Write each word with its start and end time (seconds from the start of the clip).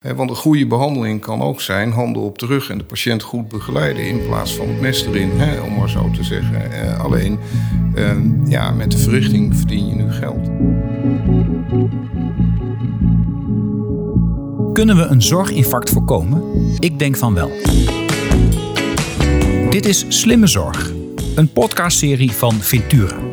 Want 0.00 0.30
een 0.30 0.36
goede 0.36 0.66
behandeling 0.66 1.20
kan 1.20 1.42
ook 1.42 1.60
zijn 1.60 1.92
handen 1.92 2.22
op 2.22 2.38
de 2.38 2.46
rug 2.46 2.70
en 2.70 2.78
de 2.78 2.84
patiënt 2.84 3.22
goed 3.22 3.48
begeleiden 3.48 4.06
in 4.06 4.26
plaats 4.26 4.54
van 4.54 4.68
het 4.68 4.80
mes 4.80 5.06
erin, 5.06 5.30
hè, 5.30 5.60
om 5.60 5.74
maar 5.74 5.88
zo 5.88 6.10
te 6.10 6.24
zeggen. 6.24 6.72
Eh, 6.72 7.04
alleen 7.04 7.38
eh, 7.94 8.16
ja, 8.44 8.70
met 8.70 8.90
de 8.90 8.98
verrichting 8.98 9.56
verdien 9.56 9.86
je 9.86 9.94
nu 9.94 10.10
geld. 10.12 10.48
Kunnen 14.72 14.96
we 14.96 15.02
een 15.02 15.22
zorginfarct 15.22 15.90
voorkomen? 15.90 16.42
Ik 16.78 16.98
denk 16.98 17.16
van 17.16 17.34
wel. 17.34 17.50
Dit 19.70 19.84
is 19.84 20.04
Slimme 20.08 20.46
Zorg, 20.46 20.92
een 21.34 21.52
podcastserie 21.52 22.32
van 22.32 22.52
Ventura. 22.52 23.29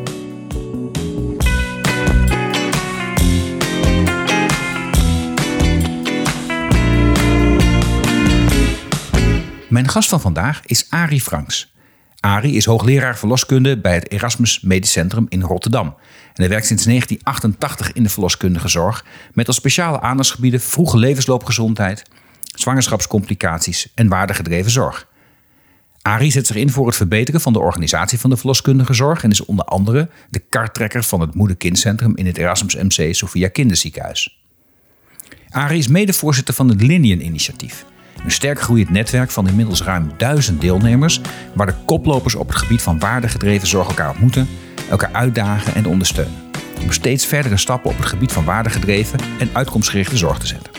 Mijn 9.68 9.88
gast 9.88 10.08
van 10.08 10.20
vandaag 10.20 10.60
is 10.64 10.86
Arie 10.90 11.20
Franks. 11.20 11.72
Arie 12.20 12.54
is 12.54 12.64
hoogleraar 12.64 13.18
verloskunde 13.18 13.78
bij 13.78 13.94
het 13.94 14.10
Erasmus 14.10 14.60
Medisch 14.60 14.92
Centrum 14.92 15.26
in 15.28 15.42
Rotterdam. 15.42 15.86
En 15.86 15.94
hij 16.34 16.48
werkt 16.48 16.66
sinds 16.66 16.84
1988 16.84 17.92
in 17.92 18.02
de 18.02 18.08
verloskundige 18.08 18.68
zorg 18.68 19.04
met 19.32 19.46
als 19.46 19.56
speciale 19.56 20.00
aandachtsgebieden 20.00 20.60
vroege 20.60 20.96
levensloopgezondheid, 20.98 22.02
zwangerschapscomplicaties 22.42 23.92
en 23.94 24.08
waardegedreven 24.08 24.70
zorg. 24.70 25.08
Arie 26.02 26.30
zet 26.30 26.46
zich 26.46 26.56
in 26.56 26.70
voor 26.70 26.86
het 26.86 26.96
verbeteren 26.96 27.40
van 27.40 27.52
de 27.52 27.58
organisatie 27.60 28.18
van 28.18 28.30
de 28.30 28.36
verloskundige 28.36 28.94
zorg 28.94 29.22
en 29.22 29.30
is 29.30 29.44
onder 29.44 29.64
andere 29.64 30.08
de 30.30 30.42
kartrekker 30.48 31.02
van 31.02 31.20
het 31.20 31.34
moeder-kindcentrum 31.34 32.16
in 32.16 32.26
het 32.26 32.38
Erasmus 32.38 32.74
MC 32.74 33.14
Sophia 33.14 33.48
Kinderziekenhuis. 33.48 34.42
Arie 35.48 35.78
is 35.78 35.88
medevoorzitter 35.88 36.54
van 36.54 36.68
het 36.68 36.82
Linien 36.82 37.24
Initiatief. 37.24 37.84
Een 38.24 38.30
sterk 38.30 38.60
groeiend 38.60 38.90
netwerk 38.90 39.30
van 39.30 39.48
inmiddels 39.48 39.82
ruim 39.82 40.12
duizend 40.16 40.60
deelnemers, 40.60 41.20
waar 41.54 41.66
de 41.66 41.74
koplopers 41.84 42.34
op 42.34 42.48
het 42.48 42.56
gebied 42.56 42.82
van 42.82 42.98
waardegedreven 42.98 43.68
zorg 43.68 43.88
elkaar 43.88 44.10
ontmoeten, 44.10 44.48
elkaar 44.90 45.12
uitdagen 45.12 45.74
en 45.74 45.86
ondersteunen. 45.86 46.50
Om 46.82 46.92
steeds 46.92 47.26
verdere 47.26 47.56
stappen 47.56 47.90
op 47.90 47.96
het 47.96 48.06
gebied 48.06 48.32
van 48.32 48.44
waardegedreven 48.44 49.18
en 49.38 49.50
uitkomstgerichte 49.52 50.16
zorg 50.16 50.38
te 50.38 50.46
zetten. 50.46 50.72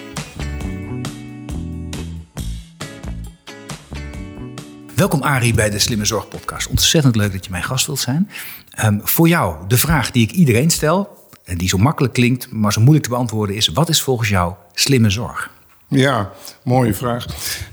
Welkom 4.95 5.22
Arie 5.22 5.54
bij 5.54 5.70
de 5.70 5.80
Slimme 5.80 6.06
Zorg 6.06 6.28
Podcast. 6.28 6.67
Ontzettend 6.67 7.16
leuk 7.16 7.32
dat 7.32 7.45
je 7.45 7.52
mijn 7.52 7.64
gast 7.64 7.86
wilt 7.86 8.00
zijn. 8.00 8.30
Um, 8.86 9.02
voor 9.04 9.28
jou 9.28 9.67
de 9.67 9.78
vraag 9.78 10.12
die 10.12 10.23
ik 10.23 10.32
iedereen 10.32 10.70
stel, 10.70 11.17
en 11.44 11.58
die 11.58 11.67
zo 11.67 11.78
makkelijk 11.78 12.14
klinkt, 12.14 12.52
maar 12.52 12.73
zo 12.73 12.80
moeilijk 12.80 13.06
te 13.06 13.12
beantwoorden 13.12 13.56
is: 13.56 13.67
wat 13.67 13.90
is 13.90 14.02
volgens 14.02 14.30
jou 14.30 14.54
slimme 14.73 15.10
zorg? 15.10 15.59
Ja, 15.90 16.32
mooie 16.64 16.94
vraag. 16.94 17.26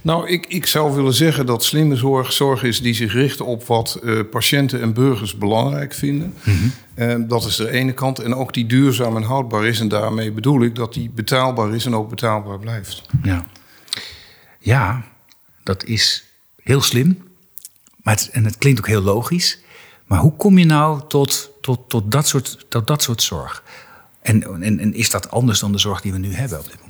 Nou, 0.02 0.28
ik, 0.28 0.46
ik 0.46 0.66
zou 0.66 0.94
willen 0.94 1.14
zeggen 1.14 1.46
dat 1.46 1.64
slimme 1.64 1.96
zorg 1.96 2.32
zorg 2.32 2.62
is 2.62 2.80
die 2.80 2.94
zich 2.94 3.12
richt 3.12 3.40
op 3.40 3.64
wat 3.64 4.00
uh, 4.02 4.20
patiënten 4.30 4.80
en 4.80 4.94
burgers 4.94 5.38
belangrijk 5.38 5.94
vinden. 5.94 6.34
Mm 6.42 6.72
-hmm. 6.94 7.28
dat 7.28 7.44
is 7.44 7.56
de 7.56 7.70
ene 7.70 7.92
kant. 7.92 8.18
En 8.18 8.34
ook 8.34 8.54
die 8.54 8.66
duurzaam 8.66 9.16
en 9.16 9.22
houdbaar 9.22 9.66
is. 9.66 9.80
En 9.80 9.88
daarmee 9.88 10.32
bedoel 10.32 10.62
ik 10.62 10.74
dat 10.74 10.94
die 10.94 11.10
betaalbaar 11.10 11.74
is 11.74 11.86
en 11.86 11.94
ook 11.94 12.10
betaalbaar 12.10 12.58
blijft. 12.58 13.02
Ja, 13.22 13.46
ja 14.58 15.04
dat 15.62 15.84
is 15.84 16.24
heel 16.62 16.82
slim. 16.82 17.22
Maar 18.02 18.14
het, 18.14 18.28
en 18.32 18.44
het 18.44 18.58
klinkt 18.58 18.78
ook 18.78 18.86
heel 18.86 19.02
logisch. 19.02 19.58
Maar 20.06 20.18
hoe 20.18 20.36
kom 20.36 20.58
je 20.58 20.64
nou 20.64 21.00
tot, 21.08 21.50
tot, 21.60 21.88
tot, 21.88 22.12
dat, 22.12 22.28
soort, 22.28 22.66
tot 22.68 22.86
dat 22.86 23.02
soort 23.02 23.22
zorg? 23.22 23.62
En, 24.20 24.62
en, 24.62 24.78
en 24.78 24.94
is 24.94 25.10
dat 25.10 25.30
anders 25.30 25.60
dan 25.60 25.72
de 25.72 25.78
zorg 25.78 26.00
die 26.00 26.12
we 26.12 26.18
nu 26.18 26.34
hebben 26.34 26.58
op 26.58 26.64
dit 26.64 26.74
moment? 26.74 26.85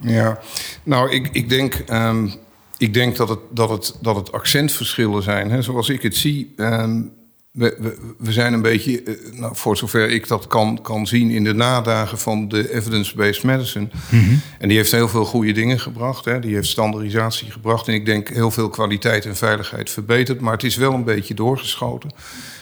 Ja, 0.00 0.38
nou, 0.82 1.10
ik, 1.10 1.28
ik 1.32 1.48
denk. 1.48 1.84
Um, 1.92 2.32
ik 2.78 2.94
denk 2.94 3.16
dat 3.16 3.28
het, 3.28 3.38
dat 3.50 3.68
het, 3.68 3.94
dat 4.00 4.16
het 4.16 4.32
accentverschillen 4.32 5.22
zijn. 5.22 5.50
Hè. 5.50 5.62
Zoals 5.62 5.88
ik 5.88 6.02
het 6.02 6.16
zie, 6.16 6.54
um, 6.56 7.12
we, 7.50 7.76
we, 7.78 8.14
we, 8.18 8.32
zijn 8.32 8.52
een 8.52 8.62
beetje, 8.62 9.04
uh, 9.04 9.40
nou, 9.40 9.56
voor 9.56 9.76
zover 9.76 10.10
ik 10.10 10.28
dat 10.28 10.46
kan, 10.46 10.78
kan 10.82 11.06
zien, 11.06 11.30
in 11.30 11.44
de 11.44 11.54
nadagen 11.54 12.18
van 12.18 12.48
de 12.48 12.72
evidence-based 12.72 13.42
medicine. 13.42 13.88
Mm 14.08 14.20
-hmm. 14.20 14.40
En 14.58 14.68
die 14.68 14.76
heeft 14.76 14.90
heel 14.90 15.08
veel 15.08 15.24
goede 15.24 15.52
dingen 15.52 15.80
gebracht. 15.80 16.24
Hè. 16.24 16.40
Die 16.40 16.54
heeft 16.54 16.68
standaardisatie 16.68 17.50
gebracht. 17.50 17.88
En 17.88 17.94
ik 17.94 18.06
denk 18.06 18.28
heel 18.28 18.50
veel 18.50 18.68
kwaliteit 18.68 19.26
en 19.26 19.36
veiligheid 19.36 19.90
verbeterd. 19.90 20.40
Maar 20.40 20.52
het 20.52 20.64
is 20.64 20.76
wel 20.76 20.92
een 20.92 21.04
beetje 21.04 21.34
doorgeschoten. 21.34 22.10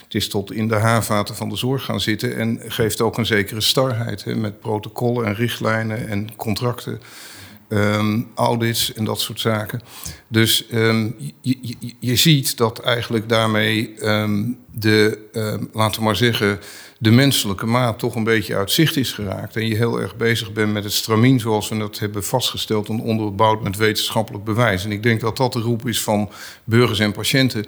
Het 0.05 0.15
is 0.15 0.28
tot 0.28 0.53
in 0.53 0.69
de 0.69 0.75
haarvaten 0.75 1.34
van 1.34 1.49
de 1.49 1.56
zorg 1.56 1.84
gaan 1.84 2.00
zitten 2.00 2.37
en 2.37 2.61
geeft 2.66 3.00
ook 3.00 3.19
een 3.19 3.27
zekere 3.27 3.61
starheid 3.61 4.25
hè, 4.25 4.34
met 4.34 4.61
protocollen 4.61 5.27
en 5.27 5.34
richtlijnen 5.34 6.09
en 6.09 6.37
contracten. 6.37 7.00
Um, 7.69 8.28
audits 8.34 8.93
en 8.93 9.04
dat 9.04 9.21
soort 9.21 9.41
zaken. 9.41 9.81
Dus 10.28 10.66
um, 10.72 11.16
je, 12.00 12.16
ziet 12.16 12.56
dat 12.56 12.78
eigenlijk 12.78 13.28
daarmee 13.28 13.94
um, 14.09 14.59
de, 14.72 15.19
laten 15.72 15.99
we 16.00 16.06
maar 16.06 16.16
zeggen, 16.16 16.60
de 16.99 17.10
menselijke 17.10 17.66
maat 17.66 17.99
toch 17.99 18.15
een 18.15 18.25
beetje 18.25 18.56
uit 18.56 18.71
zicht 18.71 18.97
is 18.97 19.12
geraakt. 19.12 19.56
En 19.56 19.69
je 19.69 19.76
heel 19.76 20.00
erg 20.00 20.16
bezig 20.16 20.53
bent 20.53 20.72
met 20.72 20.84
het 20.84 20.93
stramien 20.93 21.41
zoals 21.41 21.69
we 21.69 21.78
dat 21.78 21.99
hebben 21.99 22.25
vastgesteld 22.25 22.88
en 22.88 23.00
onderbouwd 23.00 23.62
met 23.62 23.76
wetenschappelijk 23.76 24.44
bewijs. 24.44 24.84
En 24.84 24.93
ik 24.93 25.03
denk 25.03 25.21
dat 25.21 25.37
dat 25.37 25.53
de 25.53 25.60
roep 25.60 25.87
is 25.87 26.03
van 26.03 26.31
burgers 26.65 26.99
en 26.99 27.12
patiënten. 27.12 27.65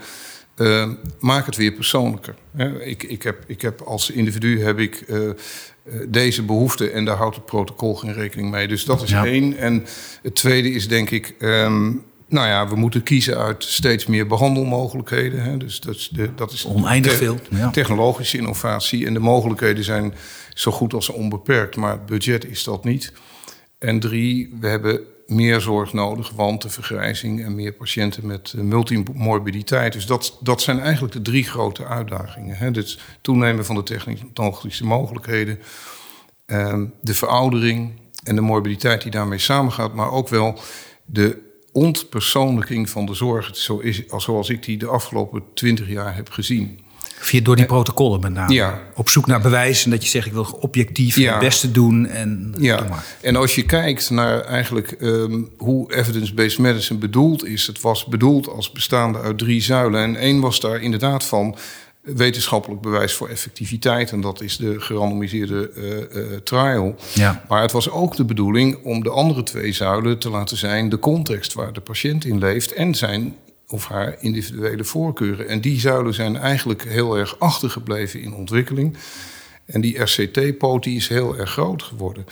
Uh, 0.58 0.88
maak 1.20 1.46
het 1.46 1.56
weer 1.56 1.72
persoonlijker. 1.72 2.34
Ik, 2.80 3.02
ik, 3.02 3.22
heb, 3.22 3.44
ik 3.46 3.60
heb 3.60 3.80
als 3.80 4.10
individu 4.10 4.62
heb 4.62 4.78
ik 4.78 5.04
uh, 5.06 5.30
deze 6.08 6.42
behoefte 6.42 6.90
en 6.90 7.04
daar 7.04 7.16
houdt 7.16 7.36
het 7.36 7.44
protocol 7.44 7.94
geen 7.94 8.12
rekening 8.12 8.50
mee. 8.50 8.68
Dus 8.68 8.84
dat 8.84 9.02
is 9.02 9.10
ja. 9.10 9.24
één. 9.24 9.56
En 9.56 9.84
het 10.22 10.34
tweede 10.34 10.70
is 10.70 10.88
denk 10.88 11.10
ik, 11.10 11.34
um, 11.38 12.04
nou 12.28 12.46
ja, 12.46 12.68
we 12.68 12.76
moeten 12.76 13.02
kiezen 13.02 13.38
uit 13.38 13.64
steeds 13.64 14.06
meer 14.06 14.26
behandelmogelijkheden. 14.26 15.42
Hè. 15.42 15.56
Dus 15.56 15.80
dat 15.80 15.94
is, 15.94 16.08
de, 16.12 16.34
dat 16.34 16.52
is 16.52 16.66
oneindig 16.66 17.12
veel. 17.12 17.38
Ja. 17.50 17.70
Technologische 17.70 18.36
innovatie 18.36 19.06
en 19.06 19.14
de 19.14 19.20
mogelijkheden 19.20 19.84
zijn 19.84 20.14
zo 20.54 20.70
goed 20.70 20.94
als 20.94 21.08
onbeperkt, 21.08 21.76
maar 21.76 21.92
het 21.92 22.06
budget 22.06 22.46
is 22.46 22.64
dat 22.64 22.84
niet. 22.84 23.12
En 23.78 24.00
drie, 24.00 24.56
we 24.60 24.68
hebben 24.68 25.00
meer 25.28 25.60
zorg 25.60 25.92
nodig, 25.92 26.30
want 26.30 26.62
de 26.62 26.70
vergrijzing 26.70 27.44
en 27.44 27.54
meer 27.54 27.72
patiënten 27.72 28.26
met 28.26 28.54
multimorbiditeit. 28.56 29.92
Dus 29.92 30.06
dat, 30.06 30.38
dat 30.40 30.60
zijn 30.60 30.80
eigenlijk 30.80 31.12
de 31.12 31.22
drie 31.22 31.44
grote 31.44 31.86
uitdagingen. 31.86 32.56
Het 32.56 32.98
toenemen 33.20 33.64
van 33.64 33.74
de 33.74 33.82
technologische 33.82 34.84
mogelijkheden, 34.84 35.58
eh, 36.46 36.82
de 37.00 37.14
veroudering 37.14 37.92
en 38.24 38.34
de 38.34 38.40
morbiditeit 38.40 39.02
die 39.02 39.10
daarmee 39.10 39.38
samengaat, 39.38 39.94
maar 39.94 40.10
ook 40.10 40.28
wel 40.28 40.58
de 41.04 41.38
ontpersoonlijking 41.72 42.90
van 42.90 43.06
de 43.06 43.14
zorg, 43.14 43.56
zo 43.56 43.78
is, 43.78 44.06
zoals 44.06 44.48
ik 44.48 44.62
die 44.62 44.78
de 44.78 44.86
afgelopen 44.86 45.42
twintig 45.54 45.88
jaar 45.88 46.14
heb 46.14 46.30
gezien. 46.30 46.86
Via 47.20 47.40
door 47.40 47.56
die 47.56 47.66
protocollen 47.66 48.20
met 48.20 48.32
name. 48.32 48.52
Ja. 48.52 48.80
Op 48.94 49.08
zoek 49.08 49.26
naar 49.26 49.40
bewijs 49.40 49.84
en 49.84 49.90
dat 49.90 50.02
je 50.02 50.08
zegt 50.08 50.26
ik 50.26 50.32
wil 50.32 50.58
objectief 50.60 51.16
ja. 51.16 51.30
het 51.30 51.40
beste 51.40 51.70
doen. 51.70 52.06
En, 52.06 52.54
ja. 52.58 52.86
en 53.20 53.36
als 53.36 53.54
je 53.54 53.62
kijkt 53.62 54.10
naar 54.10 54.40
eigenlijk 54.40 54.96
um, 55.00 55.50
hoe 55.56 55.94
evidence-based 55.94 56.58
medicine 56.58 56.98
bedoeld 56.98 57.46
is. 57.46 57.66
Het 57.66 57.80
was 57.80 58.04
bedoeld 58.04 58.48
als 58.48 58.72
bestaande 58.72 59.20
uit 59.20 59.38
drie 59.38 59.60
zuilen. 59.60 60.02
En 60.02 60.16
één 60.16 60.40
was 60.40 60.60
daar 60.60 60.80
inderdaad 60.80 61.24
van 61.24 61.56
wetenschappelijk 62.02 62.80
bewijs 62.80 63.12
voor 63.12 63.28
effectiviteit. 63.28 64.10
En 64.10 64.20
dat 64.20 64.40
is 64.40 64.56
de 64.56 64.80
gerandomiseerde 64.80 65.70
uh, 65.76 66.22
uh, 66.22 66.36
trial. 66.44 66.96
Ja. 67.14 67.44
Maar 67.48 67.62
het 67.62 67.72
was 67.72 67.90
ook 67.90 68.16
de 68.16 68.24
bedoeling 68.24 68.84
om 68.84 69.02
de 69.02 69.10
andere 69.10 69.42
twee 69.42 69.72
zuilen 69.72 70.18
te 70.18 70.30
laten 70.30 70.56
zijn... 70.56 70.88
de 70.88 70.98
context 70.98 71.52
waar 71.52 71.72
de 71.72 71.80
patiënt 71.80 72.24
in 72.24 72.38
leeft 72.38 72.72
en 72.72 72.94
zijn 72.94 73.36
of 73.68 73.86
haar 73.86 74.16
individuele 74.20 74.84
voorkeuren. 74.84 75.48
En 75.48 75.60
die 75.60 75.80
zuilen 75.80 76.14
zijn 76.14 76.36
eigenlijk 76.36 76.82
heel 76.82 77.16
erg 77.16 77.38
achtergebleven 77.38 78.20
in 78.20 78.34
ontwikkeling. 78.34 78.96
En 79.64 79.80
die 79.80 80.02
RCT-poot 80.02 80.86
is 80.86 81.08
heel 81.08 81.38
erg 81.38 81.50
groot 81.50 81.82
geworden. 81.82 82.24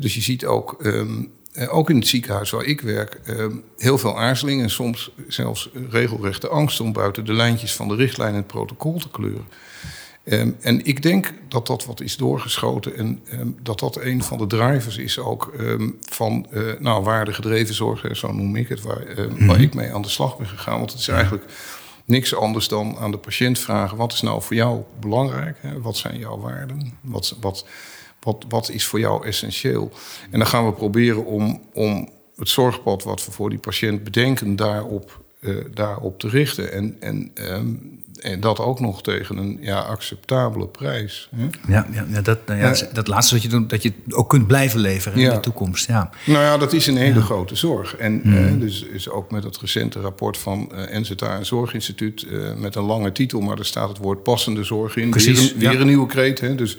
Dus 0.00 0.14
je 0.14 0.20
ziet 0.20 0.44
ook, 0.44 0.76
um, 0.84 1.32
ook 1.68 1.90
in 1.90 1.96
het 1.96 2.08
ziekenhuis 2.08 2.50
waar 2.50 2.64
ik 2.64 2.80
werk, 2.80 3.20
um, 3.28 3.62
heel 3.78 3.98
veel 3.98 4.18
aarzeling 4.18 4.62
en 4.62 4.70
soms 4.70 5.10
zelfs 5.28 5.70
regelrechte 5.90 6.48
angst 6.48 6.80
om 6.80 6.92
buiten 6.92 7.24
de 7.24 7.32
lijntjes 7.32 7.74
van 7.74 7.88
de 7.88 7.94
richtlijn 7.94 8.30
en 8.30 8.36
het 8.36 8.46
protocol 8.46 8.98
te 8.98 9.10
kleuren. 9.10 9.46
Um, 10.24 10.56
en 10.60 10.84
ik 10.84 11.02
denk 11.02 11.32
dat 11.48 11.66
dat 11.66 11.84
wat 11.84 12.00
is 12.00 12.16
doorgeschoten 12.16 12.96
en 12.96 13.20
um, 13.32 13.56
dat 13.62 13.78
dat 13.78 13.96
een 13.96 14.22
van 14.22 14.38
de 14.38 14.46
drivers 14.46 14.96
is 14.96 15.18
ook 15.18 15.52
um, 15.58 15.98
van 16.00 16.46
uh, 16.50 16.72
nou, 16.78 17.04
waardegedreven 17.04 17.74
zorg, 17.74 18.16
zo 18.16 18.32
noem 18.32 18.56
ik 18.56 18.68
het, 18.68 18.82
waar, 18.82 19.04
mm 19.16 19.46
waar 19.46 19.60
ik 19.60 19.74
mee 19.74 19.92
aan 19.92 20.02
de 20.02 20.08
slag 20.08 20.36
ben 20.36 20.46
gegaan. 20.46 20.78
Want 20.78 20.90
het 20.90 21.00
is 21.00 21.08
eigenlijk 21.08 21.44
niks 22.04 22.34
anders 22.34 22.68
dan 22.68 22.96
aan 22.98 23.10
de 23.10 23.18
patiënt 23.18 23.58
vragen: 23.58 23.96
wat 23.96 24.12
is 24.12 24.20
nou 24.20 24.42
voor 24.42 24.56
jou 24.56 24.82
belangrijk? 25.00 25.56
Hè? 25.60 25.80
Wat 25.80 25.96
zijn 25.96 26.18
jouw 26.18 26.38
waarden? 26.38 26.92
Wat, 27.00 27.36
wat, 27.40 27.66
wat, 28.20 28.44
wat 28.48 28.68
is 28.68 28.86
voor 28.86 29.00
jou 29.00 29.26
essentieel? 29.26 29.92
En 30.30 30.38
dan 30.38 30.48
gaan 30.48 30.66
we 30.66 30.72
proberen 30.72 31.24
om, 31.24 31.62
om 31.72 32.08
het 32.36 32.48
zorgpad 32.48 33.02
wat 33.02 33.26
we 33.26 33.32
voor 33.32 33.50
die 33.50 33.58
patiënt 33.58 34.04
bedenken, 34.04 34.56
daarop 34.56 35.20
uh, 35.42 35.64
daarop 35.74 36.18
te 36.18 36.28
richten. 36.28 36.72
En, 36.72 36.96
en, 37.00 37.30
ehm, 37.34 37.74
en 38.22 38.40
dat 38.40 38.58
ook 38.58 38.80
nog 38.80 39.02
tegen 39.02 39.36
een 39.36 39.58
ja, 39.60 39.78
acceptabele 39.80 40.66
prijs. 40.66 41.28
Hè? 41.36 41.42
Ja, 41.68 41.86
ja, 41.92 42.06
ja, 42.10 42.20
dat, 42.20 42.38
nou 42.46 42.60
ja, 42.60 42.74
dat 42.92 43.08
laatste 43.08 43.34
wat 43.34 43.42
je 43.42 43.48
doet, 43.48 43.70
dat 43.70 43.82
je 43.82 43.92
ook 44.08 44.28
kunt 44.28 44.46
blijven 44.46 44.80
leveren 44.80 45.18
in 45.18 45.30
de 45.30 45.40
toekomst. 45.40 45.86
Ja. 45.86 46.10
Nou 46.26 46.44
ja, 46.44 46.58
dat 46.58 46.72
is 46.72 46.86
een 46.86 46.96
hele 46.96 47.20
grote 47.20 47.56
zorg. 47.56 47.96
En 47.96 48.20
mm. 48.24 48.60
dus 48.60 48.82
is 48.82 49.08
ook 49.08 49.30
met 49.30 49.44
het 49.44 49.58
recente 49.58 50.00
rapport 50.00 50.38
van 50.38 50.70
uh, 50.74 50.98
NZA 50.98 51.36
en 51.38 51.46
Zorginstituut... 51.46 52.22
Uh, 52.22 52.54
met 52.54 52.74
een 52.74 52.82
lange 52.82 53.12
titel, 53.12 53.40
maar 53.40 53.58
er 53.58 53.64
staat 53.64 53.88
het 53.88 53.98
woord 53.98 54.22
passende 54.22 54.64
zorg 54.64 54.96
in. 54.96 55.10
Precies, 55.10 55.54
weer, 55.54 55.70
weer 55.70 55.80
een 55.80 55.86
nieuwe 55.86 56.06
kreet. 56.06 56.40
Hè? 56.40 56.54
Dus 56.54 56.76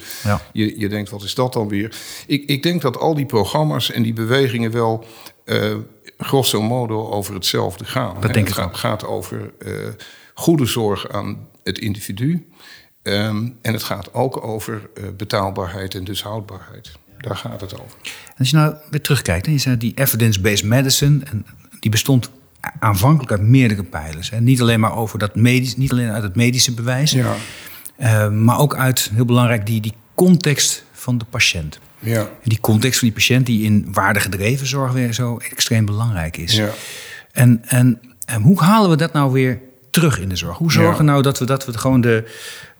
je, 0.54 0.80
je 0.80 0.90
denkt, 0.90 1.10
wat 1.10 1.24
is 1.24 1.36
dat 1.36 1.54
dan 1.54 1.68
weer? 1.68 1.96
Ik, 2.28 2.44
ik 2.46 2.64
denk 2.64 2.82
dat 2.82 2.98
al 2.98 3.16
die 3.16 3.26
programma's 3.26 3.92
en 3.92 4.04
die 4.04 4.14
bewegingen 4.14 4.72
wel... 4.72 5.06
Uh, 5.46 5.76
grosso 6.18 6.62
modo 6.62 7.10
over 7.10 7.34
hetzelfde 7.34 7.86
gaan. 7.86 8.16
Dat 8.20 8.34
denk 8.34 8.48
het 8.48 8.58
ik 8.58 8.74
gaat, 8.74 9.06
over 9.06 9.52
goede 10.34 10.66
zorg 10.66 11.10
aan 11.10 11.48
het 11.64 11.78
individu. 11.78 12.48
Um, 13.04 13.58
en 13.62 13.74
het 13.74 13.84
gaat 13.84 14.14
ook 14.14 14.46
over 14.46 14.90
uh, 14.98 15.04
betaalbaarheid 15.18 15.96
en 15.96 16.04
dus 16.04 16.24
houdbaarheid. 16.24 16.92
Daar 17.18 17.36
gaat 17.36 17.62
het 17.62 17.80
over. 17.82 17.98
als 18.38 18.50
je 18.50 18.56
nou 18.56 18.76
weer 18.90 19.02
terugkijkt, 19.02 19.46
en 19.46 19.52
je 19.52 19.58
zei 19.58 19.78
die 19.78 19.94
evidence-based 19.96 20.66
medicine, 20.66 21.24
en 21.24 21.46
die 21.80 21.92
bestond 21.92 22.30
aanvankelijk 22.80 23.32
uit 23.32 23.42
meerdere 23.42 23.84
pijlers. 23.84 24.30
Hè? 24.30 24.42
Niet 24.42 24.62
alleen 24.62 24.80
maar 24.80 24.96
over 24.96 25.20
dat 25.20 25.36
medisch, 25.36 25.78
niet 25.78 25.92
alleen 25.92 26.12
uit 26.12 26.24
het 26.24 26.36
medische 26.36 26.74
bewijs, 26.74 27.12
ja. 27.12 27.36
uh, 28.00 28.30
maar 28.30 28.60
ook 28.60 28.76
uit, 28.76 29.12
heel 29.14 29.26
belangrijk, 29.26 29.66
die, 29.66 29.82
die 29.82 29.94
context 30.16 30.84
van 30.92 31.18
de 31.18 31.26
patiënt. 31.26 31.80
Ja. 32.00 32.20
En 32.20 32.50
die 32.50 32.60
context 32.60 33.00
van 33.00 33.08
die 33.08 33.18
patiënt 33.18 33.46
die 33.46 33.64
in 33.64 33.88
waardegedreven 33.92 34.68
zorg 34.68 34.92
weer 34.92 35.14
zo 35.14 35.38
extreem 35.38 35.86
belangrijk 35.86 36.38
is. 36.38 36.56
Ja. 36.56 36.70
En, 37.32 37.62
en, 37.66 38.00
en 38.26 38.42
hoe 38.42 38.60
halen 38.60 38.90
we 38.90 38.96
dat 38.96 39.14
nou 39.14 39.32
weer 39.32 39.62
terug 39.94 40.20
in 40.20 40.30
de 40.30 40.36
zorg? 40.36 40.58
Hoe 40.58 40.72
zorgen 40.72 41.06
nou 41.06 41.22
dat 41.22 41.40
we, 41.40 41.46
dat 41.46 41.66
we 41.66 41.78
gewoon 41.78 42.02
de. 42.02 42.24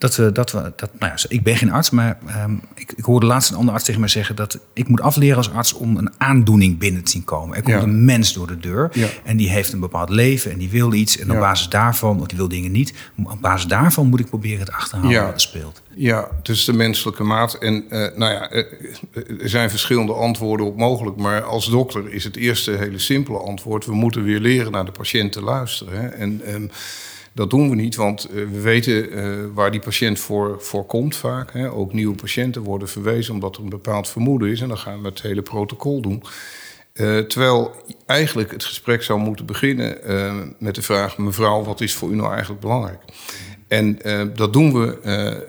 Dat 0.04 0.16
we, 0.16 0.32
dat 0.32 0.52
we, 0.52 0.74
dat, 0.76 0.90
nou 1.00 1.12
ja, 1.16 1.26
ik 1.28 1.44
ben 1.44 1.58
geen 1.58 1.72
arts, 1.72 1.90
maar 1.90 2.18
um, 2.44 2.62
ik, 2.76 2.94
ik 2.96 3.04
hoorde 3.04 3.26
laatst 3.26 3.50
een 3.50 3.56
andere 3.56 3.74
arts 3.74 3.86
tegen 3.86 4.00
mij 4.00 4.10
zeggen 4.10 4.36
dat 4.36 4.60
ik 4.74 4.88
moet 4.88 5.02
afleren 5.02 5.38
als 5.38 5.52
arts 5.52 5.74
om 5.74 5.98
een 5.98 6.12
aandoening 6.18 6.78
binnen 6.78 7.04
te 7.04 7.12
zien 7.12 7.24
komen. 7.24 7.56
Er 7.56 7.64
komt 7.64 7.84
een 7.84 8.06
mens 8.06 8.34
door 8.34 8.48
de 8.48 8.58
deur 8.58 8.92
en 9.24 9.38
die 9.38 9.50
heeft 9.50 9.74
een 9.74 9.80
bepaald 9.80 10.10
leven 10.10 10.52
en 10.52 10.58
die 10.58 10.70
wil 10.70 10.94
iets. 10.94 11.18
En 11.18 11.32
op 11.32 11.40
basis 11.40 11.70
daarvan, 11.70 12.20
of 12.20 12.28
die 12.28 12.38
wil 12.38 12.48
dingen 12.48 12.72
niet, 12.72 12.94
op 13.24 13.42
basis 13.42 13.68
daarvan 13.68 14.08
moet 14.08 14.20
ik 14.20 14.26
proberen 14.26 14.66
te 14.66 14.74
achterhalen 14.74 15.26
wat 15.26 15.34
er 15.34 15.40
speelt. 15.40 15.82
Ja, 15.96 16.28
dus 16.42 16.66
de 16.66 16.74
menselijke 16.74 17.24
maat. 17.24 17.54
En 17.54 17.74
uh, 17.90 18.08
nou 18.16 18.34
ja, 18.34 18.54
uh, 18.54 18.64
er 19.42 19.50
zijn 19.50 19.70
verschillende 19.70 20.14
antwoorden 20.14 20.66
op 20.66 20.78
mogelijk. 20.78 21.18
Maar 21.18 21.44
als 21.44 21.70
dokter 21.70 22.14
is 22.14 22.24
het 22.24 22.36
eerste 22.36 22.72
hele 22.72 23.00
simpele 23.00 23.38
antwoord: 23.38 23.86
we 23.86 23.96
moeten 23.96 24.24
weer 24.24 24.40
leren 24.40 24.72
naar 24.72 24.86
de 24.86 24.92
patiënt 24.92 25.32
te 25.32 25.42
luisteren. 25.42 26.02
Hè? 26.02 26.08
En 26.08 26.42
um, 26.54 26.72
dat 27.34 27.50
doen 27.50 27.70
we 27.70 27.76
niet, 27.76 27.96
want 27.96 28.28
uh, 28.30 28.34
we 28.34 28.62
weten 28.62 29.54
waar 29.54 29.72
die 29.72 29.80
patiënt 29.80 30.20
voor, 30.20 30.58
voor 30.60 30.86
komt 30.86 31.16
vaak. 31.16 31.54
Hè? 31.54 31.72
Ook 31.72 31.94
nieuwe 31.94 32.16
patiënten 32.16 32.62
worden 32.62 32.90
verwezen 32.90 33.34
omdat 33.34 33.56
er 33.56 33.64
een 33.64 33.70
bepaald 33.70 34.10
vermoeden 34.10 34.50
is. 34.50 34.62
En 34.62 34.68
dan 34.68 34.78
gaan 34.78 35.02
we 35.02 35.08
het 35.08 35.22
hele 35.22 35.42
protocol 35.42 36.02
doen. 36.02 36.24
terwijl 37.28 37.72
eigenlijk 38.06 38.52
het 38.52 38.64
gesprek 38.64 39.04
zou 39.04 39.20
moeten 39.20 39.46
beginnen 39.46 39.98
met 40.60 40.76
de 40.76 40.82
vraag: 40.82 41.18
mevrouw, 41.18 41.64
wat 41.64 41.82
is 41.82 41.94
voor 41.94 42.10
u 42.10 42.16
nou 42.16 42.32
eigenlijk 42.32 42.62
belangrijk? 42.62 43.02
En 43.68 44.00
dat 44.36 44.54
doen 44.54 44.74
we 44.74 44.98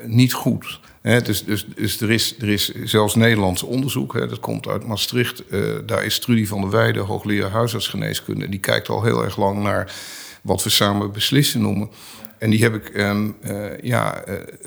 niet 0.07 0.33
goed. 0.33 0.81
Dus, 1.03 1.45
dus, 1.45 1.67
dus 1.75 2.01
er, 2.01 2.11
is, 2.11 2.35
er 2.41 2.49
is 2.49 2.73
zelfs 2.85 3.15
Nederlands 3.15 3.63
onderzoek, 3.63 4.13
dat 4.13 4.41
komt 4.41 4.69
uit 4.69 4.87
Maastricht. 4.87 5.43
Daar 5.87 6.05
is 6.05 6.19
Trudy 6.19 6.47
van 6.47 6.61
der 6.61 6.71
Weijden, 6.71 7.05
hoogleraar 7.05 7.51
huisartsgeneeskunde. 7.51 8.49
Die 8.49 8.61
kijkt 8.61 8.89
al 8.89 9.03
heel 9.03 9.25
erg 9.25 9.37
lang 9.37 9.63
naar 9.63 9.95
wat 10.44 10.62
we 10.62 10.70
samen 10.70 11.12
beslissen 11.12 11.61
noemen. 11.61 11.91
En 12.38 12.50
die 12.50 12.62
heb 12.62 12.75
ik 12.75 12.96
um, 12.96 13.37
ja, 13.82 14.23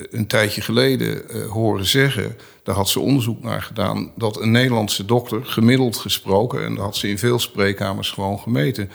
een 0.09 0.27
tijdje 0.27 0.61
geleden 0.61 1.21
horen 1.49 1.85
zeggen. 1.85 2.37
Daar 2.63 2.75
had 2.75 2.89
ze 2.89 2.99
onderzoek 2.99 3.43
naar 3.43 3.61
gedaan. 3.61 4.11
Dat 4.15 4.41
een 4.41 4.51
Nederlandse 4.51 5.05
dokter, 5.05 5.45
gemiddeld 5.45 5.95
gesproken, 5.95 6.63
en 6.63 6.75
dat 6.75 6.83
had 6.83 6.95
ze 6.95 7.09
in 7.09 7.17
veel 7.17 7.39
spreekkamers 7.39 8.09
gewoon 8.09 8.39
gemeten 8.39 8.89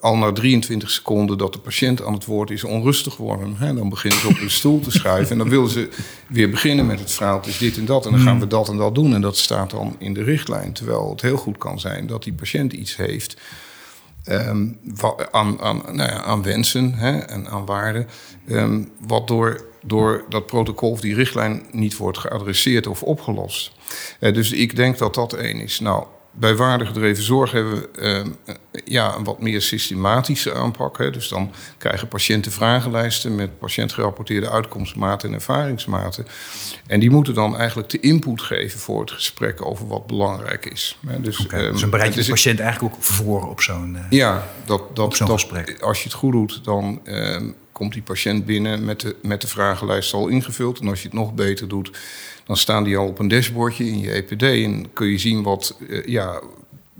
al 0.00 0.16
na 0.16 0.32
23 0.32 0.90
seconden 0.90 1.38
dat 1.38 1.52
de 1.52 1.58
patiënt 1.58 2.04
aan 2.04 2.12
het 2.12 2.24
woord 2.24 2.50
is 2.50 2.64
onrustig 2.64 3.16
worden. 3.16 3.56
Hè, 3.56 3.74
dan 3.74 3.88
beginnen 3.88 4.20
ze 4.20 4.28
op 4.28 4.38
hun 4.38 4.50
stoel 4.50 4.80
te 4.80 4.90
schuiven. 4.90 5.32
En 5.32 5.38
dan 5.38 5.48
willen 5.48 5.70
ze 5.70 5.88
weer 6.28 6.50
beginnen 6.50 6.86
met 6.86 6.98
het 6.98 7.10
verhaal. 7.10 7.36
Het 7.36 7.46
is 7.46 7.58
dit 7.58 7.76
en 7.76 7.84
dat. 7.84 8.06
En 8.06 8.12
dan 8.12 8.20
gaan 8.20 8.40
we 8.40 8.46
dat 8.46 8.68
en 8.68 8.76
dat 8.76 8.94
doen. 8.94 9.14
En 9.14 9.20
dat 9.20 9.36
staat 9.36 9.70
dan 9.70 9.96
in 9.98 10.14
de 10.14 10.22
richtlijn. 10.22 10.72
Terwijl 10.72 11.10
het 11.10 11.20
heel 11.20 11.36
goed 11.36 11.58
kan 11.58 11.80
zijn 11.80 12.06
dat 12.06 12.22
die 12.22 12.32
patiënt 12.32 12.72
iets 12.72 12.96
heeft. 12.96 13.36
Um, 14.28 14.78
aan, 15.30 15.60
aan, 15.60 15.82
nou 15.92 16.10
aan 16.10 16.42
wensen 16.42 16.94
hè, 16.94 17.18
en 17.18 17.48
aan 17.48 17.66
waarden. 17.66 18.06
Um, 18.48 18.92
wat 19.06 19.28
door, 19.28 19.66
door 19.82 20.24
dat 20.28 20.46
protocol 20.46 20.90
of 20.90 21.00
die 21.00 21.14
richtlijn 21.14 21.62
niet 21.70 21.96
wordt 21.96 22.18
geadresseerd 22.18 22.86
of 22.86 23.02
opgelost. 23.02 23.72
Uh, 24.20 24.34
dus 24.34 24.52
ik 24.52 24.76
denk 24.76 24.98
dat 24.98 25.14
dat 25.14 25.32
één 25.32 25.60
is. 25.60 25.80
Nou, 25.80 26.06
bij 26.32 26.54
waardegedreven 26.54 27.22
zorg 27.22 27.52
hebben 27.52 27.74
we 27.92 28.24
uh, 28.46 28.54
ja, 28.84 29.16
een 29.16 29.24
wat 29.24 29.40
meer 29.40 29.62
systematische 29.62 30.54
aanpak. 30.54 30.98
Hè. 30.98 31.10
Dus 31.10 31.28
dan 31.28 31.52
krijgen 31.78 32.08
patiënten 32.08 32.52
vragenlijsten 32.52 33.34
met 33.34 33.58
patiëntgerapporteerde 33.58 34.50
uitkomstmaten 34.50 35.28
en 35.28 35.34
ervaringsmaten. 35.34 36.26
En 36.86 37.00
die 37.00 37.10
moeten 37.10 37.34
dan 37.34 37.56
eigenlijk 37.56 37.88
de 37.88 38.00
input 38.00 38.42
geven 38.42 38.80
voor 38.80 39.00
het 39.00 39.10
gesprek 39.10 39.66
over 39.66 39.86
wat 39.86 40.06
belangrijk 40.06 40.66
is. 40.66 40.98
Dus, 41.20 41.38
okay, 41.38 41.64
um, 41.64 41.72
dus 41.72 41.80
dan 41.80 41.90
bereid 41.90 42.14
je 42.14 42.22
de 42.22 42.28
patiënt 42.28 42.60
eigenlijk 42.60 42.94
ook 42.94 43.02
voor 43.02 43.48
op 43.48 43.60
zo'n 43.60 43.94
uh, 43.94 44.00
Ja, 44.10 44.48
dat, 44.64 44.96
dat, 44.96 45.16
dat, 45.16 45.30
gesprek. 45.30 45.80
Als 45.80 45.98
je 45.98 46.04
het 46.04 46.12
goed 46.12 46.32
doet, 46.32 46.64
dan 46.64 47.00
uh, 47.04 47.40
komt 47.72 47.92
die 47.92 48.02
patiënt 48.02 48.46
binnen 48.46 48.84
met 48.84 49.00
de, 49.00 49.16
met 49.22 49.40
de 49.40 49.48
vragenlijst 49.48 50.12
al 50.12 50.28
ingevuld. 50.28 50.80
En 50.80 50.88
als 50.88 51.02
je 51.02 51.08
het 51.08 51.16
nog 51.16 51.34
beter 51.34 51.68
doet 51.68 51.90
dan 52.50 52.58
staan 52.58 52.84
die 52.84 52.96
al 52.96 53.06
op 53.06 53.18
een 53.18 53.28
dashboardje 53.28 53.86
in 53.86 53.98
je 53.98 54.12
EPD 54.12 54.42
en 54.42 54.92
kun 54.92 55.06
je 55.06 55.18
zien 55.18 55.42
wat 55.42 55.76
uh, 55.78 56.06
ja, 56.06 56.40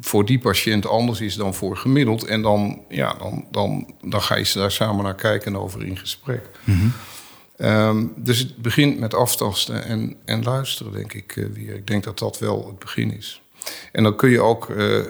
voor 0.00 0.24
die 0.24 0.38
patiënt 0.38 0.86
anders 0.86 1.20
is 1.20 1.34
dan 1.34 1.54
voor 1.54 1.76
gemiddeld. 1.76 2.24
En 2.24 2.42
dan, 2.42 2.80
ja, 2.88 3.14
dan, 3.14 3.44
dan, 3.50 3.94
dan 4.02 4.22
ga 4.22 4.34
je 4.36 4.50
daar 4.54 4.70
samen 4.70 5.04
naar 5.04 5.14
kijken 5.14 5.52
en 5.52 5.60
over 5.60 5.86
in 5.86 5.96
gesprek. 5.96 6.50
Mm 6.64 6.74
-hmm. 7.56 7.66
um, 7.66 8.12
dus 8.16 8.38
het 8.38 8.56
begint 8.56 8.98
met 8.98 9.14
aftasten 9.14 9.84
en, 9.84 10.16
en 10.24 10.42
luisteren, 10.42 10.92
denk 10.92 11.12
ik 11.12 11.36
uh, 11.36 11.46
weer. 11.52 11.74
Ik 11.74 11.86
denk 11.86 12.04
dat 12.04 12.18
dat 12.18 12.38
wel 12.38 12.66
het 12.66 12.78
begin 12.78 13.16
is. 13.16 13.42
En 13.92 14.02
dan 14.02 14.16
kun 14.16 14.30
je 14.30 14.40
ook, 14.40 14.68
uh, 14.68 15.04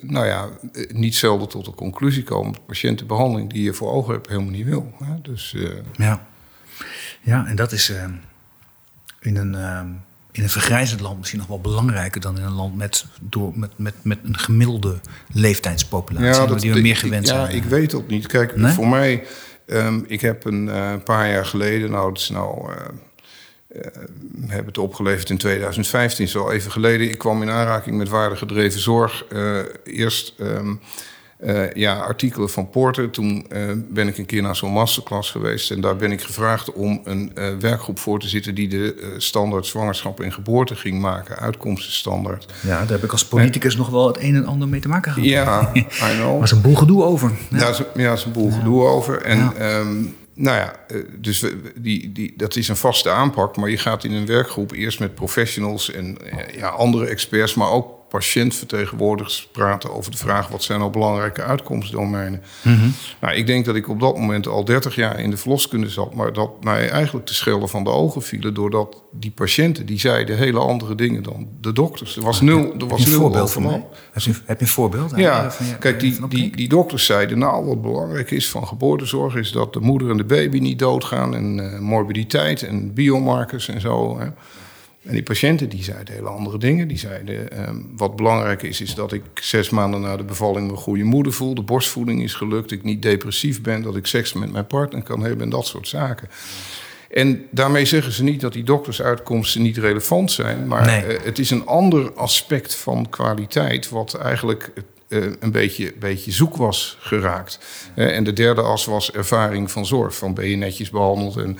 nou 0.00 0.26
ja, 0.26 0.48
niet 0.88 1.14
zelden 1.14 1.48
tot 1.48 1.64
de 1.64 1.74
conclusie 1.74 2.22
komen... 2.22 2.52
dat 2.52 2.66
patiëntenbehandeling 2.66 3.52
die 3.52 3.62
je 3.62 3.72
voor 3.72 3.90
ogen 3.90 4.12
hebt 4.12 4.28
helemaal 4.28 4.50
niet 4.50 4.66
wil. 4.66 4.92
Hè? 5.04 5.20
Dus, 5.22 5.56
ja. 5.96 6.26
ja, 7.20 7.46
en 7.46 7.56
dat 7.56 7.72
is 7.72 7.92
in 9.20 9.36
een, 9.36 9.54
uh, 9.54 9.80
in 10.32 10.42
een 10.42 10.48
vergrijzend 10.48 11.00
land 11.00 11.18
misschien 11.18 11.38
nog 11.38 11.48
wel 11.48 11.60
belangrijker 11.60 12.20
dan 12.20 12.38
in 12.38 12.44
een 12.44 12.52
land 12.52 12.76
met, 12.76 13.06
door, 13.20 13.52
met, 13.54 13.70
met, 13.76 13.94
met 14.02 14.18
een 14.22 14.38
gemiddelde 14.38 15.00
leeftijdspopulatie, 15.32 16.40
ja, 16.40 16.46
dat, 16.46 16.60
die 16.60 16.72
we 16.72 16.80
meer 16.80 16.96
gewend 16.96 17.26
ja, 17.26 17.34
zijn. 17.34 17.56
Ja, 17.56 17.62
ik 17.62 17.64
weet 17.64 17.90
dat 17.90 18.08
niet. 18.08 18.26
Kijk, 18.26 18.54
voor 18.56 18.88
mij, 18.88 19.24
um, 19.66 20.04
ik 20.06 20.20
heb 20.20 20.44
een 20.44 20.66
uh, 20.66 20.92
paar 21.04 21.30
jaar 21.30 21.46
geleden, 21.46 21.90
nou, 21.90 22.08
het 22.08 22.20
is 22.20 22.28
nou. 22.28 22.72
Uh, 22.72 22.76
hebben 24.46 24.66
het 24.66 24.78
opgeleverd 24.78 25.30
in 25.30 25.38
2015, 25.38 26.28
zo 26.28 26.50
even 26.50 26.70
geleden. 26.70 27.08
Ik 27.08 27.18
kwam 27.18 27.42
in 27.42 27.50
aanraking 27.50 27.96
met 27.96 28.08
waardegedreven 28.08 28.80
zorg. 28.80 29.24
eerst 29.84 30.34
um, 30.40 30.80
uh, 31.44 31.72
ja, 31.72 31.94
artikelen 31.94 32.50
van 32.50 32.70
Porter. 32.70 33.10
Toen 33.10 33.46
uh, 33.52 33.72
ben 33.88 34.08
ik 34.08 34.18
een 34.18 34.26
keer 34.26 34.42
naar 34.42 34.56
zo'n 34.56 34.72
masterclass 34.72 35.30
geweest. 35.30 35.70
En 35.70 35.80
daar 35.80 35.96
ben 35.96 36.12
ik 36.12 36.22
gevraagd 36.22 36.72
om 36.72 37.00
een 37.04 37.32
uh, 37.34 37.48
werkgroep 37.60 37.98
voor 37.98 38.20
te 38.20 38.28
zitten... 38.28 38.54
die 38.54 38.68
de 38.68 39.14
standaard 39.18 39.66
zwangerschap 39.66 40.20
en 40.20 40.32
geboorte 40.32 40.74
ging 40.74 41.00
maken. 41.00 41.38
Uitkomstenstandaard. 41.38 42.46
Ja, 42.62 42.78
daar 42.78 42.90
heb 42.90 43.04
ik 43.04 43.12
als 43.12 43.26
politicus 43.26 43.76
nog 43.76 43.88
wel 43.88 44.06
het 44.06 44.22
een 44.22 44.34
en 44.34 44.46
ander 44.46 44.68
mee 44.68 44.80
te 44.80 44.88
maken 44.88 45.12
gehad. 45.12 45.28
Ja, 45.28 45.70
I 45.74 46.16
know. 46.16 46.40
Was 46.40 46.50
een 46.50 46.60
boel 46.60 46.74
gedoe 46.74 47.04
over. 47.04 47.32
Ja, 47.50 47.74
ja 47.94 48.08
er 48.08 48.12
is 48.12 48.24
een 48.24 48.32
boel 48.32 48.48
ja. 48.48 48.54
gedoe 48.54 48.84
over. 48.84 49.22
En 49.22 49.38
ja. 49.38 49.78
um, 49.78 50.16
nou 50.34 50.56
ja, 50.56 50.72
dus 51.18 51.44
die, 51.76 52.12
die, 52.12 52.34
dat 52.36 52.56
is 52.56 52.68
een 52.68 52.76
vaste 52.76 53.10
aanpak. 53.10 53.56
Maar 53.56 53.70
je 53.70 53.78
gaat 53.78 54.04
in 54.04 54.12
een 54.12 54.26
werkgroep 54.26 54.72
eerst 54.72 55.00
met 55.00 55.14
professionals 55.14 55.92
en 55.92 56.16
ja, 56.56 56.68
andere 56.68 57.06
experts... 57.06 57.54
maar 57.54 57.70
ook 57.70 57.99
patiëntvertegenwoordigers 58.10 59.48
praten 59.52 59.94
over 59.94 60.10
de 60.10 60.16
vraag 60.16 60.48
wat 60.48 60.62
zijn 60.62 60.78
nou 60.78 60.90
belangrijke 60.90 61.42
uitkomstdomeinen. 61.42 62.42
Mm 62.62 62.94
Nou, 63.20 63.34
ik 63.34 63.46
denk 63.46 63.64
dat 63.64 63.76
ik 63.76 63.88
op 63.88 64.00
dat 64.00 64.16
moment 64.16 64.46
al 64.46 64.64
30 64.64 64.94
jaar 64.94 65.20
in 65.20 65.30
de 65.30 65.36
verloskunde 65.36 65.88
zat, 65.88 66.14
maar 66.14 66.32
dat 66.32 66.64
mij 66.64 66.90
eigenlijk 66.90 67.26
de 67.26 67.34
schelden 67.34 67.68
van 67.68 67.84
de 67.84 67.90
ogen 67.90 68.22
vielen 68.22 68.54
doordat 68.54 69.02
die 69.12 69.30
patiënten 69.30 69.86
die 69.86 69.98
zeiden 69.98 70.36
hele 70.36 70.58
andere 70.58 70.94
dingen 70.94 71.22
dan 71.22 71.48
de 71.60 71.72
dokters. 71.72 72.16
Er 72.16 72.22
was 72.22 72.40
nul, 72.40 72.74
er 72.78 72.86
was 72.86 73.06
nul 73.06 73.18
voorbeeld 73.18 73.52
van 73.52 73.62
mij. 73.62 73.86
Heb 74.12 74.22
je, 74.22 74.32
heb 74.44 74.58
je 74.58 74.64
een 74.64 74.70
voorbeeld? 74.70 75.12
Ja, 75.16 75.50
van 75.50 75.66
je, 75.66 75.78
kijk, 75.78 76.00
die, 76.00 76.28
die, 76.28 76.56
die 76.56 76.68
dokters 76.68 77.04
zeiden 77.04 77.38
nou 77.38 77.64
wat 77.64 77.82
belangrijk 77.82 78.30
is 78.30 78.50
van 78.50 78.66
geboortezorg 78.66 79.36
is 79.36 79.52
dat 79.52 79.72
de 79.72 79.80
moeder 79.80 80.10
en 80.10 80.16
de 80.16 80.24
baby 80.24 80.58
niet 80.58 80.78
doodgaan 80.78 81.34
en 81.34 81.58
uh, 81.58 81.78
morbiditeit 81.78 82.62
en 82.62 82.94
biomarkers 82.94 83.68
en 83.68 83.80
zo. 83.80 84.18
Hè. 84.18 84.26
En 85.02 85.12
die 85.12 85.22
patiënten 85.22 85.68
die 85.68 85.82
zeiden 85.82 86.14
hele 86.14 86.28
andere 86.28 86.58
dingen. 86.58 86.88
Die 86.88 86.98
zeiden, 86.98 87.50
ehm, 87.50 87.76
wat 87.96 88.16
belangrijk 88.16 88.62
is, 88.62 88.80
is 88.80 88.94
dat 88.94 89.12
ik 89.12 89.22
zes 89.34 89.70
maanden 89.70 90.00
na 90.00 90.16
de 90.16 90.24
bevalling 90.24 90.70
me 90.70 90.76
goede 90.76 91.04
moeder 91.04 91.32
voel. 91.32 91.54
De 91.54 91.62
borstvoeding 91.62 92.22
is 92.22 92.34
gelukt, 92.34 92.70
ik 92.70 92.82
niet 92.82 93.02
depressief 93.02 93.62
ben, 93.62 93.82
dat 93.82 93.96
ik 93.96 94.06
seks 94.06 94.32
met 94.32 94.52
mijn 94.52 94.66
partner 94.66 95.02
kan 95.02 95.20
hebben 95.20 95.44
en 95.44 95.50
dat 95.50 95.66
soort 95.66 95.88
zaken. 95.88 96.28
En 97.10 97.46
daarmee 97.50 97.84
zeggen 97.84 98.12
ze 98.12 98.22
niet 98.22 98.40
dat 98.40 98.52
die 98.52 98.62
doktersuitkomsten 98.62 99.62
niet 99.62 99.76
relevant 99.76 100.32
zijn. 100.32 100.66
Maar 100.66 100.86
eh, 100.86 101.24
het 101.24 101.38
is 101.38 101.50
een 101.50 101.66
ander 101.66 102.12
aspect 102.12 102.74
van 102.74 103.08
kwaliteit, 103.08 103.88
wat 103.88 104.14
eigenlijk 104.14 104.72
uh, 105.08 105.24
een 105.40 105.52
beetje, 105.52 105.92
beetje 105.98 106.32
zoek 106.32 106.56
was 106.56 106.96
geraakt. 107.00 107.58
Uh, 107.96 108.16
en 108.16 108.24
de 108.24 108.32
derde 108.32 108.60
as 108.60 108.84
was 108.84 109.12
ervaring 109.12 109.70
van 109.70 109.86
zorg. 109.86 110.16
Van 110.16 110.34
ben 110.34 110.48
je 110.48 110.56
netjes 110.56 110.90
behandeld 110.90 111.36
en 111.36 111.58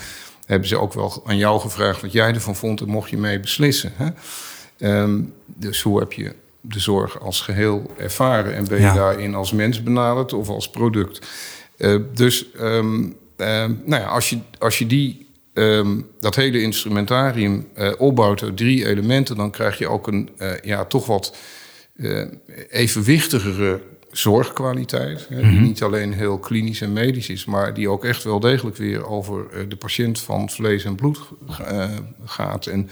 hebben 0.51 0.69
ze 0.69 0.79
ook 0.79 0.93
wel 0.93 1.23
aan 1.25 1.37
jou 1.37 1.61
gevraagd 1.61 2.01
wat 2.01 2.13
jij 2.13 2.35
ervan 2.35 2.57
vond 2.57 2.81
en 2.81 2.89
mocht 2.89 3.11
je 3.11 3.17
mee 3.17 3.41
beslissen. 3.41 3.93
Hè? 3.95 4.09
Um, 5.03 5.33
dus 5.47 5.83
hoe 5.83 5.99
heb 5.99 6.13
je 6.13 6.35
de 6.61 6.81
zorg 6.81 7.21
als 7.21 7.41
geheel 7.41 7.91
ervaren 7.97 8.55
en 8.55 8.69
ben 8.69 8.79
je 8.79 8.85
ja. 8.85 8.95
daarin 8.95 9.35
als 9.35 9.53
mens 9.53 9.83
benaderd 9.83 10.33
of 10.33 10.49
als 10.49 10.71
product? 10.71 11.27
Uh, 11.77 12.01
dus 12.15 12.47
um, 12.61 13.17
nou 13.37 13.79
ja, 13.87 14.05
als, 14.05 14.31
je, 14.31 14.39
als 14.59 14.79
je 14.79 14.87
die 14.87 15.29
dat 16.21 16.35
hele 16.35 16.63
instrumentarium 16.63 17.69
uh, 17.77 17.93
opbouwt 17.99 18.43
uit 18.43 18.57
drie 18.57 18.87
elementen, 18.87 19.37
dan 19.37 19.51
krijg 19.51 19.79
je 19.79 19.89
ook 19.89 20.07
een 20.07 20.31
uh, 20.39 20.53
ja, 20.63 20.85
toch 20.85 21.07
wat 21.07 21.37
evenwichtigere 22.71 23.81
zorgkwaliteit. 24.11 25.27
Hè, 25.29 25.37
Die 25.37 25.47
mhm. 25.47 25.63
niet 25.63 25.83
alleen 25.83 26.13
heel 26.13 26.39
klinisch 26.39 26.81
en 26.81 26.93
medisch 26.93 27.29
is, 27.29 27.45
maar 27.45 27.75
die 27.75 27.89
ook 27.89 28.05
echt 28.05 28.25
wel 28.25 28.41
degelijk 28.41 28.77
weer 28.77 29.07
over 29.07 29.69
de 29.69 29.77
patiënt 29.77 30.21
van 30.21 30.51
vlees 30.51 30.85
en 30.85 30.95
bloed 30.95 31.21
gaat. 32.25 32.67
En 32.67 32.91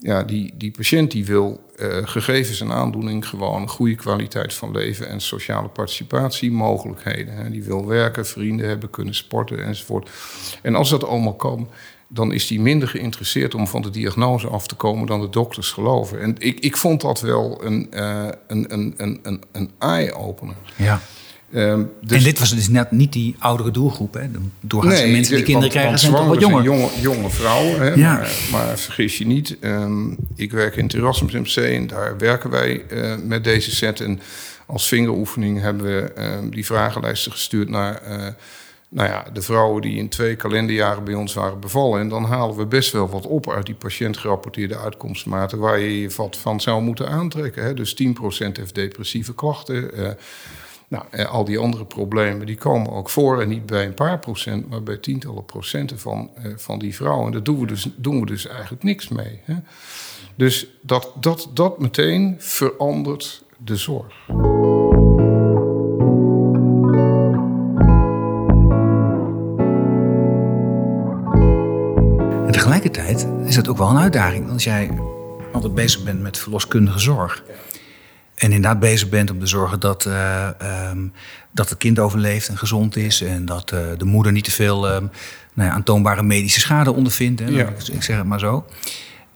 ja, 0.00 0.22
die, 0.22 0.54
die 0.56 0.70
patiënt 0.70 1.10
die 1.10 1.24
wil 1.24 1.60
uh, 1.76 1.96
gegevens 2.02 2.60
en 2.60 2.72
aandoening 2.72 3.28
gewoon 3.28 3.62
een 3.62 3.68
goede 3.68 3.94
kwaliteit 3.94 4.54
van 4.54 4.70
leven 4.70 5.08
en 5.08 5.20
sociale 5.20 5.68
participatiemogelijkheden. 5.68 7.34
Hè. 7.34 7.50
Die 7.50 7.62
wil 7.62 7.86
werken, 7.86 8.26
vrienden 8.26 8.68
hebben, 8.68 8.90
kunnen 8.90 9.14
sporten 9.14 9.64
enzovoort. 9.64 10.10
En 10.62 10.74
als 10.74 10.90
dat 10.90 11.04
allemaal 11.04 11.36
kan, 11.36 11.68
dan 12.08 12.32
is 12.32 12.46
die 12.46 12.60
minder 12.60 12.88
geïnteresseerd 12.88 13.54
om 13.54 13.68
van 13.68 13.82
de 13.82 13.90
diagnose 13.90 14.46
af 14.46 14.66
te 14.66 14.74
komen 14.74 15.06
dan 15.06 15.20
de 15.20 15.30
dokters 15.30 15.70
geloven. 15.70 16.20
En 16.20 16.34
ik, 16.38 16.58
ik 16.58 16.76
vond 16.76 17.00
dat 17.00 17.20
wel 17.20 17.64
een, 17.64 17.86
uh, 17.94 18.28
een, 18.46 18.72
een, 18.72 18.94
een, 18.96 19.42
een 19.52 19.70
eye-opener. 19.78 20.56
Ja. 20.76 21.00
Um, 21.54 21.90
dus 22.00 22.18
en 22.18 22.24
dit 22.24 22.38
was 22.38 22.54
dus 22.54 22.68
net 22.68 22.90
niet 22.90 23.12
die 23.12 23.36
oudere 23.38 23.70
doelgroep. 23.70 24.14
Hè? 24.14 24.26
Doorgaans 24.60 25.00
nee, 25.00 25.12
mensen 25.12 25.34
die 25.34 25.44
kinderen 25.44 25.70
krijgen 25.70 25.98
zijn 25.98 26.12
toch 26.12 26.26
wat 26.26 26.40
jonger. 26.40 26.62
Jonge, 26.62 26.88
jonge 27.00 27.30
vrouwen. 27.30 27.80
Hè? 27.80 27.88
Ja. 27.88 28.14
Maar, 28.14 28.30
maar, 28.50 28.78
vergis 28.78 29.18
je 29.18 29.26
niet, 29.26 29.56
um, 29.60 30.16
ik 30.36 30.52
werk 30.52 30.76
in 30.76 30.84
het 30.84 30.94
Erasmus 30.94 31.32
MC 31.32 31.56
en 31.56 31.86
daar 31.86 32.18
werken 32.18 32.50
wij 32.50 32.84
uh, 32.92 33.14
met 33.24 33.44
deze 33.44 33.74
set. 33.74 34.00
En 34.00 34.20
als 34.66 34.88
vingeroefening 34.88 35.60
hebben 35.60 35.84
we 35.84 36.12
uh, 36.18 36.50
die 36.50 36.66
vragenlijsten 36.66 37.32
gestuurd 37.32 37.68
naar 37.68 38.02
uh, 38.08 38.26
nou 38.88 39.08
ja, 39.08 39.26
de 39.32 39.42
vrouwen 39.42 39.82
die 39.82 39.96
in 39.96 40.08
twee 40.08 40.36
kalenderjaren 40.36 41.04
bij 41.04 41.14
ons 41.14 41.34
waren 41.34 41.60
bevallen. 41.60 42.00
En 42.00 42.08
dan 42.08 42.24
halen 42.24 42.56
we 42.56 42.66
best 42.66 42.92
wel 42.92 43.08
wat 43.08 43.26
op 43.26 43.50
uit 43.50 43.66
die 43.66 43.74
patiëntgerapporteerde 43.74 44.78
uitkomstmaten 44.78 45.58
waar 45.58 45.78
je 45.78 46.00
je 46.00 46.10
wat 46.16 46.36
van 46.36 46.60
zou 46.60 46.82
moeten 46.82 47.08
aantrekken. 47.08 47.64
Hè? 47.64 47.74
Dus 47.74 47.94
10% 48.02 48.56
heeft 48.56 48.74
depressieve 48.74 49.34
klachten. 49.34 49.90
Nou, 50.88 51.04
eh, 51.10 51.30
al 51.30 51.44
die 51.44 51.58
andere 51.58 51.84
problemen 51.84 52.46
die 52.46 52.56
komen 52.56 52.92
ook 52.92 53.08
voor. 53.08 53.40
En 53.40 53.48
niet 53.48 53.66
bij 53.66 53.86
een 53.86 53.94
paar 53.94 54.18
procent, 54.18 54.68
maar 54.68 54.82
bij 54.82 54.96
tientallen 54.96 55.44
procenten 55.44 55.98
van, 55.98 56.30
eh, 56.34 56.52
van 56.56 56.78
die 56.78 56.94
vrouwen. 56.94 57.26
En 57.26 57.32
daar 57.32 57.42
doen 57.42 57.60
we 57.60 57.66
dus, 57.66 57.88
doen 57.96 58.20
we 58.20 58.26
dus 58.26 58.46
eigenlijk 58.46 58.82
niks 58.82 59.08
mee. 59.08 59.40
Hè? 59.44 59.54
Dus 60.34 60.66
dat, 60.82 61.12
dat, 61.20 61.50
dat 61.54 61.78
meteen 61.78 62.36
verandert 62.38 63.44
de 63.64 63.76
zorg. 63.76 64.47
Ook 73.78 73.86
wel 73.86 73.96
een 73.96 74.02
uitdaging. 74.02 74.50
Als 74.50 74.64
jij 74.64 74.90
altijd 75.52 75.74
bezig 75.74 76.02
bent 76.02 76.20
met 76.20 76.38
verloskundige 76.38 76.98
zorg. 76.98 77.42
En 78.34 78.52
inderdaad 78.52 78.80
bezig 78.80 79.08
bent 79.08 79.30
om 79.30 79.40
te 79.40 79.46
zorgen 79.46 79.80
dat, 79.80 80.06
uh, 80.06 80.48
um, 80.90 81.12
dat 81.52 81.68
het 81.68 81.78
kind 81.78 81.98
overleeft 81.98 82.48
en 82.48 82.58
gezond 82.58 82.96
is. 82.96 83.22
En 83.22 83.44
dat 83.44 83.72
uh, 83.72 83.80
de 83.96 84.04
moeder 84.04 84.32
niet 84.32 84.44
te 84.44 84.50
veel 84.50 84.94
um, 84.94 85.10
nou 85.54 85.68
ja, 85.68 85.74
aantoonbare 85.74 86.22
medische 86.22 86.60
schade 86.60 86.92
ondervindt. 86.92 87.40
Hè, 87.40 87.46
ja. 87.46 87.68
ik, 87.92 88.02
zeg 88.02 88.16
het 88.16 88.26
maar 88.26 88.38
zo. 88.38 88.64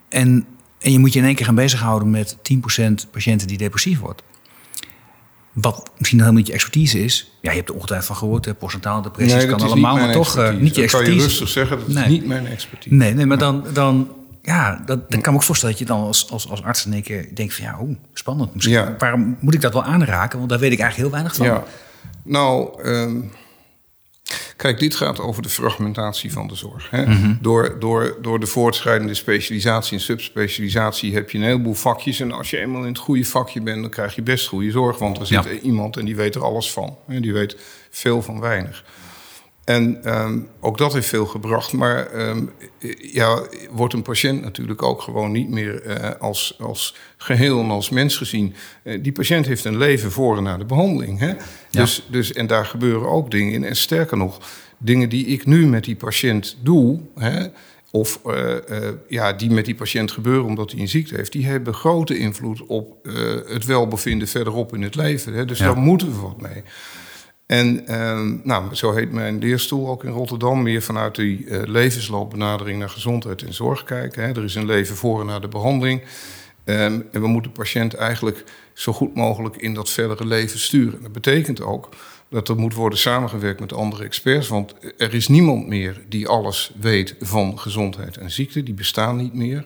En, 0.08 0.46
en 0.78 0.92
je 0.92 0.98
moet 0.98 1.12
je 1.12 1.18
in 1.18 1.24
één 1.24 1.34
keer 1.34 1.46
gaan 1.46 1.54
bezighouden 1.54 2.10
met 2.10 2.36
10% 2.36 3.10
patiënten 3.10 3.46
die 3.46 3.58
depressief 3.58 3.98
wordt. 3.98 4.22
Wat 5.52 5.90
misschien 5.98 6.18
helemaal 6.18 6.38
niet 6.38 6.48
je 6.48 6.54
expertise 6.54 7.04
is. 7.04 7.32
Ja, 7.40 7.50
je 7.50 7.56
hebt 7.56 7.68
er 7.68 7.74
ongetwijfeld 7.74 8.08
van 8.08 8.16
gehoord. 8.16 8.44
Hè, 8.44 8.54
postnatale 8.54 9.02
depressies 9.02 9.34
nee, 9.34 9.46
kan 9.46 9.60
allemaal, 9.60 9.96
maar 9.96 10.12
toch 10.12 10.38
uh, 10.38 10.50
niet 10.54 10.74
je 10.74 10.82
expertise. 10.82 11.10
kan 11.10 11.14
je 11.14 11.20
rustig 11.22 11.48
zeggen, 11.48 11.78
dat 11.78 11.88
is 11.88 12.06
niet 12.06 12.26
mijn 12.26 12.46
expertise. 12.46 12.94
Nee, 12.94 13.14
nee 13.14 13.26
maar 13.26 13.38
dan, 13.38 13.64
dan 13.72 14.08
ja, 14.42 14.82
dat, 14.86 15.10
dan 15.10 15.20
kan 15.20 15.32
ik 15.32 15.38
me 15.38 15.44
voorstellen 15.44 15.76
dat 15.78 15.88
je 15.88 15.94
dan 15.94 16.02
als, 16.02 16.30
als, 16.30 16.48
als 16.48 16.62
arts 16.62 16.86
in 16.86 16.92
één 16.92 17.02
keer 17.02 17.34
denkt 17.34 17.54
van 17.54 17.64
ja, 17.64 17.78
oh, 17.78 17.96
spannend. 18.12 18.54
Misschien, 18.54 18.98
Waarom 18.98 19.36
moet 19.40 19.54
ik 19.54 19.60
dat 19.60 19.72
wel 19.72 19.84
aanraken? 19.84 20.38
Want 20.38 20.50
daar 20.50 20.58
weet 20.58 20.72
ik 20.72 20.80
eigenlijk 20.80 21.10
heel 21.10 21.20
weinig 21.20 21.36
van. 21.36 21.46
Ja. 21.46 21.64
Nou, 22.22 22.82
um, 22.84 23.32
kijk, 24.56 24.78
dit 24.78 24.94
gaat 24.94 25.20
over 25.20 25.42
de 25.42 25.48
fragmentatie 25.48 26.32
van 26.32 26.46
de 26.46 26.54
zorg. 26.54 26.90
Hè? 26.90 27.06
Mm 27.06 27.12
-hmm. 27.12 27.38
door, 27.40 27.76
door, 27.78 28.16
door 28.22 28.40
de 28.40 28.46
voortschrijdende 28.46 29.14
specialisatie 29.14 29.96
en 29.96 30.02
subspecialisatie 30.02 31.14
heb 31.14 31.30
je 31.30 31.38
een 31.38 31.44
heleboel 31.44 31.74
vakjes. 31.74 32.20
En 32.20 32.32
als 32.32 32.50
je 32.50 32.58
eenmaal 32.58 32.82
in 32.82 32.88
het 32.88 32.98
goede 32.98 33.24
vakje 33.24 33.60
bent, 33.60 33.80
dan 33.80 33.90
krijg 33.90 34.14
je 34.14 34.22
best 34.22 34.46
goede 34.46 34.70
zorg. 34.70 34.98
Want 34.98 35.18
er 35.18 35.26
zit 35.26 35.44
ja. 35.44 35.50
iemand 35.50 35.96
en 35.96 36.04
die 36.04 36.16
weet 36.16 36.34
er 36.34 36.44
alles 36.44 36.72
van. 36.72 36.96
Hè? 37.06 37.20
Die 37.20 37.32
weet 37.32 37.56
veel 37.90 38.22
van 38.22 38.40
weinig. 38.40 38.84
En 39.64 40.14
um, 40.14 40.48
ook 40.60 40.78
dat 40.78 40.92
heeft 40.92 41.08
veel 41.08 41.26
gebracht. 41.26 41.72
Maar 41.72 42.28
um, 42.28 42.50
ja, 42.98 43.42
wordt 43.70 43.94
een 43.94 44.02
patiënt 44.02 44.42
natuurlijk 44.42 44.82
ook 44.82 45.02
gewoon 45.02 45.32
niet 45.32 45.48
meer 45.48 45.86
uh, 45.86 46.10
als, 46.20 46.56
als 46.60 46.96
geheel 47.16 47.60
en 47.60 47.70
als 47.70 47.90
mens 47.90 48.16
gezien. 48.16 48.54
Uh, 48.84 49.02
die 49.02 49.12
patiënt 49.12 49.46
heeft 49.46 49.64
een 49.64 49.76
leven 49.76 50.12
voor 50.12 50.36
en 50.36 50.42
na 50.42 50.56
de 50.56 50.64
behandeling. 50.64 51.18
Hè? 51.18 51.28
Ja. 51.28 51.36
Dus, 51.70 52.06
dus, 52.10 52.32
en 52.32 52.46
daar 52.46 52.66
gebeuren 52.66 53.08
ook 53.08 53.30
dingen 53.30 53.52
in. 53.52 53.64
En 53.64 53.76
sterker 53.76 54.16
nog, 54.16 54.38
dingen 54.78 55.08
die 55.08 55.26
ik 55.26 55.46
nu 55.46 55.66
met 55.66 55.84
die 55.84 55.96
patiënt 55.96 56.56
doe. 56.62 57.00
Hè, 57.14 57.46
of 57.90 58.20
uh, 58.26 58.56
ja, 59.08 59.32
die 59.32 59.50
met 59.50 59.64
die 59.64 59.74
patiënt 59.74 60.10
gebeuren 60.10 60.44
omdat 60.44 60.70
hij 60.70 60.80
een 60.80 60.88
ziekte 60.88 61.14
heeft, 61.14 61.32
die 61.32 61.46
hebben 61.46 61.74
grote 61.74 62.18
invloed 62.18 62.66
op 62.66 62.96
het 63.46 63.64
welbevinden 63.64 64.28
verderop 64.28 64.74
in 64.74 64.82
het 64.82 64.94
leven. 64.94 65.32
Hè? 65.32 65.44
Dus 65.44 65.58
ja. 65.58 65.64
daar 65.64 65.76
moeten 65.76 66.08
we 66.12 66.20
wat 66.20 66.40
mee. 66.40 66.62
En 67.52 67.84
uh, 67.90 68.20
nou, 68.42 68.74
zo 68.74 68.92
heet 68.92 69.12
mijn 69.12 69.38
leerstoel 69.38 69.88
ook 69.88 70.04
in 70.04 70.10
Rotterdam. 70.10 70.62
Meer 70.62 70.82
vanuit 70.82 71.14
die 71.14 71.44
uh, 71.44 71.62
levensloopbenadering 71.64 72.78
naar 72.78 72.88
gezondheid 72.88 73.42
en 73.42 73.54
zorg 73.54 73.84
kijken. 73.84 74.22
Hè. 74.22 74.28
Er 74.28 74.44
is 74.44 74.54
een 74.54 74.66
leven 74.66 74.96
voor 74.96 75.20
en 75.20 75.26
na 75.26 75.38
de 75.38 75.48
behandeling. 75.48 76.00
Um, 76.00 77.06
en 77.12 77.20
we 77.20 77.26
moeten 77.26 77.52
de 77.52 77.58
patiënt 77.58 77.94
eigenlijk 77.94 78.44
zo 78.72 78.92
goed 78.92 79.14
mogelijk 79.14 79.56
in 79.56 79.74
dat 79.74 79.90
verdere 79.90 80.26
leven 80.26 80.58
sturen. 80.58 81.02
Dat 81.02 81.12
betekent 81.12 81.62
ook 81.62 81.88
dat 82.28 82.48
er 82.48 82.56
moet 82.56 82.74
worden 82.74 82.98
samengewerkt 82.98 83.60
met 83.60 83.72
andere 83.72 84.04
experts. 84.04 84.48
Want 84.48 84.74
er 84.98 85.14
is 85.14 85.28
niemand 85.28 85.66
meer 85.66 86.00
die 86.08 86.28
alles 86.28 86.72
weet 86.80 87.14
van 87.20 87.58
gezondheid 87.58 88.16
en 88.16 88.30
ziekte. 88.30 88.62
Die 88.62 88.74
bestaan 88.74 89.16
niet 89.16 89.34
meer. 89.34 89.64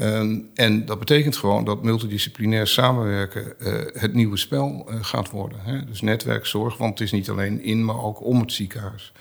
Um, 0.00 0.50
en 0.54 0.86
dat 0.86 0.98
betekent 0.98 1.36
gewoon 1.36 1.64
dat 1.64 1.82
multidisciplinair 1.82 2.66
samenwerken 2.66 3.52
uh, 3.58 3.74
het 3.92 4.14
nieuwe 4.14 4.36
spel 4.36 4.86
uh, 4.88 4.94
gaat 5.00 5.30
worden. 5.30 5.58
Hè? 5.62 5.84
Dus 5.84 6.00
netwerkzorg, 6.00 6.76
want 6.76 6.90
het 6.90 7.00
is 7.00 7.12
niet 7.12 7.30
alleen 7.30 7.62
in, 7.62 7.84
maar 7.84 8.02
ook 8.02 8.24
om 8.24 8.40
het 8.40 8.52
ziekenhuis. 8.52 9.12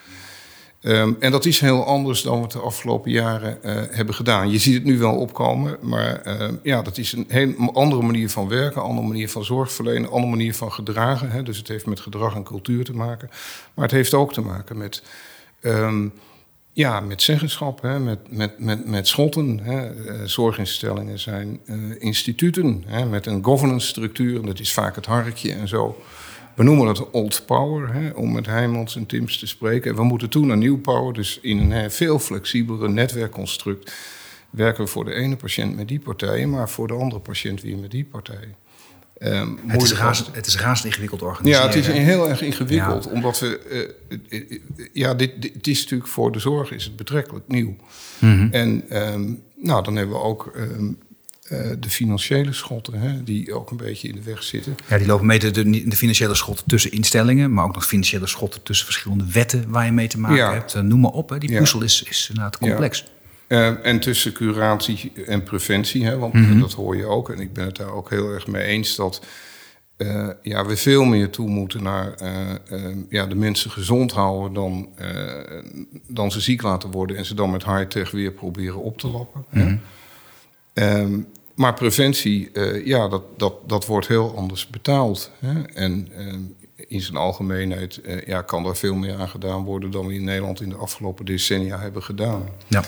Um, 0.81 1.17
en 1.19 1.31
dat 1.31 1.45
is 1.45 1.59
heel 1.59 1.85
anders 1.85 2.21
dan 2.21 2.35
we 2.35 2.41
het 2.41 2.51
de 2.51 2.59
afgelopen 2.59 3.11
jaren 3.11 3.57
uh, 3.63 3.81
hebben 3.89 4.15
gedaan. 4.15 4.51
Je 4.51 4.57
ziet 4.57 4.73
het 4.73 4.83
nu 4.83 4.97
wel 4.97 5.15
opkomen, 5.15 5.77
maar 5.81 6.21
ja, 6.63 6.81
dat 6.81 6.97
is 6.97 7.11
een 7.11 7.25
heel 7.27 7.73
andere 7.73 8.01
manier 8.01 8.29
van 8.29 8.47
werken, 8.47 8.81
andere 8.81 9.07
manier 9.07 9.29
van 9.29 9.45
zorg 9.45 9.71
verlenen, 9.71 10.09
andere 10.09 10.29
manier 10.29 10.55
van 10.55 10.71
gedragen. 10.71 11.31
Hè? 11.31 11.43
Dus 11.43 11.57
het 11.57 11.67
heeft 11.67 11.85
met 11.85 11.99
gedrag 11.99 12.35
en 12.35 12.43
cultuur 12.43 12.83
te 12.83 12.95
maken. 12.95 13.29
Maar 13.73 13.85
het 13.85 13.93
heeft 13.93 14.13
ook 14.13 14.33
te 14.33 14.41
maken 14.41 14.77
met. 14.77 15.03
Ja, 16.79 16.99
met 16.99 17.21
zeggenschap, 17.21 17.81
hè, 17.81 17.99
met, 17.99 18.19
met, 18.29 18.59
met, 18.59 18.85
met 18.85 19.07
schotten. 19.07 19.59
Hè. 19.59 19.95
Uh, 19.95 20.25
zorginstellingen 20.25 21.19
zijn 21.19 21.59
uh, 21.65 21.75
instituten 21.99 22.83
hè, 22.87 23.05
met 23.05 23.25
een 23.25 23.43
governance 23.43 23.87
structuur. 23.87 24.45
Dat 24.45 24.59
is 24.59 24.73
vaak 24.73 24.95
het 24.95 25.05
harkje 25.05 25.53
en 25.53 25.67
zo. 25.67 26.01
We 26.55 26.63
noemen 26.63 26.85
dat 26.85 27.09
old 27.11 27.43
power, 27.45 27.93
hè, 27.93 28.09
om 28.09 28.31
met 28.31 28.45
Heijmans 28.45 28.95
en 28.95 29.05
Tims 29.05 29.39
te 29.39 29.47
spreken. 29.47 29.91
En 29.91 29.97
we 29.97 30.03
moeten 30.03 30.29
toe 30.29 30.45
naar 30.45 30.57
new 30.57 30.81
power, 30.81 31.13
dus 31.13 31.39
in 31.41 31.71
een 31.71 31.91
veel 31.91 32.19
flexibelere 32.19 32.89
netwerkconstruct... 32.89 33.93
werken 34.49 34.83
we 34.83 34.89
voor 34.89 35.05
de 35.05 35.13
ene 35.13 35.35
patiënt 35.35 35.75
met 35.75 35.87
die 35.87 35.99
partij, 35.99 36.45
maar 36.45 36.69
voor 36.69 36.87
de 36.87 36.93
andere 36.93 37.21
patiënt 37.21 37.61
weer 37.61 37.77
met 37.77 37.91
die 37.91 38.05
partij. 38.05 38.55
Ehm, 39.19 39.49
Het 39.67 39.81
is, 39.81 39.93
razend, 39.93 40.35
het 40.35 40.45
is 40.47 40.57
razend 40.59 40.85
ingewikkeld 40.87 41.21
organiseren. 41.21 41.61
ja, 41.61 41.67
het 41.67 41.75
is 41.75 41.87
heel 41.87 42.29
erg 42.29 42.41
ingewikkeld. 42.41 43.03
Ja. 43.03 43.09
Omdat 43.11 43.39
we. 43.39 43.59
eh, 44.09 44.39
eh, 44.39 44.51
eh, 44.51 44.59
ja, 44.93 45.13
dit, 45.13 45.41
dit, 45.41 45.67
is 45.67 45.81
natuurlijk 45.81 46.09
voor 46.09 46.31
de 46.31 46.39
zorg 46.39 46.71
is 46.71 46.83
het 46.83 46.95
betrekkelijk 46.95 47.47
nieuw. 47.47 47.75
Mhm. 48.19 48.47
En 48.51 48.83
ehm, 48.89 49.31
nou, 49.55 49.83
dan 49.83 49.95
hebben 49.95 50.15
we 50.15 50.21
ook 50.21 50.51
ehm, 50.55 50.91
eh, 51.43 51.69
de 51.79 51.89
financiële 51.89 52.53
schotten, 52.53 52.93
hè, 52.93 53.23
die 53.23 53.53
ook 53.53 53.71
een 53.71 53.77
beetje 53.77 54.07
in 54.07 54.15
de 54.15 54.21
weg 54.23 54.43
zitten. 54.43 54.75
Ja, 54.87 54.97
die 54.97 55.07
lopen 55.07 55.25
mee 55.25 55.39
de, 55.39 55.51
de, 55.51 55.87
de 55.87 55.95
financiële 55.95 56.35
schotten 56.35 56.65
tussen 56.67 56.91
instellingen, 56.91 57.53
maar 57.53 57.65
ook 57.65 57.73
nog 57.73 57.85
financiële 57.85 58.27
schotten 58.27 58.63
tussen 58.63 58.85
verschillende 58.85 59.25
wetten 59.31 59.69
waar 59.69 59.85
je 59.85 59.91
mee 59.91 60.07
te 60.07 60.19
maken 60.19 60.37
Ja. 60.37 60.53
hebt. 60.53 60.73
Eh, 60.73 60.81
noem 60.81 60.99
maar 60.99 61.11
op, 61.11 61.29
hè. 61.29 61.37
die 61.37 61.51
Ja. 61.51 61.59
puzzel 61.59 61.81
is, 61.81 62.03
is 62.03 62.27
inderdaad 62.29 62.57
complex. 62.57 63.05
Eh, 63.49 63.85
en 63.85 63.99
tussen 63.99 64.33
curatie 64.33 65.11
en 65.25 65.43
preventie, 65.43 66.05
hè, 66.05 66.17
want 66.17 66.33
Mhm. 66.33 66.59
dat 66.59 66.73
hoor 66.73 66.95
je 66.97 67.05
ook. 67.05 67.29
En 67.29 67.39
ik 67.39 67.53
ben 67.53 67.65
het 67.65 67.75
daar 67.75 67.91
ook 67.93 68.09
heel 68.09 68.29
erg 68.31 68.47
mee 68.47 68.63
eens 68.63 68.95
dat 68.95 69.21
eh, 69.97 70.27
ja, 70.41 70.65
we 70.65 70.77
veel 70.77 71.03
meer 71.03 71.29
toe 71.29 71.49
moeten 71.49 71.83
naar 71.83 72.13
eh, 72.13 72.95
ja, 73.09 73.25
de 73.25 73.35
mensen 73.35 73.71
gezond 73.71 74.11
houden 74.11 74.53
dan, 74.53 74.89
dan 76.07 76.31
ze 76.31 76.39
ziek 76.39 76.61
laten 76.61 76.91
worden 76.91 77.17
en 77.17 77.25
ze 77.25 77.33
dan 77.33 77.51
met 77.51 77.65
high-tech 77.65 78.11
weer 78.11 78.31
proberen 78.31 78.81
op 78.81 78.97
te 78.97 79.07
lappen. 79.07 79.45
hè. 79.49 79.63
Mhm. 79.63 79.77
Ehm, 80.73 81.19
maar 81.55 81.73
preventie, 81.73 82.49
ja, 82.85 83.07
dat, 83.07 83.23
dat, 83.37 83.53
dat 83.69 83.85
wordt 83.85 84.07
heel 84.07 84.35
anders 84.37 84.67
betaald. 84.67 85.31
Hè? 85.39 85.61
En 85.63 86.07
in 86.75 87.01
zijn 87.01 87.17
algemeenheid 87.17 88.01
ja, 88.25 88.41
kan 88.41 88.63
daar 88.63 88.75
veel 88.77 88.95
meer 88.95 89.15
aan 89.15 89.29
gedaan 89.29 89.63
worden 89.63 89.91
dan 89.91 90.07
we 90.07 90.13
in 90.13 90.23
Nederland 90.23 90.61
in 90.61 90.69
de 90.69 90.75
afgelopen 90.75 91.25
decennia 91.25 91.79
hebben 91.79 92.03
gedaan. 92.03 92.49
Ja. 92.67 92.83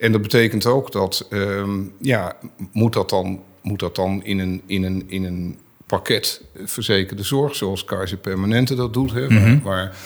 En 0.00 0.12
dat 0.12 0.22
betekent 0.22 0.66
ook 0.66 0.92
dat, 0.92 1.26
ehm, 1.30 1.80
ja, 2.00 2.36
moet 2.72 2.92
dat 2.92 3.10
dan, 3.10 3.40
moet 3.62 3.78
dat 3.78 3.96
dan 3.96 4.24
in, 4.24 4.38
een, 4.38 4.62
in, 4.66 4.82
een, 4.82 5.04
in 5.06 5.24
een 5.24 5.58
pakket 5.86 6.42
verzekerde 6.64 7.22
zorg, 7.22 7.54
zoals 7.56 7.84
Kaiser 7.84 8.18
Permanente 8.18 8.74
dat 8.74 8.92
doet, 8.92 9.12
hè, 9.12 9.28
waar, 9.28 9.60
waar 9.62 9.96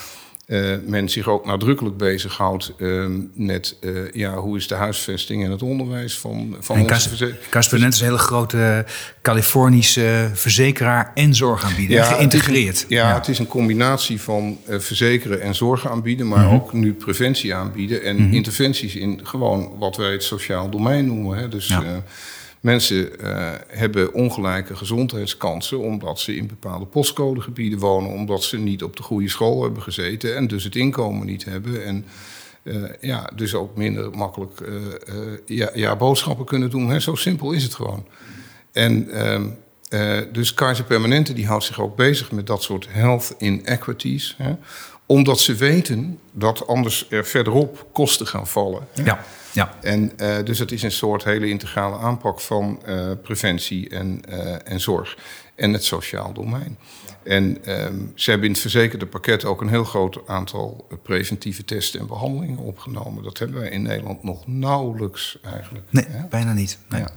eh, 0.46 0.74
men 0.86 1.08
zich 1.08 1.28
ook 1.28 1.46
nadrukkelijk 1.46 1.96
bezighoudt 1.96 2.72
ehm, 2.78 3.20
met 3.34 3.76
eh, 3.80 3.90
ja, 4.12 4.34
hoe 4.34 4.56
is 4.56 4.68
de 4.68 4.74
huisvesting 4.74 5.44
en 5.44 5.50
het 5.50 5.62
onderwijs 5.62 6.18
van, 6.18 6.56
van 6.60 6.76
En 6.76 6.82
onze 6.82 6.94
Cas- 6.94 7.06
verze- 7.08 7.34
Caspernet 7.50 7.92
is 7.92 8.00
een 8.00 8.06
hele 8.06 8.18
grote 8.18 8.84
Californische 9.22 10.30
verzekeraar 10.32 11.10
en 11.14 11.34
zorgaanbieder. 11.34 11.96
het 11.96 12.04
is 12.04 12.10
een- 12.10 12.16
geïntegreerd. 12.16 12.84
ja, 12.88 13.14
het 13.14 13.28
is 13.28 13.38
een 13.38 13.46
combinatie 13.46 14.20
van 14.20 14.58
eh, 14.66 14.78
verzekeren 14.78 15.40
en 15.40 15.54
zorg 15.54 15.88
aanbieden, 15.88 16.28
maar 16.28 16.44
Mhm. 16.44 16.54
ook 16.54 16.72
nu 16.72 16.92
preventie 16.92 17.54
aanbieden 17.54 18.02
en 18.02 18.18
interventies 18.32 18.94
in 18.94 19.20
gewoon 19.22 19.72
wat 19.78 19.96
wij 19.96 20.12
het 20.12 20.22
sociaal 20.22 20.70
domein 20.70 21.06
noemen. 21.06 21.38
Hè. 21.38 21.48
Dus 21.48 21.66
Ja. 21.66 21.82
Mensen 22.64 23.20
eh, 23.20 23.52
hebben 23.68 24.14
ongelijke 24.14 24.76
gezondheidskansen 24.76 25.78
omdat 25.78 26.20
ze 26.20 26.36
in 26.36 26.46
bepaalde 26.46 26.86
postcodegebieden 26.86 27.78
wonen, 27.78 28.10
omdat 28.10 28.42
ze 28.42 28.58
niet 28.58 28.82
op 28.82 28.96
de 28.96 29.02
goede 29.02 29.28
school 29.28 29.62
hebben 29.62 29.82
gezeten 29.82 30.36
en 30.36 30.46
dus 30.46 30.64
het 30.64 30.76
inkomen 30.76 31.26
niet 31.26 31.44
hebben. 31.44 31.84
En 31.84 32.04
eh, 32.62 32.82
ja, 33.00 33.30
dus 33.34 33.54
ook 33.54 33.76
minder 33.76 34.10
makkelijk 34.10 34.60
eh, 34.60 34.74
ja, 35.46 35.70
ja, 35.74 35.96
boodschappen 35.96 36.46
kunnen 36.46 36.70
doen. 36.70 36.90
Hè. 36.90 37.00
Zo 37.00 37.14
simpel 37.14 37.52
is 37.52 37.62
het 37.62 37.74
gewoon. 37.74 38.06
En 38.72 39.10
ehm, 39.10 39.46
eh, 39.88 40.18
dus 40.32 40.54
Kaiser 40.54 40.84
Permanente 40.84 41.32
die 41.32 41.46
houdt 41.46 41.64
zich 41.64 41.80
ook 41.80 41.96
bezig 41.96 42.32
met 42.32 42.46
dat 42.46 42.62
soort 42.62 42.86
health 42.90 43.34
inequities. 43.38 44.34
Hè, 44.38 44.54
omdat 45.06 45.40
ze 45.40 45.54
weten 45.54 46.18
dat 46.32 46.66
anders 46.66 47.06
er 47.10 47.24
verderop 47.24 47.86
kosten 47.92 48.26
gaan 48.26 48.46
vallen. 48.46 48.86
hè. 48.94 49.04
Ja, 49.04 49.24
ja. 49.54 49.74
En 49.80 50.18
eh, 50.18 50.44
dus 50.44 50.58
het 50.58 50.72
is 50.72 50.82
een 50.82 50.92
soort 50.92 51.24
hele 51.24 51.48
integrale 51.48 51.98
aanpak 51.98 52.40
van 52.40 52.80
eh, 52.84 53.10
preventie 53.22 53.88
en, 53.88 54.20
eh, 54.28 54.72
en 54.72 54.80
zorg. 54.80 55.18
En 55.54 55.72
het 55.72 55.84
sociaal 55.84 56.32
domein. 56.32 56.78
En 57.22 57.64
ehm, 57.64 57.94
ze 58.14 58.30
hebben 58.30 58.48
in 58.48 58.52
het 58.52 58.62
verzekerde 58.62 59.06
pakket 59.06 59.44
ook 59.44 59.60
een 59.60 59.68
heel 59.68 59.84
groot 59.84 60.18
aantal 60.26 60.86
preventieve 61.02 61.64
testen 61.64 62.00
en 62.00 62.06
behandelingen 62.06 62.58
opgenomen. 62.58 63.22
Dat 63.22 63.38
hebben 63.38 63.60
wij 63.60 63.68
in 63.68 63.82
Nederland 63.82 64.22
nog 64.22 64.46
nauwelijks 64.46 65.38
eigenlijk. 65.42 65.86
Nee, 65.90 66.04
hè. 66.08 66.26
bijna 66.28 66.52
niet. 66.52 66.78
Nee. 66.88 67.00
Ja. 67.00 67.10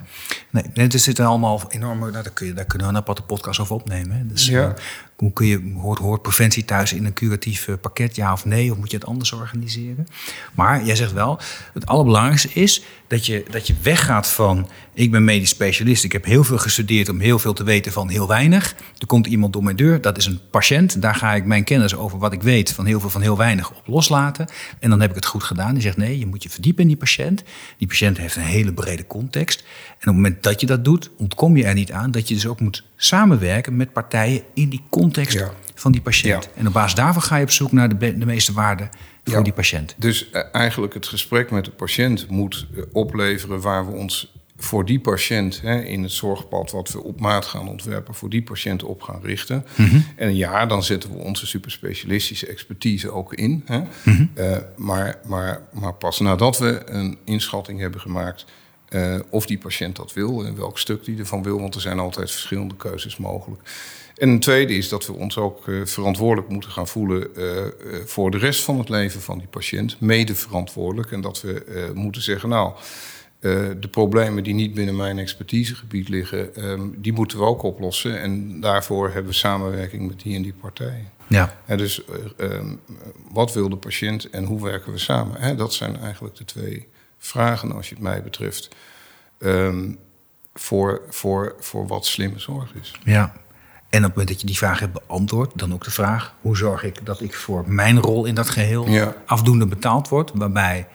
Nee, 0.50 0.64
nee, 0.74 0.88
er 0.88 0.98
zitten 0.98 1.26
allemaal 1.26 1.62
enorme... 1.68 2.10
Nou, 2.10 2.22
daar, 2.22 2.32
kun 2.32 2.46
je, 2.46 2.52
daar 2.52 2.64
kunnen 2.64 2.86
we 2.86 2.92
een 2.92 2.98
aparte 2.98 3.22
podcast 3.22 3.60
over 3.60 3.74
opnemen. 3.74 4.16
Hè. 4.16 4.26
Dus, 4.26 4.46
Ja. 4.46 4.74
Hoe 5.18 5.32
kun 5.32 5.46
je, 5.46 5.72
hoort, 5.76 5.98
hoort 5.98 6.22
preventie 6.22 6.64
thuis 6.64 6.92
in 6.92 7.04
een 7.04 7.12
curatief 7.12 7.68
eh, 7.68 7.74
pakket, 7.80 8.16
ja 8.16 8.32
of 8.32 8.44
nee? 8.44 8.70
Of 8.70 8.78
moet 8.78 8.90
je 8.90 8.96
het 8.96 9.06
anders 9.06 9.32
organiseren? 9.32 10.08
Maar 10.54 10.84
jij 10.84 10.96
zegt 10.96 11.12
wel, 11.12 11.40
het 11.72 11.86
allerbelangrijkste 11.86 12.48
is 12.52 12.82
dat 13.06 13.26
je, 13.26 13.44
dat 13.50 13.66
je 13.66 13.74
weggaat 13.82 14.28
van... 14.28 14.68
ik 14.94 15.10
ben 15.10 15.24
medisch 15.24 15.48
specialist, 15.48 16.04
ik 16.04 16.12
heb 16.12 16.24
heel 16.24 16.44
veel 16.44 16.58
gestudeerd... 16.58 17.08
om 17.08 17.20
heel 17.20 17.38
veel 17.38 17.52
te 17.52 17.64
weten 17.64 17.92
van 17.92 18.08
heel 18.08 18.28
weinig. 18.28 18.74
Er 18.98 19.06
komt 19.06 19.26
iemand 19.26 19.52
door 19.52 19.62
mijn 19.62 19.76
deur, 19.76 20.00
dat 20.00 20.16
is 20.16 20.26
een 20.26 20.40
patiënt. 20.50 21.02
Daar 21.02 21.14
ga 21.14 21.34
ik 21.34 21.44
mijn 21.44 21.64
kennis 21.64 21.94
over 21.94 22.18
wat 22.18 22.32
ik 22.32 22.42
weet 22.42 22.72
van 22.72 22.86
heel 22.86 23.00
veel 23.00 23.10
van 23.10 23.20
heel 23.20 23.36
weinig 23.36 23.70
op 23.70 23.86
loslaten. 23.86 24.48
En 24.78 24.90
dan 24.90 25.00
heb 25.00 25.10
ik 25.10 25.16
het 25.16 25.26
goed 25.26 25.42
gedaan. 25.42 25.72
Die 25.72 25.82
zegt 25.82 25.96
nee, 25.96 26.18
je 26.18 26.26
moet 26.26 26.42
je 26.42 26.50
verdiepen 26.50 26.82
in 26.82 26.88
die 26.88 26.96
patiënt. 26.96 27.42
Die 27.78 27.88
patiënt 27.88 28.18
heeft 28.18 28.36
een 28.36 28.42
hele 28.42 28.72
brede 28.72 29.06
context. 29.06 29.60
En 29.60 29.94
op 29.94 30.04
het 30.04 30.14
moment 30.14 30.42
dat 30.42 30.60
je 30.60 30.66
dat 30.66 30.84
doet, 30.84 31.10
ontkom 31.16 31.56
je 31.56 31.64
er 31.64 31.74
niet 31.74 31.92
aan... 31.92 32.10
dat 32.10 32.28
je 32.28 32.34
dus 32.34 32.46
ook 32.46 32.60
moet 32.60 32.84
samenwerken 33.00 33.76
met 33.76 33.92
partijen 33.92 34.42
in 34.54 34.68
die 34.68 34.82
context 34.90 35.38
Ja. 35.38 35.50
van 35.74 35.92
die 35.92 36.00
patiënt. 36.00 36.44
Ja. 36.44 36.50
En 36.60 36.66
op 36.66 36.72
basis 36.72 36.94
daarvan 36.94 37.22
ga 37.22 37.36
je 37.36 37.42
op 37.42 37.50
zoek 37.50 37.72
naar 37.72 37.98
de, 37.98 38.18
de 38.18 38.26
meeste 38.26 38.52
waarde 38.52 38.88
voor 39.24 39.36
Ja. 39.36 39.42
die 39.42 39.52
patiënt. 39.52 39.94
Dus 39.98 40.30
eh, 40.30 40.42
eigenlijk 40.52 40.94
het 40.94 41.06
gesprek 41.06 41.50
met 41.50 41.64
de 41.64 41.70
patiënt 41.70 42.28
moet 42.28 42.66
eh, 42.76 42.82
opleveren 42.92 43.60
waar 43.60 43.86
we 43.86 43.92
ons 43.92 44.36
voor 44.60 44.84
die 44.84 45.00
patiënt 45.00 45.60
hè, 45.62 45.80
in 45.80 46.02
het 46.02 46.12
zorgpad 46.12 46.70
wat 46.70 46.92
we 46.92 47.02
op 47.02 47.20
maat 47.20 47.44
gaan 47.44 47.68
ontwerpen, 47.68 48.14
voor 48.14 48.28
die 48.30 48.42
patiënt 48.42 48.82
op 48.82 49.02
gaan 49.02 49.20
richten. 49.22 49.64
En 50.16 50.36
ja, 50.36 50.66
dan 50.66 50.82
zetten 50.82 51.10
we 51.10 51.16
onze 51.18 51.46
superspecialistische 51.46 52.46
expertise 52.46 53.10
ook 53.10 53.34
in. 53.34 53.62
Hè. 53.66 53.82
Eh, 54.34 54.56
maar, 54.76 55.18
maar, 55.26 55.60
maar 55.72 55.94
pas 55.94 56.20
nadat 56.20 56.58
we 56.58 56.82
een 56.86 57.18
inschatting 57.24 57.80
hebben 57.80 58.00
gemaakt 58.00 58.44
eh, 58.88 59.18
of 59.30 59.46
die 59.46 59.58
patiënt 59.58 59.96
dat 59.96 60.12
wil 60.12 60.44
en 60.44 60.56
welk 60.56 60.78
stuk 60.78 61.04
die 61.04 61.18
ervan 61.18 61.42
wil, 61.42 61.60
want 61.60 61.74
er 61.74 61.80
zijn 61.80 61.98
altijd 61.98 62.30
verschillende 62.30 62.76
keuzes 62.76 63.16
mogelijk. 63.16 63.62
En 64.16 64.28
een 64.28 64.40
tweede 64.40 64.74
is 64.74 64.88
dat 64.88 65.06
we 65.06 65.12
ons 65.12 65.36
ook 65.36 65.68
eh, 65.68 65.84
verantwoordelijk 65.84 66.48
moeten 66.48 66.70
gaan 66.70 66.88
voelen 66.88 67.36
eh, 67.36 67.64
voor 68.04 68.30
de 68.30 68.38
rest 68.38 68.62
van 68.62 68.78
het 68.78 68.88
leven 68.88 69.20
van 69.20 69.38
die 69.38 69.46
patiënt, 69.46 70.00
mede 70.00 70.34
verantwoordelijk. 70.34 71.12
En 71.12 71.20
dat 71.20 71.40
we 71.40 71.90
moeten 71.94 72.22
zeggen, 72.22 72.48
nou, 72.48 72.72
de 73.40 73.88
problemen 73.90 74.44
die 74.44 74.54
niet 74.54 74.74
binnen 74.74 74.96
mijn 74.96 75.18
expertisegebied 75.18 76.08
liggen, 76.08 76.54
ehm, 76.54 76.82
die 76.96 77.12
moeten 77.12 77.38
we 77.38 77.44
ook 77.44 77.62
oplossen. 77.62 78.20
En 78.20 78.60
daarvoor 78.60 79.06
hebben 79.06 79.30
we 79.30 79.36
samenwerking 79.36 80.06
met 80.06 80.20
die 80.20 80.36
en 80.36 80.42
die 80.42 80.54
partijen. 80.60 81.16
Ja. 81.28 81.54
Hè, 81.64 81.76
dus 81.76 82.04
eh, 82.04 82.50
ehm, 82.50 82.74
wat 83.30 83.52
wil 83.52 83.68
de 83.68 83.76
patiënt 83.76 84.30
en 84.30 84.44
hoe 84.44 84.62
werken 84.62 84.92
we 84.92 84.98
samen? 84.98 85.40
Hè, 85.40 85.54
dat 85.54 85.74
zijn 85.74 85.96
eigenlijk 85.96 86.36
de 86.36 86.44
twee 86.44 86.88
vragen, 87.18 87.72
als 87.72 87.88
je 87.88 87.94
het 87.94 88.04
mij 88.04 88.22
betreft, 88.22 88.68
ehm, 89.38 89.92
voor, 90.54 91.02
voor, 91.10 91.54
voor 91.60 91.86
wat 91.86 92.06
slimme 92.06 92.38
zorg 92.38 92.74
is. 92.74 92.98
Ja. 93.04 93.32
En 93.90 93.98
op 93.98 94.04
het 94.04 94.10
moment 94.10 94.28
dat 94.28 94.40
je 94.40 94.46
die 94.46 94.56
vraag 94.56 94.80
hebt 94.80 94.92
beantwoord, 94.92 95.58
dan 95.58 95.72
ook 95.72 95.84
de 95.84 95.90
vraag: 95.90 96.34
hoe 96.40 96.56
zorg 96.56 96.82
ik 96.82 97.06
dat 97.06 97.20
ik 97.20 97.34
voor 97.34 97.64
mijn 97.66 98.00
rol 98.00 98.24
in 98.24 98.34
dat 98.34 98.48
geheel 98.50 98.88
Ja. 98.88 99.14
afdoende 99.26 99.66
betaald 99.66 100.08
word? 100.08 100.30
Waarbij 100.34 100.88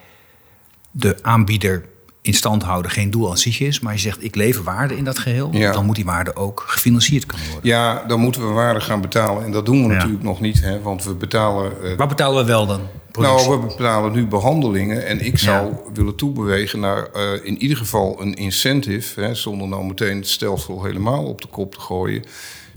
de 0.91 1.17
aanbieder 1.21 1.85
in 2.23 2.33
stand 2.33 2.63
houden 2.63 2.91
geen 2.91 3.11
doel 3.11 3.29
aan 3.29 3.37
zich 3.37 3.59
is, 3.59 3.79
maar 3.79 3.93
je 3.93 3.99
zegt: 3.99 4.23
ik 4.23 4.35
lever 4.35 4.63
waarde 4.63 4.97
in 4.97 5.03
dat 5.03 5.19
geheel. 5.19 5.49
Ja. 5.51 5.71
Dan 5.71 5.85
moet 5.85 5.95
die 5.95 6.05
waarde 6.05 6.35
ook 6.35 6.63
gefinancierd 6.67 7.25
kunnen 7.25 7.47
worden. 7.51 7.69
Ja, 7.69 8.03
dan 8.07 8.19
moeten 8.19 8.47
we 8.47 8.53
waarde 8.53 8.81
gaan 8.81 9.01
betalen. 9.01 9.43
En 9.43 9.51
dat 9.51 9.65
doen 9.65 9.81
we 9.83 9.87
Ja. 9.87 9.93
natuurlijk 9.93 10.23
nog 10.23 10.39
niet, 10.41 10.61
hè, 10.61 10.81
want 10.81 11.03
we 11.03 11.13
betalen. 11.13 11.97
Wat 11.97 12.07
betalen 12.07 12.41
we 12.45 12.51
wel 12.51 12.65
dan? 12.65 12.81
Productie? 13.11 13.47
nou, 13.49 13.61
we 13.61 13.67
betalen 13.67 14.11
nu 14.11 14.27
behandelingen. 14.27 15.05
En 15.05 15.25
ik 15.25 15.37
zou 15.39 15.73
willen 15.93 16.15
toebewegen 16.15 16.79
naar 16.79 17.07
eh, 17.13 17.21
in 17.43 17.61
ieder 17.61 17.77
geval 17.77 18.21
een 18.21 18.33
incentive, 18.33 19.21
hè, 19.21 19.35
zonder 19.35 19.67
nou 19.67 19.85
meteen 19.85 20.17
het 20.17 20.27
stelsel 20.27 20.83
helemaal 20.83 21.23
op 21.25 21.41
de 21.41 21.47
kop 21.47 21.73
te 21.73 21.79
gooien. 21.79 22.23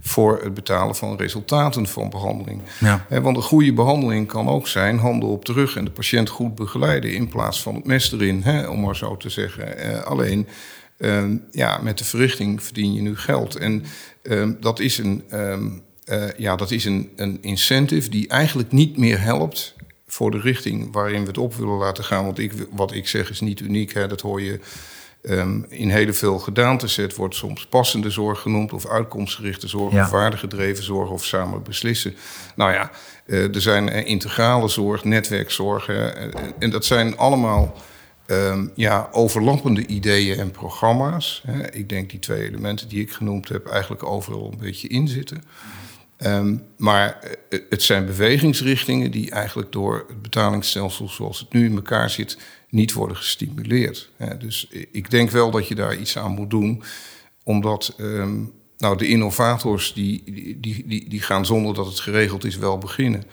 Voor 0.07 0.41
het 0.43 0.55
betalen 0.55 0.95
van 0.95 1.17
resultaten 1.17 1.87
van 1.87 2.11
behandeling. 2.11 2.63
Ja. 2.81 3.07
Hè, 3.09 3.21
want 3.21 3.37
een 3.37 3.43
goede 3.43 3.73
behandeling 3.73 4.27
kan 4.27 4.49
ook 4.49 4.69
zijn 4.69 4.99
handen 4.99 5.29
op 5.29 5.45
de 5.45 5.53
rug 5.53 5.77
en 5.77 5.85
de 5.85 5.91
patiënt 5.91 6.29
goed 6.29 6.55
begeleiden 6.55 7.15
in 7.15 7.29
plaats 7.29 7.63
van 7.63 7.75
het 7.75 7.87
mes 7.87 8.13
erin, 8.13 8.43
hè, 8.43 8.67
om 8.67 8.81
maar 8.81 8.97
zo 8.97 9.17
te 9.17 9.29
zeggen. 9.29 9.79
Eh, 9.79 10.03
alleen 10.03 10.49
Ehm, 10.97 11.37
ja, 11.51 11.79
met 11.83 11.99
de 11.99 12.05
verrichting 12.05 12.63
verdien 12.63 12.95
je 12.95 13.01
nu 13.01 13.17
geld. 13.17 13.57
En 13.57 13.85
ehm, 14.23 14.53
dat 14.61 14.79
is, 14.79 14.99
een, 14.99 15.25
ehm, 15.29 15.69
eh, 16.05 16.25
ja, 16.37 16.57
dat 16.57 16.71
is 16.71 16.85
een, 16.85 17.11
een 17.17 17.39
incentive 17.41 18.11
die 18.11 18.29
eigenlijk 18.29 18.73
niet 18.73 18.97
meer 18.97 19.21
helpt 19.21 19.75
voor 20.07 20.31
de 20.31 20.41
richting 20.41 20.93
waarin 20.93 21.21
we 21.21 21.27
het 21.27 21.39
op 21.39 21.55
willen 21.55 21.77
laten 21.77 22.05
gaan. 22.05 22.25
Want 22.25 22.39
ik, 22.39 22.53
wat 22.71 22.93
ik 22.93 23.09
zeg 23.09 23.31
is 23.31 23.41
niet 23.41 23.61
uniek. 23.61 23.93
Hè. 23.93 24.09
Dat 24.09 24.21
hoor 24.21 24.43
je 24.43 24.61
ehm, 25.27 25.61
in 25.69 25.91
hele 25.91 26.13
veel 26.13 26.39
gedaantes. 26.39 26.97
Het 26.97 27.15
wordt 27.15 27.35
soms 27.35 27.67
passende 27.67 28.11
zorg 28.11 28.41
genoemd, 28.41 28.73
of 28.73 28.87
uitkomstgerichte 28.89 29.69
zorg, 29.69 29.93
Ja. 29.93 30.05
of 30.05 30.11
waardegedreven 30.11 30.85
zorg, 30.85 31.11
of 31.11 31.25
samen 31.25 31.63
beslissen. 31.63 32.15
Nou 32.57 32.73
ja, 32.73 32.91
eh, 33.27 33.55
er 33.55 33.61
zijn 33.61 33.89
eh, 33.89 34.07
integrale 34.07 34.69
zorg, 34.69 35.05
netwerkzorg. 35.05 35.87
hè, 35.87 36.09
en- 36.59 36.71
dat 36.71 36.85
zijn 36.85 37.17
allemaal 37.17 37.75
ehm, 38.27 38.67
ja, 38.75 39.09
overlappende 39.13 39.87
ideeën 39.87 40.39
en 40.39 40.51
programma's. 40.51 41.43
Hè. 41.47 41.71
Ik 41.73 41.89
denk 41.89 42.11
die 42.11 42.19
twee 42.19 42.43
elementen 42.49 42.89
die 42.89 43.01
ik 43.01 43.13
genoemd 43.13 43.49
heb, 43.49 43.67
eigenlijk 43.67 44.03
overal 44.05 44.51
een 44.53 44.59
beetje 44.59 44.89
in 44.89 45.09
zitten. 45.09 45.43
Ehm, 46.17 46.57
maar 46.77 47.19
eh, 47.49 47.61
het 47.71 47.83
zijn 47.83 48.07
bewegingsrichtingen 48.07 49.11
die 49.11 49.31
eigenlijk 49.31 49.73
door 49.73 50.05
het 50.09 50.23
betalingsstelsel 50.23 51.09
zoals 51.09 51.39
het 51.39 51.53
nu 51.53 51.65
in 51.65 51.75
elkaar 51.77 52.11
zit, 52.11 52.39
niet 52.69 52.93
worden 52.93 53.17
gestimuleerd. 53.17 54.11
Dus 54.39 54.69
ik 54.93 55.11
denk 55.11 55.31
wel 55.31 55.51
dat 55.51 55.69
je 55.69 55.75
daar 55.75 55.97
iets 55.97 56.19
aan 56.19 56.33
moet 56.33 56.51
doen, 56.51 56.83
omdat 57.43 57.95
ehm, 57.99 58.39
nou, 58.79 58.97
de 58.97 59.09
innovators 59.09 59.93
die, 59.93 60.23
die, 60.61 60.87
die, 60.87 61.09
die 61.09 61.21
gaan 61.21 61.47
zonder 61.47 61.75
dat 61.75 61.87
het 61.87 62.01
geregeld 62.01 62.45
is 62.45 62.57
wel 62.57 62.79
beginnen. 62.79 63.25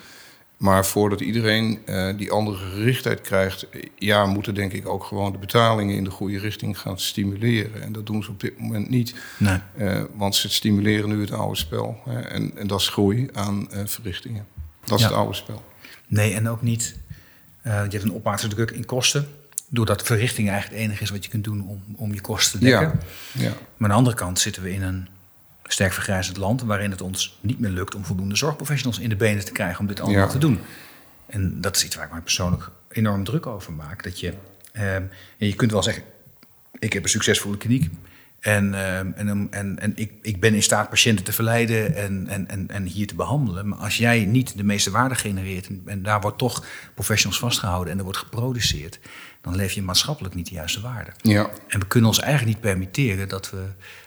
Maar 0.57 0.85
voordat 0.85 1.21
iedereen 1.21 1.79
uh, 1.85 2.17
die 2.17 2.31
andere 2.31 2.57
gerichtheid 2.57 3.21
krijgt, 3.21 3.67
ja, 3.97 4.25
moeten 4.25 4.55
denk 4.55 4.73
ik 4.73 4.87
ook 4.87 5.03
gewoon 5.03 5.31
de 5.31 5.37
betalingen 5.37 5.95
in 5.95 6.03
de 6.03 6.09
goede 6.09 6.39
richting 6.39 6.79
gaan 6.79 6.99
stimuleren. 6.99 7.81
En 7.81 7.91
dat 7.91 8.05
doen 8.05 8.23
ze 8.23 8.29
op 8.29 8.39
dit 8.39 8.59
moment 8.59 8.89
niet. 8.89 9.15
Nee. 9.37 9.57
Uh, 9.77 10.01
want 10.15 10.35
ze 10.35 10.49
stimuleren 10.49 11.09
nu 11.09 11.21
het 11.21 11.31
oude 11.31 11.55
spel. 11.55 12.01
Hè, 12.05 12.19
en, 12.19 12.57
en 12.57 12.67
dat 12.67 12.79
is 12.79 12.87
groei 12.87 13.29
aan 13.33 13.67
uh, 13.73 13.81
verrichtingen. 13.85 14.45
Dat 14.83 14.99
is 14.99 15.05
het 15.05 15.13
oude 15.13 15.33
spel. 15.33 15.63
Nee, 16.07 16.33
en 16.33 16.49
ook 16.49 16.61
niet. 16.61 16.95
Je 17.63 17.69
hebt 17.69 18.03
een 18.03 18.11
opwaartse 18.11 18.47
druk 18.47 18.71
in 18.71 18.85
kosten. 18.85 19.27
Doordat 19.69 20.03
verrichting 20.03 20.49
eigenlijk 20.49 20.79
het 20.79 20.89
enige 20.89 21.03
is 21.03 21.09
wat 21.09 21.23
je 21.23 21.29
kunt 21.29 21.43
doen 21.43 21.67
om, 21.67 21.83
om 21.95 22.13
je 22.13 22.21
kosten 22.21 22.59
te 22.59 22.65
dekken. 22.65 22.99
Ja. 23.31 23.43
ja. 23.43 23.49
Maar 23.49 23.89
aan 23.89 23.89
de 23.89 23.93
andere 23.93 24.15
kant 24.15 24.39
zitten 24.39 24.63
we 24.63 24.73
in 24.73 24.81
een 24.81 25.07
sterk 25.63 25.93
vergrijzend 25.93 26.37
land... 26.37 26.61
waarin 26.61 26.91
het 26.91 27.01
ons 27.01 27.37
niet 27.41 27.59
meer 27.59 27.69
lukt 27.69 27.95
om 27.95 28.05
voldoende 28.05 28.35
zorgprofessionals 28.35 28.99
in 28.99 29.09
de 29.09 29.15
benen 29.15 29.45
te 29.45 29.51
krijgen... 29.51 29.79
om 29.79 29.87
dit 29.87 29.99
allemaal 29.99 30.29
te 30.29 30.37
doen. 30.37 30.59
En 31.25 31.61
dat 31.61 31.75
is 31.75 31.85
iets 31.85 31.95
waar 31.95 32.05
ik 32.05 32.11
mij 32.11 32.21
persoonlijk 32.21 32.69
enorm 32.89 33.23
druk 33.23 33.45
over 33.45 33.73
maak. 33.73 34.03
Dat 34.03 34.19
je, 34.19 34.33
eh, 34.71 34.95
je 35.37 35.55
kunt 35.55 35.71
wel 35.71 35.83
zeggen, 35.83 36.03
ik 36.79 36.93
heb 36.93 37.03
een 37.03 37.09
succesvolle 37.09 37.57
kliniek... 37.57 37.91
En, 38.43 38.73
uh, 38.73 38.97
en, 38.97 39.47
en, 39.51 39.79
en 39.79 39.91
ik, 39.95 40.11
ik 40.21 40.39
ben 40.39 40.53
in 40.53 40.63
staat 40.63 40.89
patiënten 40.89 41.25
te 41.25 41.31
verleiden 41.31 41.95
en, 41.95 42.27
en, 42.27 42.47
en, 42.47 42.69
en 42.69 42.85
hier 42.85 43.07
te 43.07 43.15
behandelen. 43.15 43.67
Maar 43.67 43.77
als 43.77 43.97
jij 43.97 44.25
niet 44.25 44.57
de 44.57 44.63
meeste 44.63 44.91
waarde 44.91 45.15
genereert 45.15 45.67
en, 45.67 45.81
en, 45.85 46.03
daar 46.03 46.21
wordt 46.21 46.37
toch 46.37 46.65
professionals 46.93 47.39
vastgehouden 47.39 47.91
en 47.91 47.97
er 47.97 48.03
wordt 48.03 48.19
geproduceerd, 48.19 48.99
dan 49.41 49.55
leef 49.55 49.71
je 49.71 49.81
maatschappelijk 49.81 50.35
niet 50.35 50.47
de 50.47 50.53
juiste 50.53 50.81
waarde. 50.81 51.11
Ja. 51.21 51.49
En 51.67 51.79
we 51.79 51.87
kunnen 51.87 52.09
ons 52.09 52.19
eigenlijk 52.19 52.55
niet 52.55 52.65
permitteren 52.65 53.29
dat 53.29 53.49
we 53.49 53.65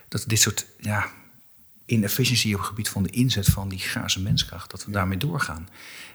dat 0.09 0.25
dit 0.27 0.40
soort 0.40 0.66
ja, 0.81 1.07
inefficiency 1.85 2.53
op 2.53 2.59
het 2.59 2.68
gebied 2.68 2.88
van 2.88 3.03
de 3.03 3.11
inzet 3.11 3.46
van 3.46 3.68
die 3.68 3.79
gazen 3.79 4.22
menskracht, 4.22 4.70
dat 4.70 4.85
we 4.85 4.90
daarmee 4.90 5.18
doorgaan. 5.18 5.68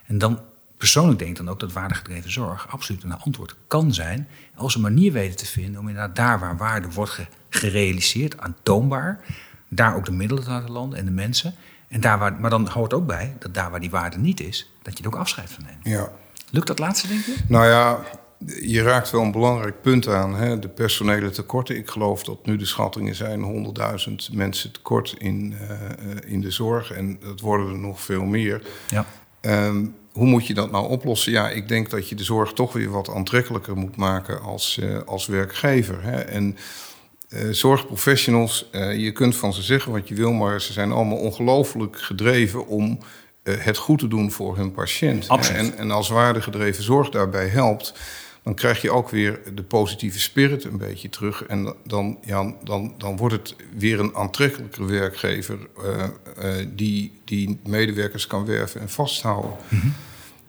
En 0.06 0.18
dan 0.18 0.40
persoonlijk 0.82 1.18
denk 1.18 1.30
ik 1.30 1.36
dan 1.36 1.48
ook 1.48 1.60
dat 1.60 1.72
waardegedreven 1.72 2.32
zorg 2.32 2.68
absoluut 2.70 3.02
een 3.02 3.18
antwoord 3.18 3.54
kan 3.66 3.94
zijn. 3.94 4.28
Als 4.54 4.74
een 4.74 4.80
manier 4.80 5.12
weten 5.12 5.36
te 5.36 5.46
vinden 5.46 5.80
om 5.80 5.88
inderdaad 5.88 6.16
daar 6.16 6.40
waar 6.40 6.56
waarde 6.56 6.90
wordt 6.90 7.18
gerealiseerd, 7.48 8.38
aantoonbaar, 8.38 9.20
daar 9.68 9.96
ook 9.96 10.04
de 10.04 10.12
middelen 10.12 10.44
te 10.44 10.50
laten 10.50 10.70
landen 10.70 10.98
en 10.98 11.04
de 11.04 11.10
mensen. 11.10 11.54
En 11.88 12.00
daar 12.00 12.18
waar, 12.18 12.40
maar 12.40 12.50
dan 12.50 12.68
hoort 12.68 12.94
ook 12.94 13.06
bij 13.06 13.36
dat 13.38 13.54
daar 13.54 13.70
waar 13.70 13.80
die 13.80 13.90
waarde 13.90 14.18
niet 14.18 14.40
is, 14.40 14.72
dat 14.82 14.98
je 14.98 15.04
er 15.04 15.08
ook 15.08 15.16
afscheid 15.16 15.50
van 15.50 15.64
neemt. 15.64 15.96
Ja. 15.98 16.12
Lukt 16.50 16.66
dat 16.66 16.78
laatste, 16.78 17.08
denk 17.08 17.24
je? 17.24 17.34
Nou 17.48 17.66
ja, 17.66 17.98
je 18.60 18.82
raakt 18.82 19.10
wel 19.10 19.22
een 19.22 19.32
belangrijk 19.32 19.80
punt 19.82 20.08
aan, 20.08 20.34
hè? 20.34 20.58
de 20.58 20.68
personele 20.68 21.30
tekorten. 21.30 21.76
Ik 21.76 21.88
geloof 21.88 22.24
dat 22.24 22.46
nu 22.46 22.56
de 22.56 22.66
schattingen 22.66 23.14
zijn 23.14 23.74
100.000 24.08 24.14
mensen 24.32 24.72
tekort 24.72 25.14
in, 25.18 25.54
uh, 25.60 26.32
in 26.32 26.40
de 26.40 26.50
zorg. 26.50 26.92
En 26.92 27.18
dat 27.20 27.40
worden 27.40 27.68
er 27.68 27.78
nog 27.78 28.00
veel 28.00 28.24
meer. 28.24 28.62
Ja. 28.88 29.06
Um, 29.40 30.00
hoe 30.12 30.26
moet 30.26 30.46
je 30.46 30.54
dat 30.54 30.70
nou 30.70 30.88
oplossen? 30.88 31.32
Ja, 31.32 31.48
ik 31.48 31.68
denk 31.68 31.90
dat 31.90 32.08
je 32.08 32.14
de 32.14 32.24
zorg 32.24 32.52
toch 32.52 32.72
weer 32.72 32.90
wat 32.90 33.10
aantrekkelijker 33.10 33.76
moet 33.76 33.96
maken 33.96 34.40
als, 34.40 34.78
uh, 34.82 34.98
als 35.06 35.26
werkgever. 35.26 36.02
Hè? 36.02 36.20
En 36.20 36.56
uh, 37.28 37.50
zorgprofessionals, 37.50 38.68
je 38.96 39.12
kunt 39.12 39.36
van 39.36 39.52
ze 39.52 39.62
zeggen 39.62 39.92
wat 39.92 40.08
je 40.08 40.14
wil, 40.14 40.32
maar 40.32 40.60
ze 40.60 40.72
zijn 40.72 40.92
allemaal 40.92 41.18
ongelooflijk 41.18 42.00
gedreven 42.00 42.66
om 42.66 42.98
het 43.42 43.76
goed 43.76 43.98
te 43.98 44.08
doen 44.08 44.30
voor 44.30 44.56
hun 44.56 44.72
patiënt. 44.72 45.26
En, 45.26 45.76
en 45.76 45.90
als 45.90 46.08
waardegedreven 46.08 46.82
zorg 46.82 47.08
daarbij 47.08 47.48
helpt, 47.48 47.94
dan 48.42 48.54
krijg 48.54 48.82
je 48.82 48.90
ook 48.90 49.08
weer 49.08 49.40
de 49.54 49.62
positieve 49.62 50.20
spirit 50.20 50.64
een 50.64 50.78
beetje 50.78 51.08
terug. 51.08 51.42
En 51.42 51.74
dan, 51.84 52.18
ja, 52.24 52.54
dan, 52.64 52.94
dan 52.98 53.16
wordt 53.16 53.34
het 53.34 53.56
weer 53.76 54.00
een 54.00 54.14
aantrekkelijker 54.14 54.86
werkgever 54.86 55.58
uh, 55.78 56.04
uh, 56.42 56.66
die, 56.74 57.20
die 57.24 57.60
medewerkers 57.66 58.26
kan 58.26 58.46
werven 58.46 58.80
en 58.80 58.88
vasthouden. 58.88 59.50
Mm 59.68 59.80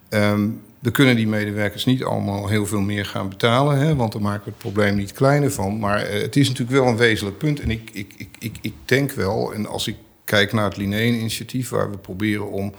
-hmm. 0.09 0.61
we 0.79 0.91
kunnen 0.91 1.15
die 1.15 1.27
medewerkers 1.27 1.85
niet 1.85 2.03
allemaal 2.03 2.47
heel 2.47 2.65
veel 2.65 2.81
meer 2.81 3.05
gaan 3.05 3.29
betalen, 3.29 3.77
hè, 3.77 3.95
want 3.95 4.11
dan 4.11 4.21
maken 4.21 4.43
we 4.43 4.49
het 4.49 4.59
probleem 4.59 4.95
niet 4.95 5.11
kleiner 5.11 5.51
van. 5.51 5.79
Maar 5.79 6.13
uh, 6.13 6.21
het 6.21 6.35
is 6.35 6.47
natuurlijk 6.47 6.77
wel 6.79 6.87
een 6.87 6.97
wezenlijk 6.97 7.37
punt. 7.37 7.59
En 7.59 7.71
ik, 7.71 7.89
ik, 7.93 8.13
ik, 8.17 8.29
ik, 8.39 8.57
ik 8.61 8.73
denk 8.85 9.11
wel, 9.11 9.53
en 9.53 9.65
als 9.65 9.87
ik 9.87 9.95
kijk 10.23 10.53
naar 10.53 10.65
het 10.65 10.77
Lineen-initiatief, 10.77 11.69
waar 11.69 11.91
we 11.91 11.97
proberen 11.97 12.51
om 12.51 12.73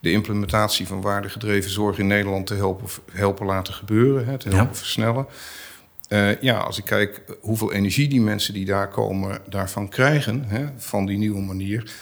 de 0.00 0.12
implementatie 0.12 0.86
van 0.86 1.00
waardegedreven 1.00 1.70
zorg 1.70 1.98
in 1.98 2.06
Nederland 2.06 2.46
te 2.46 2.54
helpen, 2.54 2.88
helpen 3.12 3.46
laten 3.46 3.74
gebeuren, 3.74 4.26
hè, 4.26 4.38
te 4.38 4.48
helpen 4.48 4.76
versnellen. 4.76 5.26
Uh, 6.08 6.40
ja, 6.40 6.58
als 6.58 6.78
ik 6.78 6.84
kijk 6.84 7.22
hoeveel 7.40 7.72
energie 7.72 8.08
die 8.08 8.20
mensen 8.20 8.54
die 8.54 8.64
daar 8.64 8.88
komen 8.88 9.40
daarvan 9.48 9.88
krijgen, 9.88 10.44
hè, 10.46 10.66
van 10.76 11.06
die 11.06 11.18
nieuwe 11.18 11.40
manier, 11.40 11.94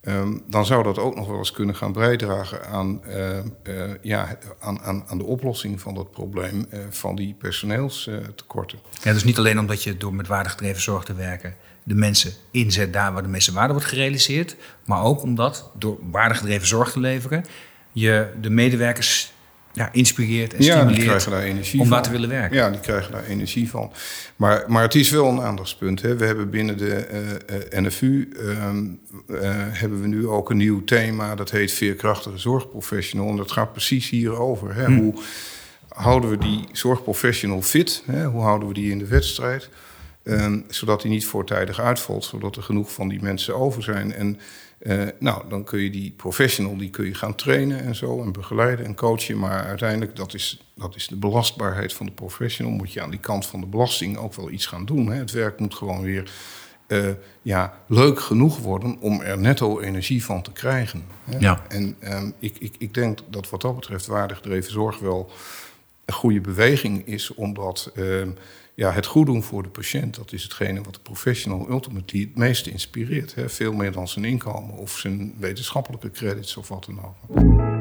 um, 0.00 0.42
dan 0.46 0.66
zou 0.66 0.82
dat 0.82 0.98
ook 0.98 1.16
nog 1.16 1.28
wel 1.28 1.38
eens 1.38 1.52
kunnen 1.52 1.76
gaan 1.76 1.92
bijdragen 1.92 2.66
aan, 2.66 3.00
uh, 3.06 3.38
uh, 3.68 3.90
ja, 4.02 4.38
aan, 4.58 4.80
aan, 4.80 5.04
aan 5.06 5.18
de 5.18 5.24
oplossing 5.24 5.80
van 5.80 5.94
dat 5.94 6.10
probleem 6.10 6.66
van 6.90 7.16
die 7.16 7.34
personeelstekorten. 7.34 8.78
Ja, 9.02 9.12
dus 9.12 9.24
niet 9.24 9.38
alleen 9.38 9.58
omdat 9.58 9.82
je 9.82 9.96
door 9.96 10.14
met 10.14 10.26
waardegedreven 10.26 10.82
zorg 10.82 11.04
te 11.04 11.14
werken 11.14 11.56
de 11.82 11.94
mensen 11.94 12.32
inzet 12.50 12.92
daar 12.92 13.12
waar 13.12 13.22
de 13.22 13.28
meeste 13.28 13.52
waarde 13.52 13.72
wordt 13.72 13.88
gerealiseerd. 13.88 14.56
Maar 14.84 15.02
ook 15.02 15.22
omdat 15.22 15.70
door 15.78 15.98
waardegedreven 16.10 16.66
zorg 16.66 16.92
te 16.92 17.00
leveren, 17.00 17.44
je 17.92 18.28
de 18.40 18.50
medewerkers 18.50 19.32
ja, 19.72 19.88
inspireert 19.92 20.54
en 20.54 20.62
stimuleert 20.62 20.96
ja, 20.96 21.04
krijgen 21.04 21.30
daar 21.30 21.42
energie 21.42 21.80
om 21.80 21.88
daar 21.88 22.02
te 22.02 22.10
willen 22.10 22.28
werken. 22.28 22.56
Ja, 22.56 22.70
die 22.70 22.80
krijgen 22.80 23.12
daar 23.12 23.24
energie 23.24 23.70
van. 23.70 23.92
Maar, 24.36 24.64
maar 24.66 24.82
het 24.82 24.94
is 24.94 25.10
wel 25.10 25.28
een 25.28 25.40
aandachtspunt. 25.40 26.02
Hè. 26.02 26.16
We 26.16 26.24
hebben 26.24 26.50
binnen 26.50 26.78
de 26.78 27.08
uh, 27.50 27.78
eh, 27.78 27.84
NFU 27.84 28.28
ehm, 28.38 28.84
uh, 29.28 29.40
hebben 29.70 30.00
we 30.00 30.06
nu 30.06 30.28
ook 30.28 30.50
een 30.50 30.56
nieuw 30.56 30.84
thema. 30.84 31.34
Dat 31.34 31.50
heet 31.50 31.72
veerkrachtige 31.72 32.38
zorgprofessional. 32.38 33.28
En 33.28 33.36
dat 33.36 33.52
gaat 33.52 33.72
precies 33.72 34.10
hierover. 34.10 34.74
Hè. 34.74 34.84
Hm. 34.84 34.98
Hoe 34.98 35.14
houden 35.88 36.30
we 36.30 36.38
die 36.38 36.64
zorgprofessional 36.72 37.62
fit? 37.62 38.02
Hè? 38.06 38.24
Hoe 38.24 38.42
houden 38.42 38.68
we 38.68 38.74
die 38.74 38.90
in 38.90 38.98
de 38.98 39.06
wedstrijd? 39.06 39.68
Um, 40.24 40.64
zodat 40.68 41.02
hij 41.02 41.10
niet 41.10 41.26
voortijdig 41.26 41.80
uitvalt, 41.80 42.24
zodat 42.24 42.56
er 42.56 42.62
genoeg 42.62 42.92
van 42.92 43.08
die 43.08 43.22
mensen 43.22 43.56
over 43.56 43.82
zijn. 43.82 44.12
En 44.12 44.40
uh, 44.80 45.02
nou, 45.18 45.48
dan 45.48 45.64
kun 45.64 45.80
je 45.80 45.90
die 45.90 46.14
professional 46.16 46.76
die 46.76 46.90
kun 46.90 47.04
je 47.04 47.14
gaan 47.14 47.34
trainen 47.34 47.80
en 47.80 47.94
zo 47.94 48.22
en 48.22 48.32
begeleiden 48.32 48.86
en 48.86 48.94
coachen. 48.94 49.38
Maar 49.38 49.64
uiteindelijk, 49.64 50.16
dat 50.16 50.34
is, 50.34 50.72
dat 50.74 50.96
is 50.96 51.06
de 51.06 51.16
belastbaarheid 51.16 51.92
van 51.92 52.06
de 52.06 52.12
professional. 52.12 52.72
Moet 52.72 52.92
je 52.92 53.02
aan 53.02 53.10
die 53.10 53.20
kant 53.20 53.46
van 53.46 53.60
de 53.60 53.66
belasting 53.66 54.16
ook 54.16 54.34
wel 54.34 54.50
iets 54.50 54.66
gaan 54.66 54.84
doen. 54.84 55.06
Hè? 55.06 55.18
Het 55.18 55.30
werk 55.30 55.58
moet 55.58 55.74
gewoon 55.74 56.02
weer 56.02 56.30
uh, 56.88 57.08
ja, 57.42 57.78
leuk 57.86 58.20
genoeg 58.20 58.58
worden 58.58 58.96
om 59.00 59.20
er 59.20 59.38
netto 59.38 59.80
energie 59.80 60.24
van 60.24 60.42
te 60.42 60.52
krijgen. 60.52 61.04
Hè? 61.24 61.38
Ja. 61.38 61.62
En 61.68 61.96
um, 62.00 62.34
ik, 62.38 62.56
ik, 62.58 62.74
ik 62.78 62.94
denk 62.94 63.18
dat 63.28 63.50
wat 63.50 63.60
dat 63.60 63.74
betreft 63.74 64.06
waardegedreven 64.06 64.72
zorg 64.72 64.98
wel 64.98 65.30
een 66.04 66.14
goede 66.14 66.40
beweging 66.40 67.06
is, 67.06 67.34
omdat. 67.34 67.92
Uh, 67.94 68.26
ja, 68.74 68.92
het 68.92 69.06
goed 69.06 69.26
doen 69.26 69.42
voor 69.42 69.62
de 69.62 69.68
patiënt, 69.68 70.16
dat 70.16 70.32
is 70.32 70.42
hetgene 70.42 70.82
wat 70.82 70.94
de 70.94 71.00
professional 71.00 71.70
ultimately 71.70 72.20
het 72.20 72.36
meeste 72.36 72.70
inspireert. 72.70 73.34
Hè? 73.34 73.48
Veel 73.48 73.72
meer 73.72 73.92
dan 73.92 74.08
zijn 74.08 74.24
inkomen 74.24 74.76
of 74.76 74.98
zijn 74.98 75.34
wetenschappelijke 75.38 76.10
credits 76.10 76.56
of 76.56 76.68
wat 76.68 76.84
dan 76.84 77.04
ook. 77.04 77.71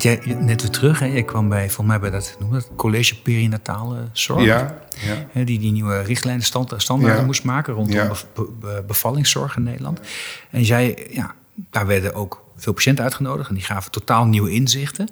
Want 0.00 0.22
jij, 0.22 0.34
net 0.34 0.62
weer 0.62 0.70
terug, 0.70 0.98
hè, 0.98 1.06
jij 1.06 1.22
kwam 1.22 1.48
bij, 1.48 1.70
voor 1.70 1.84
mij 1.84 2.00
bij 2.00 2.10
dat, 2.10 2.36
noem 2.38 2.52
dat 2.52 2.70
college 2.76 3.22
perinatale 3.22 4.08
zorg. 4.12 4.44
Ja, 4.44 4.78
ja. 5.06 5.26
Hè, 5.32 5.44
die 5.44 5.58
die 5.58 5.72
nieuwe 5.72 6.02
richtlijnen 6.02 6.44
stand, 6.44 6.74
standaarden 6.76 7.26
moest 7.26 7.44
maken 7.44 7.74
rondom 7.74 8.10
bevallingszorg 8.86 9.56
in 9.56 9.62
Nederland. 9.62 10.00
En 10.50 10.62
jij, 10.62 11.08
ja, 11.10 11.34
daar 11.54 11.86
werden 11.86 12.14
ook 12.14 12.44
veel 12.56 12.72
patiënten 12.72 13.04
uitgenodigd 13.04 13.48
en 13.48 13.54
die 13.54 13.64
gaven 13.64 13.90
totaal 13.90 14.26
nieuwe 14.26 14.50
inzichten. 14.50 15.08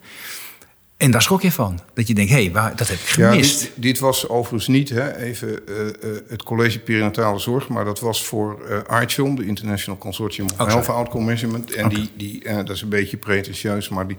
En 0.97 1.11
daar 1.11 1.23
schrok 1.23 1.43
je 1.43 1.53
van. 1.53 1.81
Dat 1.95 2.09
je 2.09 2.15
denkt, 2.15 2.31
hé, 2.31 2.51
hey, 2.51 2.73
dat 2.77 2.89
heb 2.89 2.99
ik 2.99 3.07
gemist. 3.07 3.61
Ja, 3.61 3.67
dit, 3.67 3.83
dit 3.83 3.99
was 3.99 4.29
overigens 4.29 4.67
niet 4.67 4.89
hè, 4.89 5.17
even 5.17 5.49
uh, 5.69 5.79
uh, 5.85 5.93
het 6.29 6.43
College 6.43 6.79
Perinatale 6.79 7.39
Zorg... 7.39 7.69
maar 7.69 7.85
dat 7.85 8.01
was 8.01 8.27
voor 8.27 8.59
uh, 8.91 9.35
de 9.37 9.47
International 9.47 9.99
Consortium 9.99 10.47
of 10.47 10.61
oh, 10.61 10.67
Health 10.67 10.89
Outcome 10.89 11.25
Measurement. 11.25 11.73
En 11.73 11.85
okay. 11.85 11.97
die, 11.97 12.11
die 12.17 12.55
dat 12.55 12.71
is 12.71 12.83
een 12.83 12.89
beetje 12.89 13.17
pretentieus, 13.17 13.89
maar 13.89 14.07
die, 14.07 14.17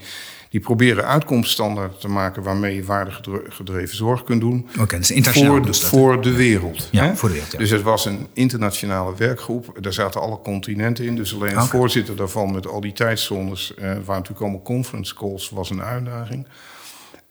die 0.49 0.59
proberen 0.59 1.05
uitkomststandaarden 1.05 1.97
te 1.97 2.07
maken... 2.07 2.43
waarmee 2.43 2.75
je 2.75 2.83
waardegedreven 2.83 3.95
zorg 3.95 4.23
kunt 4.23 4.41
doen. 4.41 4.67
Oké, 4.69 4.81
okay, 4.81 4.99
dus 4.99 5.11
internationaal 5.11 5.55
voor, 5.55 5.65
dus 5.65 5.81
voor 5.81 6.21
de 6.21 6.33
wereld. 6.33 6.87
Ja, 6.91 7.05
hè? 7.05 7.15
voor 7.15 7.29
de 7.29 7.33
wereld, 7.33 7.51
ja. 7.51 7.57
Dus 7.57 7.69
het 7.69 7.81
was 7.81 8.05
een 8.05 8.27
internationale 8.33 9.15
werkgroep. 9.15 9.77
Daar 9.79 9.93
zaten 9.93 10.21
alle 10.21 10.39
continenten 10.41 11.05
in. 11.05 11.15
Dus 11.15 11.33
alleen 11.33 11.49
de 11.49 11.55
okay. 11.55 11.67
voorzitter 11.67 12.15
daarvan 12.15 12.51
met 12.51 12.67
al 12.67 12.81
die 12.81 12.93
tijdzones... 12.93 13.73
waar 13.77 13.93
natuurlijk 14.05 14.41
allemaal 14.41 14.61
conference 14.61 15.15
calls, 15.15 15.49
was 15.49 15.69
een 15.69 15.81
uitdaging... 15.81 16.47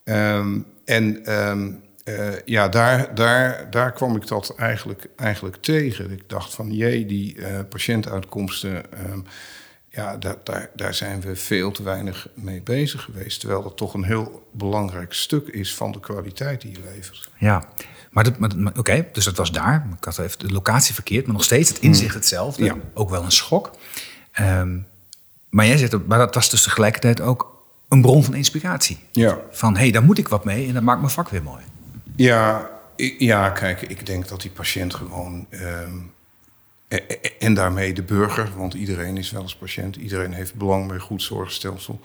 Um, 0.05 0.67
en 0.85 1.33
um, 1.49 1.81
uh, 2.05 2.29
ja, 2.45 2.69
daar, 2.69 3.15
daar, 3.15 3.71
daar 3.71 3.93
kwam 3.93 4.17
ik 4.17 4.27
dat 4.27 4.55
eigenlijk, 4.57 5.07
eigenlijk 5.17 5.57
tegen. 5.57 6.11
Ik 6.11 6.23
dacht 6.27 6.55
van, 6.55 6.73
jee, 6.73 7.07
die 7.07 7.37
uh, 7.37 7.47
patiëntuitkomsten... 7.69 8.85
Um, 9.11 9.25
ja, 9.99 10.17
daar, 10.17 10.37
daar, 10.45 10.71
daar 10.75 10.95
zijn 10.95 11.21
we 11.21 11.37
veel 11.37 11.71
te 11.71 11.83
weinig 11.83 12.29
mee 12.35 12.63
bezig 12.63 13.03
geweest. 13.03 13.41
Terwijl 13.41 13.63
dat 13.63 13.77
toch 13.77 13.95
een 13.95 14.05
heel 14.05 14.49
belangrijk 14.53 15.13
stuk 15.13 15.49
is 15.49 15.75
van 15.75 15.93
de 15.93 16.01
kwaliteit 16.01 16.61
die 16.61 16.71
je 16.71 16.79
levert. 16.95 17.31
Ja, 17.37 17.65
maar, 18.11 18.27
maar 18.39 18.51
oké, 18.51 18.79
okay, 18.79 19.09
dus 19.13 19.25
dat 19.25 19.37
was 19.37 19.53
daar. 19.53 19.87
Ik 19.99 20.05
had 20.05 20.19
even 20.19 20.39
de 20.39 20.53
locatie 20.53 20.95
verkeerd, 20.95 21.25
maar 21.27 21.35
nog 21.35 21.45
steeds 21.45 21.69
het 21.69 21.79
inzicht 21.79 22.15
hetzelfde. 22.15 22.65
Ja. 22.65 22.77
Ook 22.95 23.11
wel 23.11 23.23
een 23.25 23.33
schok. 23.33 23.71
Um, 24.41 24.87
maar 25.49 25.67
jij 25.67 25.77
zegt, 25.77 26.07
maar 26.07 26.19
dat 26.19 26.35
was 26.35 26.51
dus 26.51 26.63
tegelijkertijd 26.63 27.21
ook 27.21 27.67
een 27.89 28.03
bron 28.03 28.25
van 28.25 28.35
inspiratie. 28.35 28.99
Ja. 29.13 29.39
Van 29.51 29.75
hé, 29.75 29.81
hey, 29.81 29.91
daar 29.91 30.03
moet 30.03 30.19
ik 30.19 30.29
wat 30.29 30.45
mee 30.45 30.67
en 30.67 30.75
dat 30.75 30.83
maakt 30.83 31.01
mijn 31.01 31.13
vak 31.13 31.29
weer 31.29 31.43
mooi. 31.43 31.63
Ja, 32.17 32.71
ja 33.19 33.51
kijk, 33.51 33.83
ik 33.83 34.07
denk 34.07 34.29
dat 34.29 34.41
die 34.41 34.51
patiënt 34.51 34.95
gewoon. 34.95 35.47
Um, 35.51 36.13
en 37.39 37.55
daarmee 37.55 37.93
de 37.93 38.03
burger, 38.03 38.49
want 38.57 38.75
iedereen 38.75 39.17
is 39.17 39.31
wel 39.31 39.43
eens 39.43 39.57
patiënt, 39.57 39.97
iedereen 39.97 40.33
heeft 40.33 40.55
belang 40.55 40.89
bij 40.89 40.99
goed 40.99 41.23
zorgstelsel. 41.23 42.01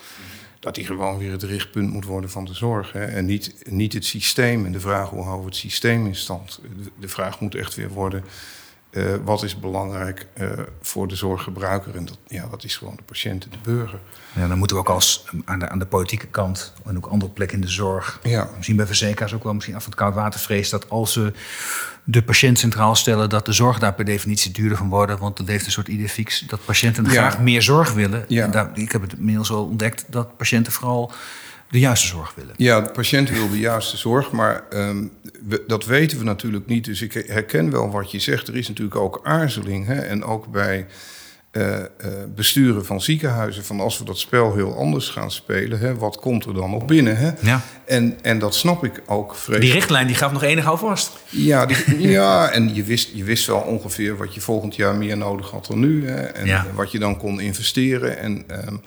Dat 0.60 0.76
die 0.76 0.86
gewoon 0.86 1.17
weer 1.17 1.32
het 1.32 1.43
richtpunt 1.43 1.91
moet 1.91 2.06
worden 2.06 2.30
van 2.30 2.46
de 2.46 2.54
zorg. 2.54 2.91
Hè? 2.91 3.06
En 3.06 3.26
niet, 3.26 3.56
niet 3.69 3.93
het 3.93 4.06
systeem 4.06 4.65
en 4.65 4.72
de 4.72 4.80
vraag 4.80 5.10
hoe 5.10 5.24
houden 5.24 5.46
we 5.46 5.50
het 5.50 5.60
systeem 5.60 6.06
in 6.06 6.15
stand. 6.15 6.60
De 7.00 7.08
vraag 7.08 7.39
moet 7.39 7.56
echt 7.56 7.76
weer 7.76 7.89
worden: 7.89 8.24
uh, 8.93 9.13
wat 9.23 9.43
is 9.43 9.60
belangrijk 9.60 10.27
uh, 10.41 10.49
voor 10.82 11.08
de 11.08 11.15
zorggebruiker? 11.15 11.95
En 11.95 12.06
dat, 12.06 12.17
ja, 12.27 12.47
dat 12.49 12.63
is 12.63 12.77
gewoon 12.77 12.95
de 12.95 13.03
patiënt 13.03 13.43
en 13.43 13.49
de 13.49 13.71
burger. 13.71 13.99
Ja, 14.36 14.47
dan 14.47 14.58
moeten 14.58 14.75
we 14.75 14.82
ook 14.82 14.89
als 14.89 15.25
aan 15.45 15.60
de, 15.60 15.69
aan 15.69 15.79
de 15.79 15.86
politieke 15.86 16.27
kant 16.27 16.73
en 16.86 16.97
ook 16.97 17.06
andere 17.06 17.32
plekken 17.32 17.58
in 17.58 17.63
de 17.63 17.71
zorg. 17.71 18.19
Ja. 18.23 18.49
Misschien 18.56 18.75
bij 18.77 18.86
verzekeraars 18.86 19.34
ook 19.34 19.43
wel 19.43 19.53
misschien 19.53 19.75
af 19.75 19.84
van 19.84 19.91
het 19.91 19.99
koud 20.01 20.13
water 20.13 20.39
vrees 20.39 20.69
dat 20.69 20.89
als 20.89 21.13
ze 21.13 21.34
de 22.03 22.23
patiënt 22.23 22.60
centraal 22.60 22.95
stellen, 22.95 23.29
dat 23.29 23.45
de 23.45 23.51
zorg 23.51 23.79
daar 23.79 23.93
per 23.93 24.06
definitie 24.06 24.51
duurder 24.51 24.77
van 24.77 24.89
wordt. 24.89 25.19
Want 25.19 25.38
dat 25.38 25.47
heeft 25.47 25.65
een 25.65 25.71
soort 25.71 25.88
idee 25.88 26.10
fix 26.10 26.39
dat 26.39 26.65
patiënten 26.65 27.03
Ja. 27.03 27.10
graag 27.10 27.39
meer 27.39 27.62
zorg 27.62 27.93
willen. 27.93 28.25
Ja. 28.27 28.43
En 28.43 28.51
daar, 28.51 28.69
ik 28.73 28.91
heb 28.91 29.01
het 29.01 29.13
inmiddels 29.13 29.51
al 29.51 29.65
ontdekt 29.65 30.06
dat 30.10 30.38
patiënten 30.38 30.73
vooral 30.73 31.12
de 31.73 31.79
juiste 31.79 32.07
zorg 32.07 32.33
willen. 32.36 32.53
Ja, 32.57 32.81
de 32.81 32.89
patiënt 32.89 33.29
wil 33.29 33.49
de 33.49 33.59
juiste 33.59 33.97
zorg, 33.97 34.31
maar 34.31 34.63
um, 34.73 35.12
we, 35.47 35.63
dat 35.67 35.86
weten 35.86 36.17
we 36.17 36.23
natuurlijk 36.23 36.65
niet. 36.65 36.86
Dus 36.86 37.01
ik 37.01 37.13
herken 37.27 37.71
wel 37.71 37.91
wat 37.91 38.12
je 38.12 38.19
zegt. 38.19 38.47
Er 38.47 38.55
is 38.55 38.67
natuurlijk 38.67 38.95
ook 38.95 39.19
aarzeling. 39.23 39.86
Hè? 39.86 39.95
En 39.95 40.23
ook 40.23 40.51
bij 40.51 40.86
uh, 41.51 41.69
uh, 41.77 41.83
besturen 42.36 42.86
van 42.86 43.01
ziekenhuizen... 43.01 43.65
van 43.65 43.79
als 43.79 43.97
we 43.97 44.05
dat 44.05 44.17
spel 44.17 44.53
heel 44.55 44.77
anders 44.77 45.09
gaan 45.09 45.31
spelen... 45.31 45.79
Hè, 45.79 45.95
wat 45.95 46.19
komt 46.19 46.45
er 46.45 46.53
dan 46.53 46.69
nog 46.69 46.86
binnen? 46.86 47.17
Hè? 47.17 47.31
Ja. 47.41 47.62
En, 47.86 48.17
en 48.21 48.39
dat 48.39 48.55
snap 48.55 48.83
ik 48.83 49.01
ook 49.05 49.36
vreselijk. 49.36 49.62
Die 49.62 49.73
richtlijn 49.73 50.07
die 50.07 50.15
gaf 50.15 50.31
nog 50.31 50.43
enig 50.43 50.63
houvast. 50.63 51.12
Ja, 51.29 51.65
die, 51.65 51.99
ja 51.99 52.49
en 52.49 52.75
je 52.75 52.83
wist, 52.83 53.09
je 53.13 53.23
wist 53.23 53.45
wel 53.45 53.59
ongeveer 53.59 54.17
wat 54.17 54.33
je 54.33 54.41
volgend 54.41 54.75
jaar 54.75 54.95
meer 54.95 55.17
nodig 55.17 55.49
had 55.49 55.65
dan 55.65 55.79
nu. 55.79 56.07
Hè? 56.07 56.21
En 56.21 56.45
Ja. 56.45 56.65
wat 56.73 56.91
je 56.91 56.99
dan 56.99 57.17
kon 57.17 57.39
investeren. 57.39 58.17
En 58.17 58.43
um, 58.67 58.81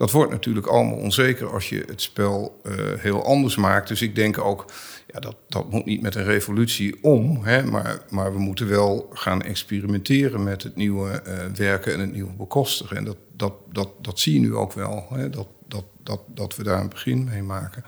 dat 0.00 0.10
wordt 0.10 0.32
natuurlijk 0.32 0.66
allemaal 0.66 0.96
onzeker 0.96 1.52
als 1.52 1.68
je 1.68 1.84
het 1.86 2.02
spel 2.02 2.60
uh, 2.62 2.74
heel 2.98 3.24
anders 3.24 3.56
maakt. 3.56 3.88
Dus 3.88 4.02
ik 4.02 4.14
denk 4.14 4.38
ook, 4.38 4.64
ja, 5.06 5.20
dat, 5.20 5.36
dat 5.48 5.70
moet 5.70 5.84
niet 5.84 6.02
met 6.02 6.14
een 6.14 6.24
revolutie 6.24 7.02
om. 7.02 7.44
Hè? 7.44 7.64
Maar, 7.64 7.98
maar 8.08 8.32
we 8.32 8.38
moeten 8.38 8.68
wel 8.68 9.10
gaan 9.12 9.42
experimenteren 9.42 10.42
met 10.42 10.62
het 10.62 10.76
nieuwe 10.76 11.22
uh, 11.26 11.34
werken 11.54 11.92
en 11.92 12.00
het 12.00 12.12
nieuwe 12.12 12.32
bekostigen. 12.32 12.96
En 12.96 13.04
dat, 13.04 13.16
dat, 13.36 13.52
dat, 13.72 13.88
dat 14.00 14.18
zie 14.18 14.34
je 14.34 14.40
nu 14.40 14.54
ook 14.54 14.72
wel, 14.72 15.06
hè? 15.10 15.30
Dat, 15.30 15.48
dat, 15.68 15.84
dat, 16.02 16.20
dat 16.26 16.56
we 16.56 16.62
daar 16.62 16.80
een 16.80 16.88
begin 16.88 17.24
mee 17.24 17.42
maken. 17.42 17.84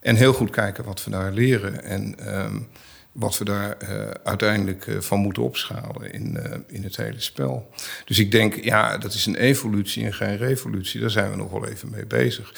En 0.00 0.16
heel 0.16 0.32
goed 0.32 0.50
kijken 0.50 0.84
wat 0.84 1.04
we 1.04 1.10
daar 1.10 1.32
leren. 1.32 1.84
En 1.84 2.34
um, 2.44 2.68
wat 3.12 3.38
we 3.38 3.44
daar 3.44 3.76
uh, 3.82 4.10
uiteindelijk 4.24 4.86
uh, 4.86 5.00
van 5.00 5.18
moeten 5.18 5.42
opschalen 5.42 6.12
in, 6.12 6.36
uh, 6.36 6.54
in 6.66 6.82
het 6.82 6.96
hele 6.96 7.20
spel. 7.20 7.70
Dus 8.04 8.18
ik 8.18 8.30
denk, 8.30 8.64
ja, 8.64 8.98
dat 8.98 9.14
is 9.14 9.26
een 9.26 9.36
evolutie 9.36 10.04
en 10.04 10.14
geen 10.14 10.36
revolutie. 10.36 11.00
Daar 11.00 11.10
zijn 11.10 11.30
we 11.30 11.36
nog 11.36 11.50
wel 11.50 11.66
even 11.66 11.90
mee 11.90 12.06
bezig. 12.06 12.52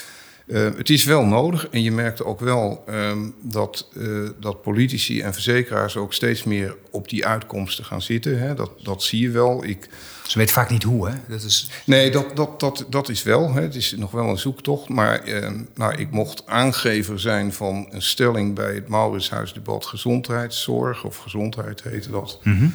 Uh, 0.47 0.69
het 0.77 0.91
is 0.91 1.05
wel 1.05 1.25
nodig 1.25 1.69
en 1.69 1.83
je 1.83 1.93
merkt 1.93 2.25
ook 2.25 2.41
wel 2.41 2.85
um, 2.89 3.35
dat, 3.43 3.89
uh, 3.97 4.29
dat 4.41 4.63
politici 4.63 5.21
en 5.21 5.33
verzekeraars 5.33 5.97
ook 5.97 6.13
steeds 6.13 6.45
meer 6.45 6.77
op 6.91 7.09
die 7.09 7.27
uitkomsten 7.27 7.85
gaan 7.85 8.03
zitten. 8.03 8.39
Hè. 8.39 8.55
Dat, 8.55 8.71
dat 8.83 9.03
zie 9.03 9.21
je 9.21 9.31
wel. 9.31 9.65
Ik, 9.65 9.89
Ze 10.27 10.39
weten 10.39 10.55
vaak 10.55 10.71
niet 10.71 10.83
hoe, 10.83 11.09
hè? 11.09 11.15
Dat 11.29 11.43
is... 11.43 11.71
Nee, 11.87 12.11
dat, 12.11 12.37
dat, 12.37 12.61
dat, 12.61 12.87
dat 12.89 13.09
is 13.09 13.23
wel. 13.23 13.53
Hè. 13.53 13.61
Het 13.61 13.75
is 13.75 13.95
nog 13.97 14.11
wel 14.11 14.29
een 14.29 14.39
zoektocht. 14.39 14.89
Maar 14.89 15.29
uh, 15.29 15.51
nou, 15.75 15.95
ik 15.95 16.11
mocht 16.11 16.47
aangever 16.47 17.21
zijn 17.21 17.53
van 17.53 17.87
een 17.91 18.03
stelling 18.03 18.55
bij 18.55 18.75
het 18.75 18.89
Mauritshuisdebat 18.89 19.87
Gezondheidszorg, 19.87 21.05
of 21.05 21.17
Gezondheid 21.17 21.83
heette 21.83 22.11
dat. 22.11 22.41
Mm 22.43 22.59
-hmm. 22.59 22.75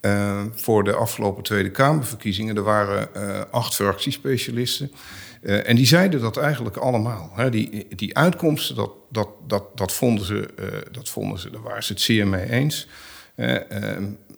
Uh, 0.00 0.42
voor 0.54 0.84
de 0.84 0.94
afgelopen 0.94 1.42
Tweede 1.42 1.70
Kamerverkiezingen. 1.70 2.56
Er 2.56 2.62
waren 2.62 3.08
uh, 3.16 3.40
acht 3.50 3.74
fractiespecialisten. 3.74 4.92
Uh, 5.42 5.68
en 5.68 5.76
die 5.76 5.86
zeiden 5.86 6.20
dat 6.20 6.36
eigenlijk 6.36 6.76
allemaal. 6.76 7.30
Hè. 7.34 7.50
Die, 7.50 7.86
die 7.96 8.16
uitkomsten, 8.16 8.76
dat, 8.76 8.90
dat, 9.10 9.28
dat, 9.46 9.64
dat, 9.74 9.92
vonden 9.92 10.24
ze, 10.24 10.48
dat 10.90 11.08
vonden 11.08 11.38
ze, 11.38 11.50
daar 11.50 11.62
waren 11.62 11.82
ze 11.82 11.92
het 11.92 12.02
zeer 12.02 12.26
mee 12.26 12.50
eens. 12.50 12.88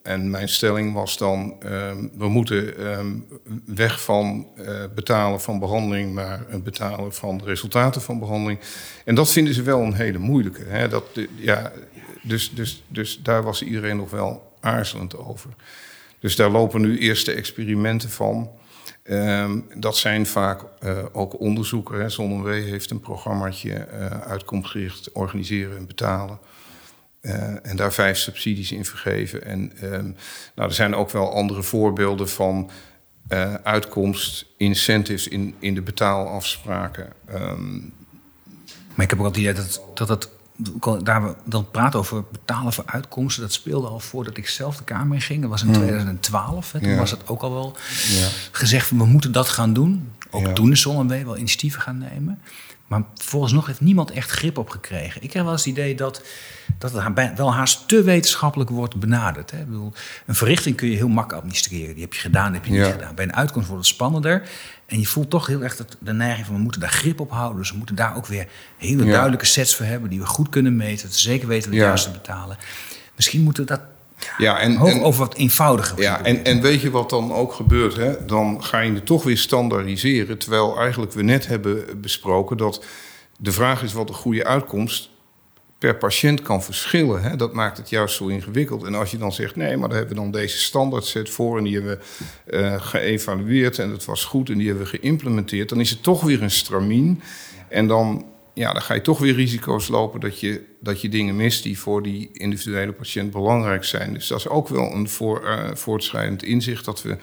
en 0.03 0.31
mijn 0.31 0.49
stelling 0.49 0.93
was 0.93 1.19
dan, 1.19 1.57
we 2.17 2.29
moeten 2.29 2.75
weg 3.67 4.03
van 4.03 4.47
betalen 4.95 5.41
van 5.41 5.59
behandeling 5.59 6.15
naar 6.15 6.45
het 6.49 6.65
betalen 6.65 7.15
van 7.15 7.41
resultaten 7.45 8.03
van 8.03 8.19
behandeling. 8.19 8.61
En 9.05 9.15
dat 9.15 9.31
vinden 9.31 9.55
ze 9.55 9.63
wel 9.63 9.83
een 9.83 9.95
hele 9.95 10.19
moeilijke. 10.19 10.65
Hè. 10.65 10.89
Dat, 10.89 11.05
ja, 11.37 11.73
dus, 12.23 12.51
dus, 12.55 12.83
dus 12.89 13.21
daar 13.23 13.43
was 13.43 13.63
iedereen 13.63 13.97
nog 13.97 14.11
wel 14.11 14.53
aarzelend 14.61 15.17
over. 15.17 15.51
Dus 16.19 16.37
daar 16.37 16.51
lopen 16.51 16.81
nu 16.81 16.99
eerste 16.99 17.33
experimenten 17.33 18.11
van. 18.11 18.51
Um, 19.11 19.67
dat 19.75 19.97
zijn 19.97 20.27
vaak 20.27 20.63
uh, 20.85 20.99
ook 21.13 21.41
onderzoeken. 21.41 22.11
ZonMW 22.11 22.49
heeft 22.49 22.91
een 22.91 23.01
programmaatje 23.01 23.87
uh, 23.93 24.21
uitkomstgericht 24.21 25.13
organiseren 25.13 25.77
en 25.77 25.87
betalen. 25.87 26.39
Uh, 27.21 27.67
en 27.67 27.77
daar 27.77 27.93
vijf 27.93 28.19
subsidies 28.19 28.73
in 28.73 28.85
vergeven. 28.85 29.45
En 29.45 29.73
um, 29.83 30.17
nou, 30.55 30.69
er 30.69 30.75
zijn 30.75 30.95
ook 30.95 31.11
wel 31.11 31.35
andere 31.35 31.63
voorbeelden 31.63 32.29
van 32.29 32.71
uitkomst, 33.63 34.47
incentives 34.57 35.29
in, 35.29 35.55
in 35.59 35.75
de 35.75 35.83
betaalafspraken. 35.83 37.13
Um, 37.35 37.93
maar 38.95 39.05
ik 39.05 39.11
heb 39.11 39.21
ook 39.21 39.27
het 39.27 39.37
idee 39.37 39.53
dat, 39.53 39.83
dat 39.95 40.09
het 40.09 40.29
daar 41.03 41.23
we 41.23 41.35
dan 41.45 41.71
praten 41.71 41.99
over 41.99 42.25
betalen 42.33 42.73
voor 42.73 42.85
uitkomsten, 42.87 43.43
dat 43.43 43.53
speelde 43.53 43.89
al 43.89 44.01
voordat 44.01 44.37
ik 44.37 44.49
zelf 44.49 44.77
de 44.77 44.85
Kamer 44.85 45.15
in 45.15 45.21
ging. 45.23 45.41
Dat 45.41 45.51
was 45.51 45.63
in 45.63 45.73
2012. 45.73 46.73
Hè. 46.73 46.81
Toen 46.81 46.89
Ja. 46.91 46.97
was 46.97 47.11
het 47.11 47.29
ook 47.29 47.43
al 47.43 47.53
wel 47.53 47.77
Ja. 48.09 48.29
gezegd 48.53 48.87
van 48.87 48.99
we 48.99 49.05
moeten 49.05 49.33
dat 49.33 49.49
gaan 49.49 49.73
doen. 49.73 50.11
Ook 50.31 50.47
Ja. 50.47 50.53
toen 50.53 50.73
is 50.73 50.81
ZonMW 50.81 51.25
wel 51.25 51.37
initiatieven 51.37 51.81
gaan 51.81 51.99
nemen. 51.99 52.39
Maar 52.91 53.03
vooralsnog 53.15 53.67
heeft 53.67 53.81
niemand 53.81 54.11
echt 54.11 54.31
grip 54.31 54.59
op 54.59 54.69
gekregen. 54.69 55.23
Ik 55.23 55.33
heb 55.33 55.43
wel 55.43 55.53
eens 55.53 55.65
het 55.65 55.71
idee 55.71 55.95
dat, 55.95 56.23
dat 56.79 56.93
het 56.93 57.37
wel 57.37 57.53
haast 57.55 57.89
te 57.89 58.03
wetenschappelijk 58.03 58.71
wordt 58.71 58.95
benaderd. 58.97 59.51
Hè. 59.51 59.59
Ik 59.59 59.67
bedoel, 59.67 59.93
een 60.27 60.35
verrichting 60.35 60.77
kun 60.77 60.89
je 60.89 60.97
heel 60.97 61.09
makkelijk 61.09 61.39
administreren. 61.43 61.95
Die 61.95 62.03
heb 62.03 62.13
je 62.15 62.21
gedaan, 62.21 62.53
die 62.53 62.61
heb 62.61 62.65
je 62.71 62.75
Ja. 62.77 62.83
niet 62.85 62.93
gedaan. 62.93 63.15
Bij 63.15 63.25
een 63.25 63.35
uitkomst 63.35 63.69
wordt 63.69 63.85
het 63.87 63.95
spannender. 63.95 64.49
En 64.87 64.99
je 64.99 65.07
voelt 65.07 65.31
toch 65.31 65.47
heel 65.47 65.63
erg 65.63 65.77
dat 65.77 65.97
de 66.01 66.13
neiging 66.13 66.47
van 66.47 66.55
we 66.55 66.61
moeten 66.61 66.81
daar 66.81 66.91
grip 66.91 67.21
op 67.21 67.31
houden. 67.31 67.59
Dus 67.59 67.71
we 67.71 67.77
moeten 67.77 67.95
daar 67.97 68.17
ook 68.17 68.27
weer 68.27 68.47
hele 68.77 69.05
Ja. 69.05 69.11
duidelijke 69.13 69.47
sets 69.47 69.77
voor 69.77 69.87
hebben... 69.87 70.11
die 70.11 70.21
we 70.21 70.27
goed 70.27 70.49
kunnen 70.49 70.77
meten, 70.77 71.07
dat 71.09 71.17
zeker 71.17 71.49
weten 71.49 71.71
we 71.71 71.77
Ja. 71.77 71.81
het 71.83 71.91
juiste 71.91 72.11
betalen. 72.11 72.57
Misschien 73.17 73.43
moeten 73.43 73.63
we 73.63 73.69
dat 73.69 73.81
Ja, 74.39 74.59
en, 74.59 74.77
hoog 74.77 74.91
en- 74.91 75.17
wat 75.19 75.35
eenvoudiger 75.35 76.01
Ja, 76.01 76.25
en, 76.25 76.45
en 76.45 76.61
weet 76.61 76.81
je 76.81 76.91
wat 76.91 77.11
dan 77.11 77.33
ook 77.33 77.53
gebeurt? 77.53 77.97
Hè? 77.97 78.25
Dan 78.27 78.65
ga 78.65 78.81
je 78.81 78.93
het 78.93 79.07
toch 79.07 79.23
weer 79.23 79.39
standaardiseren. 79.39 80.39
Terwijl 80.39 80.79
eigenlijk 80.79 81.13
we 81.13 81.23
net 81.23 81.47
hebben 81.47 82.01
besproken 82.01 82.57
dat 82.57 82.85
de 83.39 83.53
vraag 83.53 83.83
is 83.83 83.93
wat 83.93 84.09
een 84.09 84.15
goede 84.15 84.45
uitkomst 84.45 85.11
per 85.79 85.97
patiënt 85.97 86.43
kan 86.43 86.63
verschillen. 86.63 87.23
Hè? 87.23 87.37
Dat 87.37 87.53
maakt 87.53 87.77
het 87.77 87.89
juist 87.89 88.17
zo 88.17 88.27
ingewikkeld. 88.27 88.85
En 88.85 88.95
als 88.95 89.11
je 89.11 89.19
dan 89.19 89.33
zegt, 89.33 89.57
nee, 89.57 89.77
maar 89.77 89.89
daar 89.89 89.99
hebben 89.99 90.17
we 90.17 90.23
dan 90.23 90.31
deze 90.31 90.59
standaardset 90.59 91.31
voor... 91.31 91.59
en 91.59 91.65
die 91.65 91.75
hebben 91.75 91.99
we 92.45 92.59
uh, 92.59 92.83
geëvalueerd 92.83 93.79
en 93.79 93.91
dat 93.91 94.05
was 94.05 94.25
goed 94.25 94.49
en 94.51 94.59
die 94.59 94.69
hebben 94.69 94.85
we 94.85 94.99
geïmplementeerd... 94.99 95.69
dan 95.69 95.81
is 95.81 95.91
het 95.91 96.03
toch 96.03 96.23
weer 96.23 96.43
een 96.43 96.51
stramien. 96.51 97.23
En 97.69 97.87
dan, 97.87 98.25
ja, 98.55 98.73
dan 98.73 98.83
ga 98.83 98.95
je 98.95 99.01
toch 99.01 99.19
weer 99.19 99.35
risico's 99.35 99.89
lopen 99.89 100.21
dat 100.21 100.41
je, 100.41 100.65
dat 100.81 101.01
je 101.01 101.09
dingen 101.09 101.37
mist 101.37 101.63
die 101.63 101.79
voor 101.79 102.03
die 102.03 102.31
individuele 102.33 102.93
patiënt 102.93 103.31
belangrijk 103.31 103.85
zijn. 103.85 104.15
Dus 104.15 104.27
dat 104.27 104.39
is 104.39 104.49
ook 104.49 104.69
wel 104.69 104.93
een 104.93 105.09
voor, 105.09 105.43
uh, 105.45 105.75
voortschrijdend 105.75 106.43
inzicht 106.43 106.85
dat 106.85 107.03
we 107.03 107.17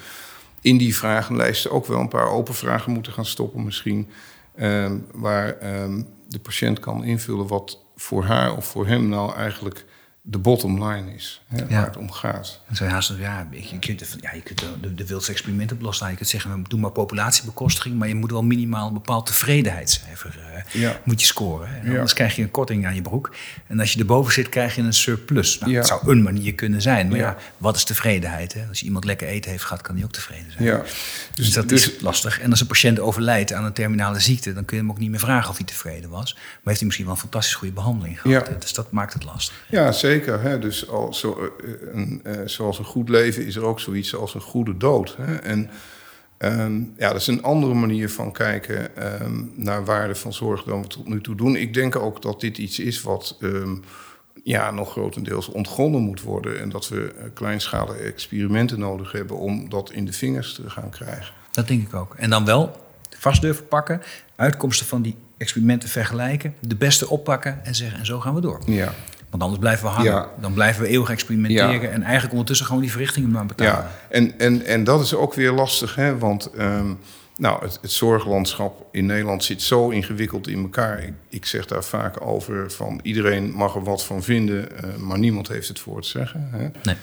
in 0.61 0.77
die 0.77 0.95
vragenlijsten 0.95 1.71
ook 1.71 1.85
wel 1.85 1.99
een 1.99 2.07
paar 2.07 2.29
open 2.29 2.53
vragen 2.53 2.91
moeten 2.91 3.13
gaan 3.13 3.25
stoppen, 3.25 3.63
misschien. 3.63 4.07
Um, 4.59 5.05
waar 5.13 5.81
um, 5.81 6.07
de 6.27 6.39
patiënt 6.39 6.79
kan 6.79 7.03
invullen 7.03 7.47
wat 7.47 7.85
voor 7.95 8.23
haar 8.23 8.55
of 8.55 8.65
voor 8.65 8.87
hem 8.87 9.09
nou 9.09 9.35
eigenlijk 9.35 9.85
de 10.29 10.37
bottom 10.37 10.83
line 10.83 11.13
is, 11.13 11.41
hè, 11.47 11.67
waar 11.67 11.85
het 11.85 11.97
om 11.97 12.11
gaat. 12.11 12.61
En 12.67 12.75
zo 12.75 12.85
haast, 12.85 13.13
ja, 13.19 13.47
je 13.51 13.79
kunt, 13.79 14.17
ja, 14.21 14.33
je 14.33 14.41
kunt 14.41 14.63
de, 14.81 14.93
de 14.93 15.05
wildste 15.05 15.31
experimenten 15.31 15.75
op 15.75 15.81
loslaten. 15.81 16.09
Je 16.09 16.15
kunt 16.15 16.29
zeggen, 16.29 16.63
doe 16.67 16.79
maar 16.79 16.91
populatiebekostiging... 16.91 17.97
maar 17.97 18.07
je 18.07 18.15
moet 18.15 18.31
wel 18.31 18.43
minimaal 18.43 18.87
een 18.87 18.93
bepaald 18.93 19.25
tevredenheidscijfer 19.25 20.63
uh, 20.75 20.89
moet 21.03 21.21
je 21.21 21.27
scoren. 21.27 21.69
Anders 21.85 22.13
krijg 22.13 22.35
je 22.35 22.41
een 22.41 22.51
korting 22.51 22.85
aan 22.85 22.95
je 22.95 23.01
broek. 23.01 23.35
En 23.67 23.79
als 23.79 23.93
je 23.93 23.99
erboven 23.99 24.33
zit, 24.33 24.49
krijg 24.49 24.75
je 24.75 24.81
een 24.81 24.93
surplus. 24.93 25.59
Nou, 25.59 25.73
Dat 25.73 25.87
zou 25.87 26.11
een 26.11 26.23
manier 26.23 26.53
kunnen 26.53 26.81
zijn. 26.81 27.07
Maar 27.07 27.17
ja, 27.17 27.37
wat 27.57 27.75
is 27.75 27.83
tevredenheid? 27.83 28.53
Hè? 28.53 28.65
Als 28.69 28.83
iemand 28.83 29.05
lekker 29.05 29.27
eten 29.27 29.51
heeft 29.51 29.63
gehad, 29.63 29.81
kan 29.81 29.95
hij 29.95 30.03
ook 30.03 30.11
tevreden 30.11 30.51
zijn. 30.51 30.63
Ja. 30.63 30.77
Dus, 30.77 30.91
dus 31.35 31.51
dat 31.51 31.69
dus, 31.69 31.91
is 31.91 32.01
lastig. 32.01 32.39
En 32.39 32.49
als 32.49 32.61
een 32.61 32.67
patiënt 32.67 32.99
overlijdt 32.99 33.53
aan 33.53 33.65
een 33.65 33.73
terminale 33.73 34.19
ziekte... 34.19 34.53
dan 34.53 34.65
kun 34.65 34.77
je 34.77 34.83
hem 34.83 34.91
ook 34.91 34.99
niet 34.99 35.09
meer 35.09 35.19
vragen 35.19 35.49
of 35.49 35.57
hij 35.57 35.65
tevreden 35.65 36.09
was. 36.09 36.33
Maar 36.33 36.43
heeft 36.63 36.77
hij 36.77 36.85
misschien 36.85 37.05
wel 37.05 37.15
een 37.15 37.21
fantastisch 37.21 37.55
goede 37.55 37.73
behandeling 37.73 38.21
gehad. 38.21 38.61
Dus 38.61 38.73
dat 38.73 38.91
maakt 38.91 39.13
het 39.13 39.23
lastig. 39.23 39.65
Ja, 39.69 39.91
zeker. 39.91 40.16
Zeker. 40.17 40.41
Hè? 40.41 40.59
Dus 40.59 40.89
al, 40.89 41.13
zo, 41.13 41.51
eh, 41.63 41.69
een, 41.93 42.21
uh, 42.25 42.33
zoals 42.45 42.79
een 42.79 42.85
goed 42.85 43.09
leven 43.09 43.45
is 43.45 43.55
er 43.55 43.65
ook 43.65 43.79
zoiets 43.79 44.15
als 44.15 44.33
een 44.33 44.41
goede 44.41 44.77
dood. 44.77 45.15
Hè? 45.17 45.35
En 45.35 45.69
um, 46.39 46.93
ja, 46.97 47.07
dat 47.11 47.21
is 47.21 47.27
een 47.27 47.43
andere 47.43 47.73
manier 47.73 48.09
van 48.09 48.31
kijken 48.31 48.89
um, 49.21 49.51
naar 49.55 49.85
waarde 49.85 50.15
van 50.15 50.33
zorg 50.33 50.63
dan 50.63 50.81
we 50.81 50.87
tot 50.87 51.07
nu 51.07 51.21
toe 51.21 51.35
doen. 51.35 51.55
Ik 51.55 51.73
denk 51.73 51.95
ook 51.95 52.21
dat 52.21 52.41
dit 52.41 52.57
iets 52.57 52.79
is 52.79 53.01
wat 53.01 53.37
um, 53.41 53.83
ja, 54.43 54.71
nog 54.71 54.91
grotendeels 54.91 55.47
ontgonnen 55.47 56.01
moet 56.01 56.21
worden. 56.21 56.59
En 56.59 56.69
dat 56.69 56.89
we 56.89 57.13
kleinschalige 57.33 57.99
experimenten 57.99 58.79
nodig 58.79 59.11
hebben 59.11 59.37
om 59.37 59.69
dat 59.69 59.91
in 59.91 60.05
de 60.05 60.13
vingers 60.13 60.53
te 60.53 60.69
gaan 60.69 60.89
krijgen. 60.89 61.33
Dat 61.51 61.67
denk 61.67 61.87
ik 61.87 61.93
ook. 61.93 62.15
En 62.15 62.29
dan 62.29 62.45
wel 62.45 62.85
vast 63.17 63.41
durven 63.41 63.67
pakken, 63.67 64.01
uitkomsten 64.35 64.87
van 64.87 65.01
die 65.01 65.15
experimenten 65.37 65.89
vergelijken, 65.89 66.55
de 66.59 66.75
beste 66.75 67.09
oppakken 67.09 67.65
en 67.65 67.75
zeggen: 67.75 67.99
en 67.99 68.05
zo 68.05 68.19
gaan 68.19 68.33
we 68.33 68.41
door. 68.41 68.61
Ja. 68.65 68.93
Want 69.29 69.43
anders 69.43 69.61
blijven 69.61 69.85
we 69.85 69.91
hangen. 69.91 70.27
Dan 70.39 70.53
blijven 70.53 70.81
we 70.81 70.87
eeuwig 70.87 71.09
experimenteren 71.09 71.91
en 71.91 72.01
eigenlijk 72.01 72.31
ondertussen 72.31 72.65
gewoon 72.65 72.81
die 72.81 72.91
verrichtingen 72.91 73.31
maar 73.31 73.45
betalen. 73.45 73.73
Ja, 73.73 73.91
en, 74.09 74.39
en, 74.39 74.65
en 74.65 74.83
dat 74.83 75.01
is 75.01 75.13
ook 75.13 75.33
weer 75.33 75.51
lastig, 75.51 75.95
hè? 75.95 76.17
want 76.17 76.49
um, 76.59 76.99
nou, 77.37 77.63
het, 77.63 77.79
het, 77.81 77.91
zorglandschap 77.91 78.87
in 78.91 79.05
Nederland 79.05 79.43
zit 79.43 79.61
zo 79.61 79.89
ingewikkeld 79.89 80.47
in 80.47 80.61
elkaar. 80.61 81.03
Ik, 81.03 81.13
ik, 81.29 81.45
zeg 81.45 81.65
daar 81.65 81.83
vaak 81.83 82.21
over 82.21 82.71
van 82.71 82.99
iedereen 83.03 83.51
mag 83.51 83.75
er 83.75 83.83
wat 83.83 84.03
van 84.05 84.23
vinden, 84.23 84.67
uh, 84.85 84.95
maar 84.95 85.19
niemand 85.19 85.47
heeft 85.47 85.67
het 85.67 85.79
voor 85.79 85.95
het 85.95 86.05
zeggen. 86.05 86.47
Hè? 86.51 86.67
Nee. 86.83 86.95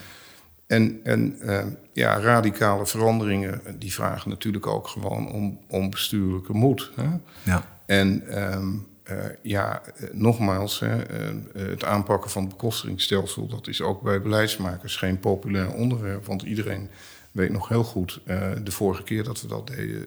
En, 0.67 1.01
en 1.03 1.37
uh, 1.41 1.63
ja, 1.93 2.21
radicale 2.21 2.87
veranderingen, 2.87 3.61
die 3.79 3.93
vragen 3.93 4.31
natuurlijk 4.31 4.67
ook 4.67 4.89
gewoon 4.89 5.33
om, 5.33 5.59
om 5.69 5.91
bestuurlijke 5.91 6.53
moed. 6.53 6.91
Hè? 6.95 7.09
Ja. 7.43 7.65
En 7.87 8.39
um, 8.55 8.87
uh, 9.11 9.25
ja, 9.43 9.83
uh, 10.01 10.09
nogmaals, 10.13 10.81
hè, 10.81 10.97
uh, 10.97 11.69
het 11.71 11.85
aanpakken 11.85 12.31
van 12.31 12.43
het 12.43 12.51
bekostigingsstelsel, 12.51 13.47
dat 13.47 13.67
is 13.67 13.81
ook 13.81 14.03
bij 14.03 14.23
beleidsmakers 14.23 14.97
geen 14.97 15.19
populair 15.19 15.73
onderwerp. 15.73 16.27
Want 16.27 16.43
iedereen 16.43 16.89
weet 17.31 17.51
nog 17.51 17.69
heel 17.69 17.85
goed, 17.85 18.21
de 18.63 18.71
vorige 18.71 19.03
keer 19.03 19.25
dat 19.25 19.41
we 19.41 19.49
dat 19.49 19.67
deden, 19.67 20.07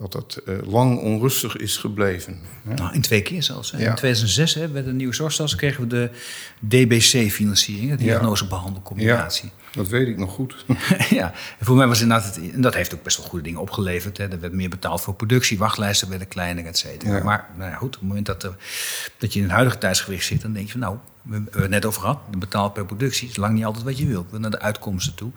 dat 0.00 0.12
dat 0.12 0.42
lang 0.64 0.98
onrustig 0.98 1.56
is 1.56 1.76
gebleven. 1.76 2.38
Hè. 2.68 2.74
Nou, 2.74 2.94
in 2.94 3.00
twee 3.00 3.22
keer 3.22 3.42
zelfs. 3.42 3.70
Hè. 3.70 3.78
In 3.78 3.94
2006 3.94 4.54
hè, 4.54 4.68
met 4.68 4.86
een 4.86 4.96
nieuwe 4.96 5.14
zorgstelsel 5.14 5.58
kregen 5.58 5.82
we 5.82 5.88
de 5.88 6.10
DBC-financiering, 6.60 7.90
de 7.90 7.96
diagnosebehandelcombinatie. 7.96 9.50
Ja. 9.54 9.60
Dat 9.72 9.88
weet 9.88 10.08
ik 10.08 10.18
nog 10.18 10.32
goed. 10.32 10.64
ja, 11.10 11.32
en 11.58 11.66
voor 11.66 11.76
mij 11.76 11.86
was 11.86 12.00
inderdaad 12.00 12.34
het, 12.34 12.52
en 12.52 12.60
dat 12.60 12.74
heeft 12.74 12.94
ook 12.94 13.02
best 13.02 13.16
wel 13.16 13.26
goede 13.26 13.44
dingen 13.44 13.60
opgeleverd. 13.60 14.18
Hè. 14.18 14.28
Er 14.28 14.40
werd 14.40 14.52
meer 14.52 14.68
betaald 14.68 15.00
voor 15.00 15.14
productie, 15.14 15.58
wachtlijsten 15.58 16.08
werden 16.08 16.28
kleiner, 16.28 16.66
et 16.66 16.78
cetera. 16.78 17.22
Maar 17.22 17.48
nou 17.56 17.70
ja, 17.70 17.76
goed, 17.76 17.94
op 17.94 18.00
het 18.00 18.08
moment 18.08 18.26
dat, 18.26 18.42
er, 18.42 18.56
dat 19.18 19.32
je 19.32 19.38
in 19.38 19.44
het 19.44 19.54
huidige 19.54 19.78
tijdsgewicht 19.78 20.24
zit, 20.24 20.42
dan 20.42 20.52
denk 20.52 20.66
je 20.66 20.72
van 20.72 20.80
nou, 20.80 20.96
we 21.22 21.34
hebben 21.34 21.60
het 21.60 21.70
net 21.70 21.84
over 21.84 22.00
gehad, 22.00 22.18
betaald 22.38 22.72
per 22.72 22.84
productie 22.84 23.28
is 23.28 23.36
lang 23.36 23.54
niet 23.54 23.64
altijd 23.64 23.84
wat 23.84 23.98
je 23.98 24.06
wilt. 24.06 24.30
We 24.30 24.38
naar 24.38 24.50
de 24.50 24.60
uitkomsten 24.60 25.14
toe. 25.14 25.30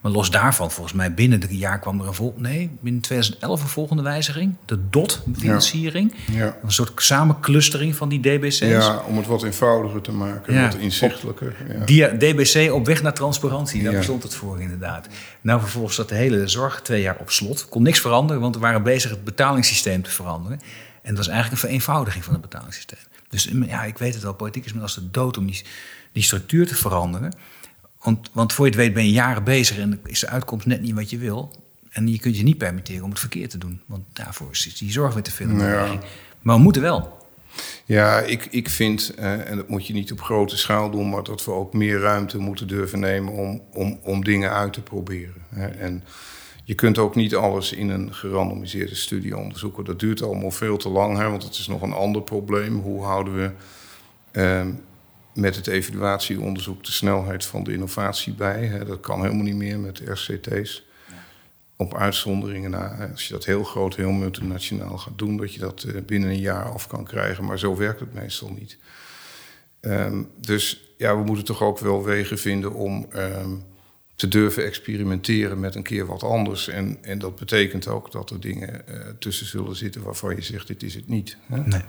Maar 0.00 0.12
los 0.12 0.30
daarvan, 0.30 0.70
volgens 0.70 0.96
mij 0.96 1.14
binnen 1.14 1.40
drie 1.40 1.58
jaar 1.58 1.78
kwam 1.78 2.00
er 2.00 2.06
een 2.06 2.14
vol. 2.14 2.34
Nee, 2.36 2.70
binnen 2.80 3.02
2011 3.02 3.62
een 3.62 3.68
volgende 3.68 4.02
wijziging. 4.02 4.54
De 4.64 4.78
DOT-financiering. 4.90 6.14
Ja. 6.32 6.56
Een 6.62 6.72
soort 6.72 7.02
samenclustering 7.02 7.94
van 7.94 8.08
die 8.08 8.20
DBC's. 8.20 8.58
Ja, 8.58 9.02
om 9.06 9.16
het 9.16 9.26
wat 9.26 9.42
eenvoudiger 9.42 10.00
te 10.00 10.12
maken, 10.12 10.62
wat 10.62 10.74
inzichtelijker. 10.74 11.56
Ja. 11.86 12.08
DBC 12.08 12.72
op 12.72 12.86
weg 12.86 13.02
naar 13.02 13.14
transparantie, 13.14 13.82
daar 13.82 13.92
bestond 13.92 14.22
het 14.22 14.34
voor 14.34 14.60
inderdaad. 14.60 15.08
Nou, 15.40 15.60
vervolgens 15.60 15.94
zat 15.94 16.08
de 16.08 16.14
hele 16.14 16.48
zorg 16.48 16.80
twee 16.82 17.02
jaar 17.02 17.16
op 17.18 17.30
slot. 17.30 17.68
Kon 17.68 17.82
niks 17.82 18.00
veranderen, 18.00 18.42
want 18.42 18.54
we 18.54 18.60
waren 18.60 18.82
bezig 18.82 19.10
het 19.10 19.24
betalingssysteem 19.24 20.02
te 20.02 20.10
veranderen. 20.10 20.60
En 21.02 21.08
dat 21.08 21.16
was 21.16 21.28
eigenlijk 21.28 21.62
een 21.62 21.68
vereenvoudiging 21.68 22.24
van 22.24 22.32
het 22.32 22.42
betalingssysteem. 22.42 22.98
Dus 23.28 23.48
ja, 23.66 23.84
ik 23.84 23.98
weet 23.98 24.14
het 24.14 24.22
wel, 24.22 24.34
politiek 24.34 24.64
is 24.64 24.72
met 24.72 24.82
als 24.82 24.94
de 24.94 25.10
dood 25.10 25.38
om 25.38 25.46
die, 25.46 25.62
die 26.12 26.22
structuur 26.22 26.66
te 26.66 26.74
veranderen. 26.74 27.32
Want, 28.02 28.30
want 28.32 28.52
voor 28.52 28.64
je 28.64 28.70
het 28.70 28.80
weet 28.80 28.92
ben 28.94 29.04
je 29.04 29.12
jaren 29.12 29.44
bezig 29.44 29.78
en 29.78 30.00
is 30.06 30.20
de 30.20 30.28
uitkomst 30.28 30.66
net 30.66 30.80
niet 30.80 30.94
wat 30.94 31.10
je 31.10 31.18
wil. 31.18 31.52
En 31.90 32.08
je 32.08 32.18
kunt 32.18 32.36
je 32.36 32.42
niet 32.42 32.58
permitteren 32.58 33.02
om 33.02 33.10
het 33.10 33.18
verkeerd 33.18 33.50
te 33.50 33.58
doen. 33.58 33.80
Want 33.86 34.04
daarvoor 34.12 34.50
is 34.50 34.78
die 34.78 34.92
zorg 34.92 35.14
weer 35.14 35.22
te 35.22 35.30
veel. 35.30 35.48
Ja. 35.48 35.98
Maar 36.40 36.56
we 36.56 36.62
moeten 36.62 36.82
wel. 36.82 37.18
Ja, 37.84 38.20
ik, 38.20 38.46
ik 38.50 38.68
vind, 38.68 39.14
eh, 39.14 39.50
en 39.50 39.56
dat 39.56 39.68
moet 39.68 39.86
je 39.86 39.92
niet 39.92 40.12
op 40.12 40.20
grote 40.20 40.56
schaal 40.56 40.90
doen, 40.90 41.10
maar 41.10 41.22
dat 41.22 41.44
we 41.44 41.50
ook 41.50 41.72
meer 41.72 41.98
ruimte 41.98 42.38
moeten 42.38 42.68
durven 42.68 43.00
nemen 43.00 43.32
om, 43.32 43.62
om, 43.72 43.98
om 44.02 44.24
dingen 44.24 44.50
uit 44.50 44.72
te 44.72 44.82
proberen. 44.82 45.42
En 45.78 46.04
je 46.64 46.74
kunt 46.74 46.98
ook 46.98 47.14
niet 47.14 47.34
alles 47.34 47.72
in 47.72 47.88
een 47.88 48.14
gerandomiseerde 48.14 48.94
studie 48.94 49.36
onderzoeken. 49.36 49.84
Dat 49.84 50.00
duurt 50.00 50.22
allemaal 50.22 50.50
veel 50.50 50.76
te 50.76 50.88
lang, 50.88 51.18
hè, 51.18 51.30
want 51.30 51.42
het 51.42 51.54
is 51.54 51.66
nog 51.66 51.82
een 51.82 51.92
ander 51.92 52.22
probleem. 52.22 52.78
Hoe 52.78 53.04
houden 53.04 53.34
we 53.34 53.50
eh, 54.30 54.66
met 55.40 55.56
het 55.56 55.66
evaluatieonderzoek 55.66 56.84
de 56.84 56.92
snelheid 56.92 57.44
van 57.44 57.64
de 57.64 57.72
innovatie 57.72 58.32
bij. 58.32 58.66
Hè. 58.66 58.84
Dat 58.84 59.00
kan 59.00 59.22
helemaal 59.22 59.44
niet 59.44 59.54
meer 59.54 59.78
met 59.78 59.96
de 59.96 60.12
RCT's. 60.12 60.88
Op 61.76 61.96
uitzonderingen 61.96 62.70
na, 62.70 63.08
als 63.10 63.26
je 63.26 63.32
dat 63.32 63.44
heel 63.44 63.64
groot, 63.64 63.96
heel 63.96 64.10
multinationaal 64.10 64.98
gaat 64.98 65.18
doen, 65.18 65.36
dat 65.36 65.54
je 65.54 65.60
dat 65.60 65.84
uh, 65.86 66.02
binnen 66.06 66.28
een 66.28 66.40
jaar 66.40 66.64
af 66.64 66.86
kan 66.86 67.04
krijgen. 67.04 67.44
Maar 67.44 67.58
zo 67.58 67.76
werkt 67.76 68.00
het 68.00 68.14
meestal 68.14 68.50
niet. 68.58 68.78
Um, 69.80 70.30
dus 70.36 70.94
ja, 70.96 71.16
we 71.16 71.24
moeten 71.24 71.44
toch 71.44 71.62
ook 71.62 71.78
wel 71.78 72.04
wegen 72.04 72.38
vinden 72.38 72.74
om 72.74 73.06
um, 73.14 73.64
te 74.14 74.28
durven 74.28 74.64
experimenteren 74.64 75.60
met 75.60 75.74
een 75.74 75.82
keer 75.82 76.06
wat 76.06 76.22
anders. 76.22 76.68
En, 76.68 76.98
en 77.02 77.18
dat 77.18 77.36
betekent 77.36 77.88
ook 77.88 78.12
dat 78.12 78.30
er 78.30 78.40
dingen 78.40 78.82
uh, 78.88 78.96
tussen 79.18 79.46
zullen 79.46 79.76
zitten 79.76 80.02
waarvan 80.02 80.34
je 80.34 80.42
zegt: 80.42 80.66
dit 80.66 80.82
is 80.82 80.94
het 80.94 81.08
niet. 81.08 81.36
Hè? 81.46 81.58
Nee. 81.58 81.82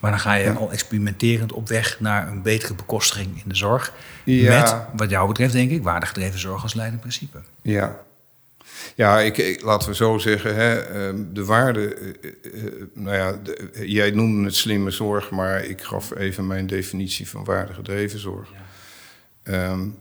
Maar 0.00 0.10
dan 0.10 0.20
ga 0.20 0.34
je 0.34 0.52
al 0.52 0.72
experimenterend 0.72 1.52
op 1.52 1.68
weg 1.68 2.00
naar 2.00 2.28
een 2.28 2.42
betere 2.42 2.74
bekostiging 2.74 3.42
in 3.42 3.48
de 3.48 3.56
zorg. 3.56 3.92
Met, 4.24 4.76
wat 4.96 5.10
jou 5.10 5.28
betreft, 5.28 5.52
denk 5.52 5.70
ik, 5.70 5.82
waardegedreven 5.82 6.38
zorg 6.38 6.62
als 6.62 6.74
leidend 6.74 7.00
principe. 7.00 7.38
Ja, 7.62 8.00
ja, 8.94 9.20
ik, 9.20 9.62
laten 9.62 9.88
we 9.88 9.94
zo 9.94 10.18
zeggen, 10.18 10.54
hè, 10.54 10.78
ehm, 10.78 11.16
de 11.32 11.44
waarde. 11.44 11.94
Eh, 11.94 12.08
eh, 12.08 12.64
eh, 12.64 12.72
nou 12.94 13.16
ja, 13.16 13.38
jij 13.84 14.10
noemde 14.10 14.44
het 14.44 14.54
slimme 14.54 14.90
zorg, 14.90 15.30
maar 15.30 15.64
ik 15.64 15.82
gaf 15.82 16.16
even 16.16 16.46
mijn 16.46 16.66
definitie 16.66 17.28
van 17.28 17.44
waardegedreven 17.44 18.18
zorg. 18.18 18.48
Ja. 19.44 19.70
Um, 19.70 19.98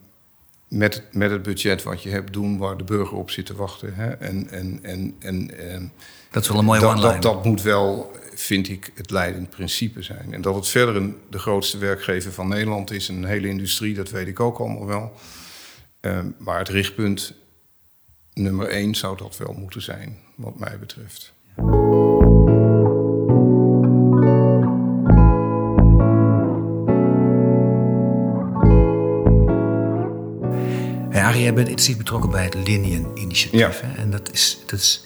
met, 0.67 1.03
met 1.11 1.31
het 1.31 1.43
budget 1.43 1.83
wat 1.83 2.03
je 2.03 2.09
hebt, 2.09 2.33
doen 2.33 2.57
waar 2.57 2.77
de 2.77 2.83
burger 2.83 3.17
op 3.17 3.29
zit 3.29 3.45
te 3.45 3.55
wachten. 3.55 3.93
Hè? 3.93 4.09
En, 4.09 4.49
en, 4.49 4.79
en, 4.81 5.15
en, 5.19 5.57
en, 5.59 5.91
dat 6.31 6.43
is 6.43 6.49
wel 6.49 6.59
een 6.59 6.65
mooie 6.65 6.79
dat, 6.79 7.01
dat, 7.01 7.21
dat 7.21 7.45
moet 7.45 7.61
wel 7.61 8.11
vind 8.41 8.69
ik 8.69 8.91
het 8.95 9.11
leidend 9.11 9.49
principe 9.49 10.01
zijn. 10.01 10.33
En 10.33 10.41
dat 10.41 10.55
het 10.55 10.67
verder 10.67 10.95
een, 10.95 11.17
de 11.29 11.39
grootste 11.39 11.77
werkgever 11.77 12.31
van 12.31 12.47
Nederland 12.47 12.91
is, 12.91 13.07
een 13.07 13.25
hele 13.25 13.47
industrie, 13.47 13.93
dat 13.93 14.09
weet 14.09 14.27
ik 14.27 14.39
ook 14.39 14.59
allemaal 14.59 14.85
wel. 14.85 15.13
Uh, 16.01 16.19
maar 16.37 16.59
het 16.59 16.69
richtpunt 16.69 17.33
nummer 18.33 18.67
één 18.67 18.95
zou 18.95 19.17
dat 19.17 19.37
wel 19.37 19.53
moeten 19.53 19.81
zijn, 19.81 20.17
wat 20.35 20.59
mij 20.59 20.79
betreft. 20.79 21.33
Hey, 31.09 31.21
Arie, 31.23 31.41
jij 31.41 31.53
bent 31.53 31.67
intensief 31.67 31.97
betrokken 31.97 32.29
bij 32.29 32.43
het 32.43 32.55
Linien-initiatief. 32.55 33.81
Ja. 33.81 33.95
En 33.95 34.11
dat 34.11 34.31
is, 34.31 34.59
dat 34.65 34.79
is 34.79 35.03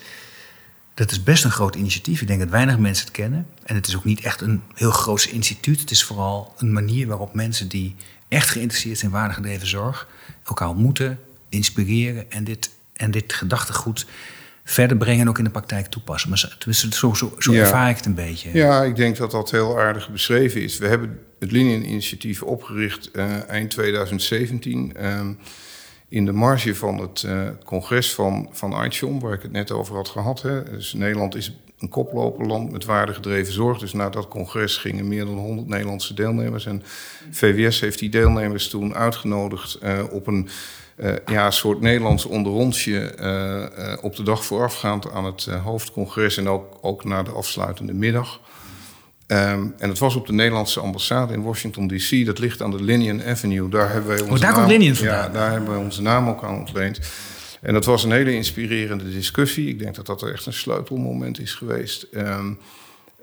dat 0.94 1.10
is 1.10 1.22
best 1.22 1.44
een 1.44 1.50
groot 1.50 1.74
initiatief. 1.74 2.20
Ik 2.20 2.26
denk 2.26 2.40
dat 2.40 2.48
weinig 2.48 2.78
mensen 2.78 3.04
het 3.04 3.14
kennen. 3.14 3.46
En 3.64 3.74
het 3.74 3.86
is 3.86 3.96
ook 3.96 4.04
niet 4.04 4.20
echt 4.20 4.40
een 4.40 4.62
heel 4.74 4.90
groot 4.90 5.24
instituut. 5.24 5.80
Het 5.80 5.90
is 5.90 6.04
vooral 6.04 6.54
een 6.58 6.72
manier 6.72 7.06
waarop 7.06 7.34
mensen 7.34 7.68
die 7.68 7.94
echt 8.28 8.48
geïnteresseerd 8.48 8.98
zijn 8.98 9.10
in 9.10 9.16
waardegedreven 9.16 9.66
zorg 9.66 10.08
elkaar 10.44 10.68
ontmoeten, 10.68 11.18
inspireren 11.48 12.30
en 12.30 12.44
dit, 12.44 12.70
en 12.92 13.10
dit 13.10 13.32
gedachtegoed 13.32 14.06
verder 14.64 14.96
brengen 14.96 15.20
en 15.20 15.28
ook 15.28 15.38
in 15.38 15.44
de 15.44 15.50
praktijk 15.50 15.86
toepassen. 15.86 16.28
Maar 16.28 16.38
zo, 16.38 16.48
zo, 16.90 17.14
zo, 17.14 17.34
zo 17.38 17.52
Ja. 17.52 17.60
ervaar 17.60 17.90
ik 17.90 17.96
het 17.96 18.06
een 18.06 18.14
beetje. 18.14 18.50
Ja, 18.52 18.82
ik 18.82 18.96
denk 18.96 19.16
dat 19.16 19.30
dat 19.30 19.50
heel 19.50 19.80
aardig 19.80 20.10
beschreven 20.10 20.62
is. 20.62 20.78
We 20.78 20.86
hebben 20.86 21.18
het 21.38 21.50
Linien-initiatief 21.50 22.42
opgericht 22.42 23.10
eh, 23.10 23.48
eind 23.48 23.70
2017. 23.70 24.96
ehm, 24.96 25.32
in 26.08 26.24
de 26.24 26.32
marge 26.32 26.74
van 26.74 26.98
het 26.98 27.22
eh, 27.22 27.48
congres 27.64 28.14
van, 28.14 28.48
van 28.50 28.84
ICHOM, 28.84 29.20
waar 29.20 29.32
ik 29.32 29.42
het 29.42 29.52
net 29.52 29.70
over 29.70 29.94
had 29.94 30.08
gehad. 30.08 30.42
Hè. 30.42 30.62
Dus 30.62 30.92
Nederland 30.92 31.34
is 31.34 31.56
een 31.78 31.88
koploperland 31.88 32.72
met 32.72 32.84
waardegedreven 32.84 33.52
zorg. 33.52 33.78
Dus 33.78 33.92
na 33.92 34.10
dat 34.10 34.28
congres 34.28 34.76
gingen 34.76 35.08
meer 35.08 35.24
dan 35.24 35.38
100 35.38 35.68
Nederlandse 35.68 36.14
deelnemers. 36.14 36.66
En 36.66 36.82
VWS 37.30 37.80
heeft 37.80 37.98
die 37.98 38.10
deelnemers 38.10 38.68
toen 38.68 38.94
uitgenodigd 38.94 39.74
eh, 39.74 40.02
op 40.10 40.26
een 40.26 40.48
eh, 40.96 41.12
ja, 41.26 41.50
soort 41.50 41.80
Nederlands 41.80 42.24
onderrondje 42.24 43.98
op 44.02 44.16
de 44.16 44.22
dag 44.22 44.44
voorafgaand 44.44 45.10
aan 45.10 45.24
het 45.24 45.44
hoofdcongres 45.44 46.36
en 46.36 46.48
ook, 46.48 46.78
ook 46.80 47.04
na 47.04 47.22
de 47.22 47.30
afsluitende 47.30 47.94
middag. 47.94 48.40
Ehm, 49.26 49.66
en 49.78 49.88
het 49.88 49.98
was 49.98 50.14
op 50.14 50.26
de 50.26 50.32
Nederlandse 50.32 50.80
ambassade 50.80 51.32
in 51.32 51.42
Washington 51.42 51.88
D.C. 51.88 52.26
Dat 52.26 52.38
ligt 52.38 52.62
aan 52.62 52.70
de 52.70 52.82
Linian 52.82 53.22
Avenue. 53.24 53.68
Daar 53.68 53.90
hebben 53.92 54.08
wij 54.10 54.20
onze 54.20 54.32
Oh, 54.32 54.40
daar 54.40 54.52
komt 54.52 54.66
naam- 54.66 54.76
Linian 54.76 54.94
vandaan? 54.96 55.16
Ja, 55.16 55.28
daar 55.28 55.50
hebben 55.50 55.68
wij 55.70 55.78
onze 55.78 56.02
naam 56.02 56.28
ook 56.28 56.42
aan 56.44 56.54
ontleend. 56.58 56.98
En 57.60 57.72
dat 57.74 57.84
was 57.84 58.04
een 58.04 58.12
hele 58.12 58.32
inspirerende 58.34 59.10
discussie. 59.10 59.68
Ik 59.68 59.78
denk 59.78 59.94
dat 59.94 60.06
dat 60.06 60.22
echt 60.22 60.46
een 60.46 60.52
sleutelmoment 60.52 61.40
is 61.40 61.54
geweest. 61.54 62.02
Ehm, 62.02 62.52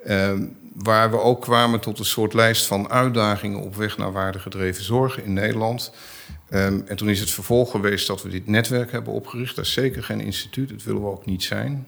ehm, 0.06 0.44
waar 0.74 1.12
we 1.12 1.20
ook 1.20 1.42
kwamen 1.42 1.80
tot 1.80 2.00
een 2.00 2.06
soort 2.06 2.34
lijst 2.34 2.66
van 2.66 2.90
uitdagingen 2.90 3.60
op 3.60 3.76
weg 3.76 3.98
naar 3.98 4.12
waardegedreven 4.12 4.84
zorg 4.84 5.22
in 5.22 5.34
Nederland. 5.34 5.94
En 6.50 6.96
toen 6.96 7.10
is 7.10 7.20
het 7.20 7.32
vervolg 7.32 7.72
geweest 7.72 8.08
dat 8.08 8.24
we 8.24 8.30
dit 8.30 8.48
netwerk 8.48 8.92
hebben 8.92 9.14
opgericht. 9.14 9.56
Dat 9.56 9.66
is 9.66 9.74
zeker 9.74 10.04
geen 10.04 10.22
instituut, 10.22 10.70
dat 10.70 10.84
willen 10.84 11.02
we 11.02 11.08
ook 11.08 11.26
niet 11.26 11.44
zijn. 11.44 11.88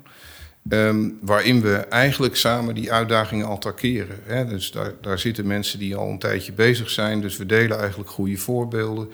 Ehm, 0.69 1.09
waarin 1.21 1.61
we 1.61 1.75
eigenlijk 1.75 2.35
samen 2.35 2.75
die 2.75 2.91
uitdagingen 2.91 3.47
attackeren. 3.47 4.17
Hè? 4.23 4.45
Dus 4.45 4.71
daar, 4.71 4.93
daar 5.01 5.19
zitten 5.19 5.47
mensen 5.47 5.79
die 5.79 5.95
al 5.95 6.09
een 6.09 6.19
tijdje 6.19 6.51
bezig 6.53 6.89
zijn. 6.89 7.21
Dus 7.21 7.37
we 7.37 7.45
delen 7.45 7.79
eigenlijk 7.79 8.09
goede 8.09 8.37
voorbeelden. 8.37 9.09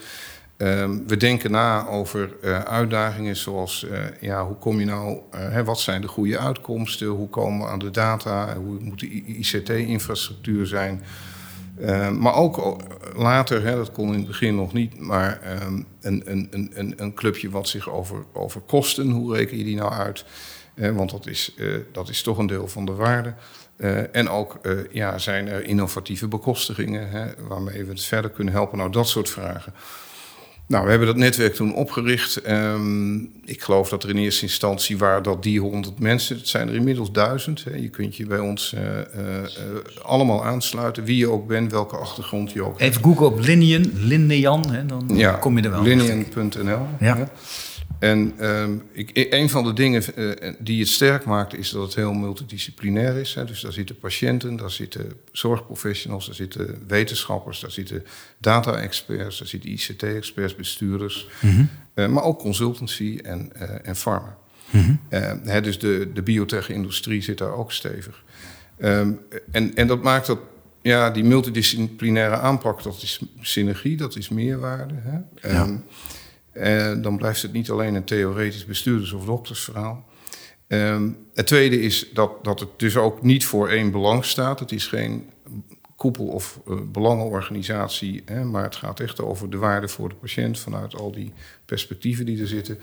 Ehm, 0.57 0.97
we 1.07 1.17
denken 1.17 1.51
na 1.51 1.87
over 1.87 2.31
eh, 2.41 2.59
uitdagingen 2.59 3.35
zoals... 3.35 3.87
eh, 3.87 3.99
ja, 4.19 4.45
hoe 4.45 4.55
kom 4.55 4.79
je 4.79 4.85
nou... 4.85 5.17
eh, 5.31 5.39
hè, 5.49 5.63
wat 5.63 5.79
zijn 5.79 6.01
de 6.01 6.07
goede 6.07 6.37
uitkomsten? 6.37 7.07
Hoe 7.07 7.29
komen 7.29 7.59
we 7.65 7.71
aan 7.71 7.79
de 7.79 7.91
data? 7.91 8.55
Hoe 8.55 8.77
moet 8.79 8.99
de 8.99 9.07
ICT-infrastructuur 9.25 10.65
zijn? 10.67 11.03
Ehm, 11.81 12.17
maar 12.17 12.35
ook 12.35 12.83
later, 13.15 13.63
hè, 13.63 13.75
dat 13.75 13.91
kon 13.91 14.07
in 14.07 14.13
het 14.19 14.27
begin 14.27 14.55
nog 14.55 14.73
niet... 14.73 14.99
maar 14.99 15.39
een, 15.61 15.85
een, 16.01 16.47
een, 16.51 16.71
een, 16.73 16.93
een 16.97 17.13
clubje 17.13 17.49
wat 17.49 17.67
zich 17.67 17.89
over, 17.89 18.23
over 18.33 18.61
kosten... 18.61 19.09
hoe 19.09 19.35
reken 19.35 19.57
je 19.57 19.63
die 19.63 19.75
nou 19.75 19.91
uit... 19.91 20.25
Want 20.79 21.11
dat 21.11 21.27
is, 21.27 21.53
eh, 21.57 21.67
dat 21.91 22.09
is 22.09 22.21
toch 22.21 22.37
een 22.37 22.47
deel 22.47 22.67
van 22.67 22.85
de 22.85 22.91
waarde. 22.91 23.33
Eh, 23.77 24.15
en 24.15 24.29
ook 24.29 24.59
eh, 24.61 24.71
ja, 24.91 25.17
zijn 25.17 25.47
er 25.47 25.65
innovatieve 25.65 26.27
bekostigingen 26.27 27.09
hè, 27.09 27.25
waarmee 27.47 27.83
we 27.83 27.91
het 27.91 28.03
verder 28.03 28.31
kunnen 28.31 28.53
helpen. 28.53 28.77
Nou, 28.77 28.91
dat 28.91 29.07
soort 29.07 29.29
vragen. 29.29 29.73
Nou, 30.67 30.83
we 30.83 30.89
hebben 30.89 31.07
dat 31.07 31.17
netwerk 31.17 31.53
toen 31.53 31.75
opgericht. 31.75 32.41
Ehm, 32.41 33.17
ik 33.45 33.61
geloof 33.61 33.89
dat 33.89 34.03
er 34.03 34.09
in 34.09 34.17
eerste 34.17 34.43
instantie 34.43 34.97
waren 34.97 35.23
dat 35.23 35.43
die 35.43 35.59
100 35.59 35.99
mensen. 35.99 36.37
Het 36.37 36.47
zijn 36.47 36.67
er 36.67 36.75
inmiddels 36.75 37.11
duizend. 37.11 37.63
Hè. 37.63 37.75
Je 37.75 37.89
kunt 37.89 38.15
je 38.15 38.25
bij 38.25 38.39
ons 38.39 38.75
allemaal 40.01 40.45
aansluiten. 40.45 41.03
Wie 41.03 41.17
je 41.17 41.29
ook 41.29 41.47
bent, 41.47 41.71
welke 41.71 41.95
achtergrond 41.95 42.51
je 42.51 42.63
ook 42.63 42.79
hebt. 42.79 42.91
Even 42.91 43.03
googlen 43.03 43.27
op 43.27 43.39
Linean, 43.39 43.91
Linean, 43.93 44.69
hè, 44.71 44.85
dan 44.85 45.09
Ja, 45.13 45.31
kom 45.31 45.57
je 45.57 45.63
er 45.63 45.71
wel. 45.71 45.81
Linian.nl. 45.81 46.87
Ja. 46.99 47.29
En 47.99 48.33
ehm, 48.37 48.77
ik, 48.91 49.09
e- 49.13 49.27
een 49.29 49.49
van 49.49 49.63
de 49.63 49.73
dingen 49.73 50.15
eh, 50.15 50.53
die 50.59 50.79
het 50.79 50.89
sterk 50.89 51.25
maakt, 51.25 51.57
is 51.57 51.69
dat 51.69 51.81
het 51.81 51.95
heel 51.95 52.13
multidisciplinair 52.13 53.15
is. 53.15 53.33
Hè. 53.33 53.45
Dus 53.45 53.61
daar 53.61 53.71
zitten 53.73 53.99
patiënten, 53.99 54.55
daar 54.55 54.71
zitten 54.71 55.11
zorgprofessionals, 55.31 56.25
daar 56.25 56.35
zitten 56.35 56.83
wetenschappers, 56.87 57.59
daar 57.59 57.71
zitten 57.71 58.05
data-experts, 58.37 59.37
daar 59.39 59.47
zitten 59.47 59.69
ICT-experts, 59.69 60.55
bestuurders, 60.55 61.27
eh, 61.93 62.07
maar 62.07 62.23
ook 62.23 62.39
consultancy 62.39 63.19
en, 63.23 63.51
eh 63.53 63.87
en 63.87 63.95
pharma. 63.95 64.37
Eh, 65.09 65.31
hè, 65.43 65.61
dus 65.61 65.79
de, 65.79 66.11
de 66.13 66.21
biotech-industrie 66.21 67.21
zit 67.21 67.37
daar 67.37 67.53
ook 67.53 67.71
stevig. 67.71 68.23
Ehm, 68.77 69.11
en, 69.51 69.75
en 69.75 69.87
dat 69.87 70.03
maakt 70.03 70.27
dat 70.27 70.39
ja, 70.81 71.09
die 71.09 71.23
multidisciplinaire 71.23 72.37
aanpak, 72.37 72.83
dat 72.83 73.01
is 73.01 73.21
synergie, 73.41 73.97
dat 73.97 74.15
is 74.15 74.29
meerwaarde. 74.29 74.93
Hè? 74.97 75.49
Ehm, 75.49 75.75
eh, 76.59 77.01
dan 77.01 77.17
blijft 77.17 77.41
het 77.41 77.53
niet 77.53 77.69
alleen 77.69 77.95
een 77.95 78.03
theoretisch 78.03 78.65
bestuurders- 78.65 79.11
of 79.11 79.25
doktersverhaal. 79.25 80.05
Ehm, 80.67 81.09
het 81.33 81.47
tweede 81.47 81.81
is 81.81 82.09
dat, 82.13 82.43
dat 82.43 82.59
het 82.59 82.69
dus 82.77 82.97
ook 82.97 83.21
niet 83.21 83.45
voor 83.45 83.69
één 83.69 83.91
belang 83.91 84.25
staat. 84.25 84.59
Het 84.59 84.71
is 84.71 84.87
geen 84.87 85.29
koepel- 85.99 86.27
of 86.27 86.59
eh, 86.67 86.75
belangenorganisatie, 86.91 88.21
hè, 88.25 88.43
maar 88.43 88.63
het 88.63 88.75
gaat 88.75 88.99
echt 88.99 89.21
over 89.21 89.49
de 89.49 89.57
waarde 89.57 89.87
voor 89.87 90.09
de 90.09 90.15
patiënt 90.15 90.59
vanuit 90.59 90.95
al 90.95 91.11
die 91.11 91.33
perspectieven 91.65 92.25
die 92.25 92.41
er 92.41 92.47
zitten. 92.47 92.79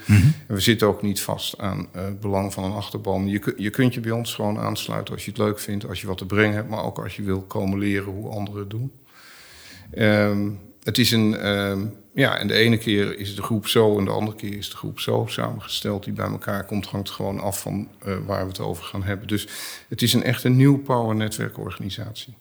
En 0.47 0.55
we 0.55 0.61
zitten 0.61 0.89
ook 0.89 1.03
niet 1.03 1.21
vast 1.21 1.59
aan 1.59 1.89
eh, 1.93 2.05
het 2.05 2.21
belang 2.21 2.53
van 2.53 2.65
een 2.65 2.73
achterban. 2.73 3.29
Je, 3.29 3.55
je 3.57 3.71
kunt 3.71 3.95
je 3.95 4.01
bij 4.01 4.11
ons 4.11 4.35
gewoon 4.35 4.59
aansluiten 4.59 5.15
als 5.15 5.25
je 5.25 5.31
het 5.31 5.41
leuk 5.41 5.59
vindt, 5.59 5.89
als 5.89 6.01
je 6.01 6.07
wat 6.07 6.19
te 6.19 6.27
brengen 6.27 6.55
hebt, 6.55 6.69
maar 6.69 6.85
ook 6.85 6.99
als 6.99 7.17
je 7.17 7.23
wil 7.23 7.43
komen 7.43 7.79
leren 7.79 8.13
hoe 8.13 8.31
anderen 8.31 8.61
het 8.61 8.71
doen. 8.71 8.93
Ehm, 9.91 10.51
het 10.83 10.99
is 10.99 11.11
een, 11.11 11.37
ehm, 11.37 11.87
ja, 12.17 12.39
en 12.39 12.47
de 12.47 12.55
ene 12.55 12.79
keer 12.79 13.19
is 13.19 13.35
de 13.35 13.43
groep 13.43 13.67
zo 13.67 13.99
en 13.99 14.05
de 14.05 14.11
andere 14.11 14.37
keer 14.37 14.57
is 14.57 14.71
de 14.71 14.77
groep 14.77 15.01
zo 15.01 15.25
samengesteld 15.29 16.05
die 16.05 16.13
bij 16.13 16.27
elkaar 16.27 16.65
komt. 16.65 16.87
Hangt 16.87 17.11
gewoon 17.11 17.41
af 17.41 17.61
van 17.61 17.89
eh, 18.05 18.15
waar 18.27 18.43
we 18.43 18.49
het 18.49 18.61
over 18.61 18.85
gaan 18.85 19.03
hebben. 19.03 19.29
Dus 19.29 19.49
het 19.89 20.03
is 20.03 20.13
een 20.13 20.23
echt 20.23 20.45
een 20.45 20.57
nieuw 20.57 20.79
power 20.79 21.17
netwerkorganisatie. 21.17 22.35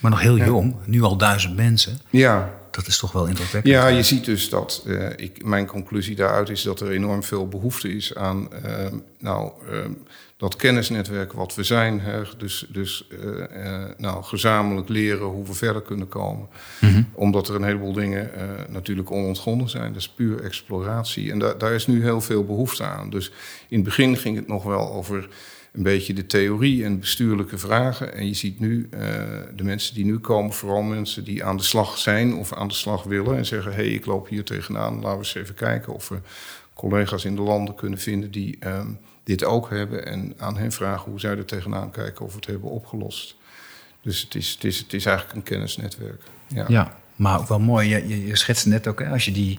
Maar 0.00 0.10
nog 0.10 0.20
heel 0.20 0.38
jong, 0.38 0.76
nu 0.84 1.02
al 1.02 1.16
duizend 1.16 1.56
mensen. 1.56 1.98
Ja, 2.10 2.59
Dat 2.70 2.86
is 2.86 2.98
toch 2.98 3.12
wel 3.12 3.26
indrukwekkend. 3.26 3.74
ja, 3.74 3.86
je 3.86 4.02
ziet 4.02 4.24
dus 4.24 4.48
dat, 4.48 4.82
eh, 4.86 5.08
ik, 5.16 5.44
mijn 5.44 5.66
conclusie 5.66 6.16
daaruit 6.16 6.48
is 6.48 6.62
dat 6.62 6.80
er 6.80 6.90
enorm 6.90 7.22
veel 7.22 7.48
behoefte 7.48 7.96
is 7.96 8.14
aan 8.14 8.52
ehm, 8.52 8.96
nou, 9.18 9.50
ehm, 9.70 9.92
dat 10.40 10.56
kennisnetwerk 10.56 11.32
wat 11.32 11.54
we 11.54 11.62
zijn. 11.62 12.00
Hè, 12.00 12.22
dus 12.36 12.66
dus 12.68 13.06
eh, 13.08 13.66
eh, 13.66 13.90
nou, 13.96 14.22
gezamenlijk 14.22 14.88
leren 14.88 15.26
hoe 15.26 15.44
we 15.44 15.52
verder 15.52 15.82
kunnen 15.82 16.08
komen. 16.08 16.48
Omdat 17.14 17.48
er 17.48 17.54
een 17.54 17.64
heleboel 17.64 17.92
dingen 17.92 18.34
eh, 18.34 18.42
natuurlijk 18.68 19.10
onontgonnen 19.10 19.68
zijn. 19.68 19.92
Dat 19.92 20.00
is 20.00 20.08
puur 20.08 20.42
exploratie. 20.42 21.30
En 21.30 21.38
da 21.38 21.54
daar 21.54 21.72
is 21.72 21.86
nu 21.86 22.02
heel 22.02 22.20
veel 22.20 22.44
behoefte 22.44 22.84
aan. 22.84 23.10
Dus 23.10 23.32
in 23.68 23.76
het 23.76 23.84
begin 23.84 24.16
ging 24.16 24.36
het 24.36 24.48
nog 24.48 24.62
wel 24.62 24.92
over 24.92 25.28
een 25.72 25.82
beetje 25.82 26.14
de 26.14 26.26
theorie 26.26 26.84
en 26.84 27.00
bestuurlijke 27.00 27.58
vragen. 27.58 28.14
En 28.14 28.26
je 28.26 28.34
ziet 28.34 28.60
nu 28.60 28.88
eh, 28.90 29.00
de 29.56 29.64
mensen 29.64 29.94
die 29.94 30.04
nu 30.04 30.18
komen, 30.18 30.52
vooral 30.52 30.82
mensen 30.82 31.24
die 31.24 31.44
aan 31.44 31.56
de 31.56 31.62
slag 31.62 31.98
zijn 31.98 32.34
of 32.34 32.52
aan 32.52 32.68
de 32.68 32.74
slag 32.74 33.02
willen 33.02 33.36
en 33.36 33.46
zeggen: 33.46 33.72
hé, 33.72 33.82
hey, 33.82 33.92
ik 33.92 34.06
loop 34.06 34.28
hier 34.28 34.44
tegenaan, 34.44 34.94
laten 34.94 35.10
we 35.10 35.16
eens 35.16 35.34
even 35.34 35.54
kijken 35.54 35.94
of 35.94 36.08
we 36.08 36.18
collega's 36.74 37.24
in 37.24 37.36
de 37.36 37.42
landen 37.42 37.74
kunnen 37.74 37.98
vinden 37.98 38.30
die 38.30 38.56
ehm, 38.60 38.88
dit 39.24 39.44
ook 39.44 39.70
hebben. 39.70 40.06
En 40.06 40.34
aan 40.38 40.56
hen 40.56 40.72
vragen 40.72 41.10
hoe 41.10 41.20
zij 41.20 41.36
er 41.36 41.44
tegenaan 41.44 41.90
kijken 41.90 42.24
of 42.24 42.30
we 42.30 42.36
het 42.36 42.46
hebben 42.46 42.70
opgelost. 42.70 43.36
Dus 44.02 44.20
het 44.20 44.34
is, 44.34 44.50
het 44.50 44.64
is, 44.64 44.78
het 44.78 44.92
is 44.92 45.06
eigenlijk 45.06 45.36
een 45.36 45.42
kennisnetwerk. 45.42 46.22
Ja. 46.46 46.64
Ja, 46.68 46.98
maar 47.16 47.38
ook 47.38 47.48
wel 47.48 47.60
mooi. 47.60 47.88
Je, 47.88 48.26
je, 48.26 48.36
schetste 48.36 48.68
net 48.68 48.86
ook, 48.86 49.00
hè, 49.00 49.08
als 49.08 49.24
je 49.24 49.32
die, 49.32 49.58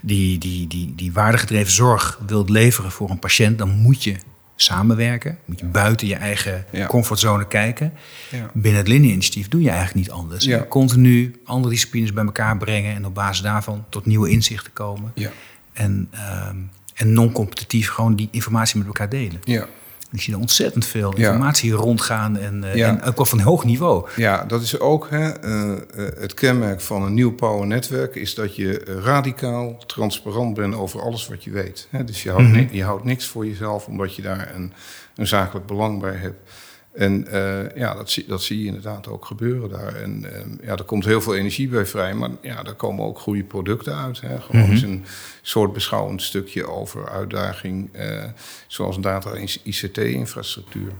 die, 0.00 0.38
die, 0.38 0.66
die, 0.66 0.94
die 0.94 1.12
waardegedreven 1.12 1.72
zorg 1.72 2.20
wilt 2.26 2.50
leveren 2.50 2.90
voor 2.90 3.10
een 3.10 3.18
patiënt, 3.18 3.58
dan 3.58 3.70
moet 3.70 4.04
je 4.04 4.16
samenwerken. 4.56 5.38
Moet 5.44 5.58
je 5.60 5.66
buiten 5.66 6.06
je 6.06 6.14
eigen 6.14 6.64
Ja. 6.72 6.86
comfortzone 6.86 7.46
kijken. 7.46 7.92
Ja. 8.30 8.50
Binnen 8.54 8.80
het 8.80 8.88
Linie-initiatief 8.88 9.48
doe 9.48 9.62
je 9.62 9.70
eigenlijk 9.70 9.98
niet 9.98 10.10
anders. 10.10 10.44
Ja. 10.44 10.66
Continu 10.68 11.40
andere 11.44 11.72
disciplines 11.74 12.12
bij 12.12 12.24
elkaar 12.24 12.56
brengen 12.56 12.94
en 12.94 13.06
op 13.06 13.14
basis 13.14 13.42
daarvan 13.42 13.84
tot 13.88 14.06
nieuwe 14.06 14.30
inzichten 14.30 14.72
komen. 14.72 15.12
Ja. 15.14 15.30
En, 15.72 16.08
ehm, 16.10 16.56
en 16.94 17.12
non-competitief 17.12 17.88
gewoon 17.90 18.16
die 18.16 18.28
informatie 18.30 18.78
met 18.78 18.86
elkaar 18.86 19.08
delen. 19.08 19.40
Ja. 19.44 19.66
Je 20.10 20.20
ziet 20.20 20.34
er 20.34 20.40
ontzettend 20.40 20.86
veel 20.86 21.12
Ja. 21.16 21.26
informatie 21.28 21.72
rondgaan 21.72 22.36
en, 22.38 22.64
eh, 22.64 22.74
Ja. 22.74 22.88
en 22.88 23.02
ook 23.02 23.16
wel 23.16 23.24
van 23.26 23.40
hoog 23.40 23.64
niveau. 23.64 24.08
Ja, 24.16 24.44
dat 24.44 24.62
is 24.62 24.78
ook 24.80 25.06
hè, 25.10 25.28
eh, 25.30 25.72
eh, 25.72 25.78
het 26.18 26.34
kenmerk 26.34 26.80
van 26.80 27.02
een 27.02 27.14
nieuw 27.14 27.32
power 27.34 27.66
netwerk... 27.66 28.14
is 28.14 28.34
dat 28.34 28.56
je 28.56 29.00
radicaal 29.04 29.76
transparant 29.86 30.54
bent 30.54 30.74
over 30.74 31.00
alles 31.00 31.28
wat 31.28 31.44
je 31.44 31.50
weet. 31.50 31.86
Hè. 31.90 32.04
Dus 32.04 32.22
je 32.22 32.30
houdt, 32.30 32.48
ni- 32.52 32.68
je 32.70 32.82
houdt 32.84 33.04
niks 33.04 33.26
voor 33.26 33.46
jezelf 33.46 33.86
omdat 33.86 34.14
je 34.14 34.22
daar 34.22 34.52
een, 34.54 34.72
een 35.16 35.26
zakelijk 35.26 35.66
belang 35.66 36.00
bij 36.00 36.14
hebt. 36.14 36.50
En 36.96 37.26
eh, 37.26 37.76
ja, 37.76 37.94
dat 37.94 38.10
zie, 38.10 38.24
dat 38.26 38.42
zie 38.42 38.60
je 38.60 38.66
inderdaad 38.66 39.08
ook 39.08 39.24
gebeuren 39.24 39.68
daar. 39.70 39.94
En 39.94 40.34
eh, 40.34 40.66
ja, 40.66 40.76
er 40.76 40.84
komt 40.84 41.04
heel 41.04 41.20
veel 41.20 41.36
energie 41.36 41.68
bij 41.68 41.86
vrij, 41.86 42.14
maar 42.14 42.30
ja, 42.40 42.62
daar 42.62 42.74
komen 42.74 43.04
ook 43.04 43.18
goede 43.18 43.42
producten 43.42 43.96
uit. 43.96 44.20
Hè. 44.20 44.40
Gewoon 44.40 44.70
eens 44.70 44.82
een 44.82 45.04
soort 45.42 45.72
beschouwend 45.72 46.22
stukje 46.22 46.68
over 46.68 47.08
uitdaging, 47.08 47.88
eh, 47.92 48.24
zoals 48.66 49.00
data- 49.00 49.32
en 49.32 49.48
ICT-infrastructuur. 49.62 50.92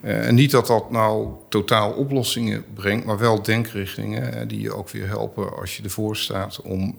Eh, 0.00 0.26
en 0.26 0.34
niet 0.34 0.50
dat 0.50 0.66
dat 0.66 0.90
nou 0.90 1.28
totaal 1.48 1.92
oplossingen 1.92 2.64
brengt, 2.74 3.04
maar 3.04 3.18
wel 3.18 3.42
denkrichtingen 3.42 4.48
die 4.48 4.60
je 4.60 4.74
ook 4.74 4.90
weer 4.90 5.06
helpen 5.06 5.56
als 5.56 5.76
je 5.76 5.82
ervoor 5.82 6.16
staat 6.16 6.62
om 6.62 6.98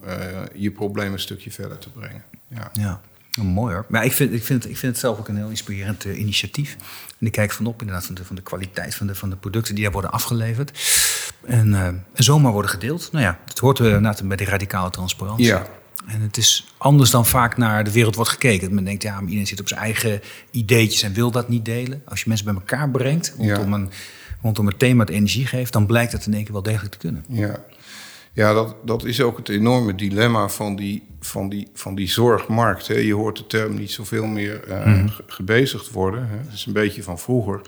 je 0.55 0.71
probleem 0.71 1.13
een 1.13 1.19
stukje 1.19 1.51
verder 1.51 1.77
te 1.77 1.89
brengen. 1.89 2.23
Ja. 2.47 2.69
Ja. 2.73 3.01
Mooi 3.45 3.73
hoor. 3.73 3.85
Maar 3.89 4.05
ik 4.05 4.11
vind, 4.11 4.33
ik, 4.33 4.43
vind, 4.43 4.69
ik 4.69 4.77
vind 4.77 4.91
het 4.91 5.01
zelf 5.01 5.19
ook 5.19 5.27
een 5.27 5.37
heel 5.37 5.49
inspirerend 5.49 6.05
uh, 6.05 6.19
initiatief. 6.19 6.77
En 7.19 7.25
ik 7.25 7.31
kijk 7.31 7.51
van 7.51 7.65
op 7.65 7.79
inderdaad 7.79 8.05
van 8.05 8.15
de, 8.15 8.25
van 8.25 8.35
de 8.35 8.41
kwaliteit 8.41 8.95
van 8.95 9.07
de, 9.07 9.15
van 9.15 9.29
de 9.29 9.35
producten 9.35 9.75
die 9.75 9.83
daar 9.83 9.93
worden 9.93 10.11
afgeleverd. 10.11 10.79
En, 11.45 11.67
uh, 11.67 11.85
en 11.85 12.03
zomaar 12.13 12.51
worden 12.51 12.71
gedeeld. 12.71 13.09
Nou 13.11 13.23
ja, 13.23 13.39
het 13.45 13.59
hoort 13.59 13.79
inderdaad 13.79 14.27
bij 14.27 14.37
die 14.37 14.47
radicale 14.47 14.89
transparantie. 14.89 15.45
Ja. 15.45 15.67
En 16.07 16.21
het 16.21 16.37
is 16.37 16.73
anders 16.77 17.09
dan 17.09 17.25
vaak 17.25 17.57
naar 17.57 17.83
de 17.83 17.91
wereld 17.91 18.15
wordt 18.15 18.31
gekeken. 18.31 18.73
Men 18.73 18.83
denkt, 18.83 19.03
ja, 19.03 19.19
iedereen 19.21 19.47
zit 19.47 19.59
op 19.59 19.67
zijn 19.67 19.79
eigen 19.79 20.21
ideetjes 20.51 21.01
en 21.01 21.13
wil 21.13 21.31
dat 21.31 21.49
niet 21.49 21.65
delen. 21.65 22.01
Als 22.05 22.19
je 22.19 22.25
mensen 22.27 22.45
bij 22.45 22.55
elkaar 22.55 22.89
brengt 22.89 23.33
rondom, 23.37 23.73
een, 23.73 23.89
rondom 24.41 24.65
het 24.65 24.79
thema 24.79 24.99
het 25.03 25.13
energie 25.13 25.45
geeft... 25.45 25.73
dan 25.73 25.85
blijkt 25.85 26.11
dat 26.11 26.25
in 26.25 26.33
één 26.33 26.43
keer 26.43 26.53
wel 26.53 26.63
degelijk 26.63 26.91
te 26.91 26.97
kunnen. 26.97 27.25
Ja, 27.29 27.63
ja 28.39 28.53
dat, 28.53 28.75
dat 28.83 29.05
is 29.05 29.21
ook 29.21 29.37
het 29.37 29.49
enorme 29.49 29.95
dilemma 29.95 30.49
van 30.49 30.75
die, 30.75 31.03
van 31.19 31.49
die, 31.49 31.67
van 31.73 31.95
die 31.95 32.09
zorgmarkt. 32.09 32.87
Hè. 32.87 32.93
Je 32.93 33.13
hoort 33.13 33.37
de 33.37 33.47
term 33.47 33.75
niet 33.75 33.91
zoveel 33.91 34.25
meer 34.25 34.67
uh, 34.67 34.85
mm. 34.85 35.09
gebezigd 35.27 35.91
worden. 35.91 36.27
Hè. 36.29 36.37
Het 36.37 36.53
is 36.53 36.65
een 36.65 36.73
beetje 36.73 37.03
van 37.03 37.19
vroeger... 37.19 37.61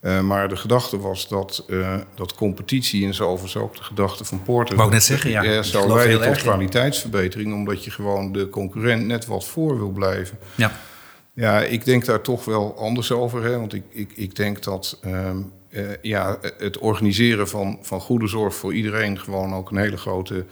Uh, 0.00 0.20
maar 0.20 0.48
de 0.48 0.56
gedachte 0.56 0.98
was 0.98 1.28
dat, 1.28 1.64
uh, 1.68 1.94
dat 2.14 2.34
competitie, 2.34 3.06
en 3.06 3.14
zo 3.14 3.24
overigens 3.24 3.62
ook 3.62 3.76
de 3.76 3.82
gedachte 3.82 4.24
van 4.24 4.42
Porter... 4.42 4.76
Wou 4.76 4.88
ik 4.88 4.94
net 4.94 5.04
zeggen, 5.04 5.30
ja. 5.30 5.42
ja 5.42 5.62
zou 5.62 5.94
leiden 5.94 6.22
tot 6.22 6.42
kwaliteitsverbetering... 6.42 7.52
omdat 7.52 7.84
je 7.84 7.90
gewoon 7.90 8.32
de 8.32 8.48
concurrent 8.48 9.06
net 9.06 9.26
wat 9.26 9.44
voor 9.44 9.76
wil 9.76 9.90
blijven. 9.90 10.38
Ja, 10.54 10.72
ja 11.32 11.60
ik 11.60 11.84
denk 11.84 12.04
daar 12.04 12.20
toch 12.20 12.44
wel 12.44 12.78
anders 12.78 13.12
over. 13.12 13.44
Hè, 13.44 13.58
want 13.58 13.72
ik, 13.72 13.82
ik, 13.90 14.12
ik 14.14 14.36
denk 14.36 14.62
dat 14.62 14.98
um, 15.04 15.52
uh, 15.74 15.90
ja, 16.02 16.38
het 16.58 16.78
organiseren 16.78 17.48
van, 17.48 17.78
van 17.82 18.00
goede 18.00 18.26
zorg 18.26 18.54
voor 18.54 18.74
iedereen... 18.74 19.18
gewoon 19.18 19.54
ook 19.54 19.70
een 19.70 19.76
hele 19.76 19.96
grote 19.96 20.44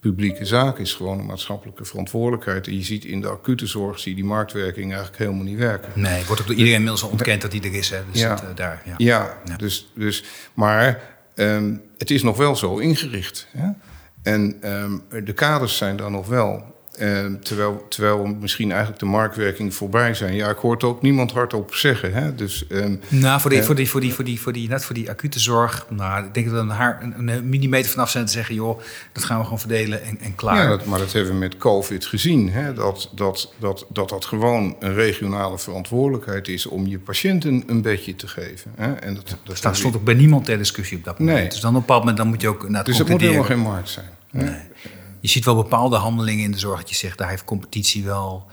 publieke 0.00 0.44
zaak 0.44 0.78
is 0.78 0.94
gewoon 0.94 1.18
een 1.18 1.26
maatschappelijke 1.26 1.84
verantwoordelijkheid. 1.84 2.66
En 2.66 2.76
je 2.76 2.82
ziet 2.82 3.04
in 3.04 3.20
de 3.20 3.28
acute 3.28 3.66
zorg 3.66 3.98
zie 3.98 4.10
je 4.10 4.16
die 4.16 4.26
marktwerking 4.26 4.86
eigenlijk 4.86 5.18
helemaal 5.18 5.44
niet 5.44 5.58
werken. 5.58 5.92
Nee, 5.94 6.24
wordt 6.24 6.40
ook 6.40 6.46
door 6.46 6.56
iedereen 6.56 6.78
inmiddels 6.78 7.02
al 7.02 7.10
ontkend 7.10 7.42
dat 7.42 7.50
die 7.50 7.62
er 7.62 7.74
is. 7.74 7.90
Hè? 7.90 7.98
Dus 8.12 8.20
ja. 8.20 8.34
Dat, 8.34 8.42
uh, 8.42 8.48
daar, 8.54 8.82
ja. 8.84 8.94
Ja, 8.96 9.40
ja, 9.44 9.56
Dus, 9.56 9.90
dus, 9.94 10.24
maar 10.54 11.00
um, 11.34 11.82
het 11.98 12.10
is 12.10 12.22
nog 12.22 12.36
wel 12.36 12.56
zo 12.56 12.78
ingericht. 12.78 13.46
Hè? 13.56 13.68
En 14.22 14.72
um, 14.72 15.02
de 15.24 15.32
kaders 15.32 15.76
zijn 15.76 15.96
daar 15.96 16.10
nog 16.10 16.26
wel. 16.26 16.78
Uh, 17.00 17.26
terwijl, 17.42 17.86
terwijl 17.88 18.24
misschien 18.40 18.70
eigenlijk 18.70 19.00
de 19.00 19.06
marktwerking 19.06 19.74
voorbij 19.74 20.14
zijn. 20.14 20.34
Ja, 20.34 20.48
ik 20.48 20.56
hoor 20.56 20.72
het 20.72 20.84
ook 20.84 21.02
niemand 21.02 21.32
hardop 21.32 21.74
zeggen. 21.74 22.12
Hè? 22.12 22.34
Dus, 22.34 22.64
um, 22.68 23.00
nou, 23.08 23.40
voor 23.40 23.50
die, 23.50 23.58
uh, 23.58 23.64
voor, 23.64 23.74
die, 23.74 23.88
voor, 23.88 24.00
die, 24.00 24.14
voor, 24.14 24.24
die, 24.24 24.40
voor, 24.40 24.52
die, 24.52 24.68
net 24.68 24.84
voor 24.84 24.94
die 24.94 25.10
acute 25.10 25.40
zorg... 25.40 25.86
Nou, 25.88 26.24
ik 26.24 26.34
denk 26.34 26.46
dat 26.46 26.54
we 26.54 26.60
een, 26.60 26.68
haar, 26.68 27.02
een, 27.02 27.28
een 27.28 27.48
millimeter 27.48 27.90
vanaf 27.90 28.10
zijn 28.10 28.24
te 28.24 28.32
zeggen... 28.32 28.54
joh, 28.54 28.80
dat 29.12 29.24
gaan 29.24 29.38
we 29.38 29.44
gewoon 29.44 29.58
verdelen 29.58 30.02
en, 30.02 30.18
en 30.20 30.34
klaar. 30.34 30.56
Ja, 30.56 30.68
dat, 30.68 30.84
maar 30.84 30.98
dat 30.98 31.12
hebben 31.12 31.32
we 31.32 31.38
met 31.38 31.56
COVID 31.56 32.06
gezien. 32.06 32.50
Hè? 32.50 32.74
Dat, 32.74 33.10
dat, 33.14 33.52
dat, 33.58 33.86
dat 33.88 34.08
dat 34.08 34.24
gewoon 34.24 34.76
een 34.80 34.94
regionale 34.94 35.58
verantwoordelijkheid 35.58 36.48
is... 36.48 36.66
om 36.66 36.86
je 36.86 36.98
patiënten 36.98 37.62
een 37.66 37.82
bedje 37.82 38.16
te 38.16 38.28
geven. 38.28 38.72
Hè? 38.76 38.92
En 38.92 39.14
dat, 39.14 39.36
dat 39.44 39.62
dat 39.62 39.76
stond 39.76 39.96
ook 39.96 40.04
bij 40.04 40.14
niemand 40.14 40.44
ter 40.44 40.58
discussie 40.58 40.96
op 40.96 41.04
dat 41.04 41.18
moment. 41.18 41.38
Nee. 41.38 41.48
Dus 41.48 41.60
dan 41.60 41.70
op 41.70 41.74
een 41.74 41.80
bepaald 41.80 42.00
moment 42.00 42.18
dan 42.18 42.28
moet 42.28 42.40
je 42.40 42.48
ook 42.48 42.68
naar 42.68 42.84
Dus 42.84 42.98
het 42.98 43.08
moet 43.08 43.20
helemaal 43.20 43.44
geen 43.44 43.58
markt 43.58 43.88
zijn. 43.88 44.08
Hè? 44.30 44.44
Nee 44.44 44.69
je 45.20 45.28
ziet 45.28 45.44
wel 45.44 45.54
bepaalde 45.54 45.96
handelingen 45.96 46.44
in 46.44 46.50
de 46.50 46.58
zorg 46.58 46.80
dat 46.80 46.88
je 46.88 46.94
zegt, 46.94 47.18
daar 47.18 47.28
heeft 47.28 47.44
competitie 47.44 48.04
wel 48.04 48.46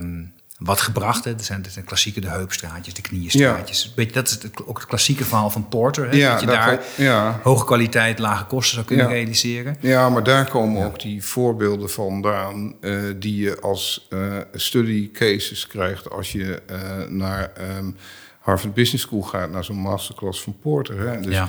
um, 0.00 0.34
wat 0.58 0.80
gebracht. 0.80 1.24
Hè. 1.24 1.32
Er 1.32 1.44
zijn, 1.44 1.64
er 1.64 1.70
zijn 1.70 1.84
klassieke 1.84 2.20
de 2.20 2.28
heupstraatjes, 2.28 2.94
de 2.94 3.02
knieënstraatjes. 3.02 3.92
Ja. 3.96 4.04
Dat 4.12 4.26
is 4.28 4.32
het, 4.42 4.66
ook 4.66 4.78
het 4.78 4.86
klassieke 4.86 5.24
verhaal 5.24 5.50
van 5.50 5.68
Porter. 5.68 6.10
Hè, 6.10 6.16
ja, 6.16 6.30
dat 6.30 6.40
je 6.40 6.46
daar 6.46 6.82
ja. 6.96 7.40
hoge 7.42 7.64
kwaliteit, 7.64 8.18
lage 8.18 8.44
kosten 8.44 8.74
zou 8.74 8.86
kunnen 8.86 9.08
realiseren. 9.08 9.76
Ja, 9.80 10.08
maar 10.08 10.22
daar 10.22 10.48
komen 10.48 10.84
ook 10.84 11.00
die 11.00 11.24
voorbeelden 11.24 11.90
vandaan... 11.90 12.74
Uh, 12.80 13.14
die 13.16 13.36
je 13.36 13.60
als 13.60 14.06
uh, 14.10 14.36
study 14.52 15.10
cases 15.10 15.66
krijgt 15.66 16.10
als 16.10 16.32
je 16.32 16.62
uh, 16.70 17.08
naar 17.08 17.52
um, 17.78 17.96
Harvard 18.40 18.74
Business 18.74 19.04
School 19.04 19.22
gaat... 19.22 19.50
naar 19.50 19.64
zo'n 19.64 19.76
masterclass 19.76 20.42
van 20.42 20.56
Porter. 20.60 21.08
Hè. 21.08 21.20
Dus, 21.20 21.34
ja. 21.34 21.48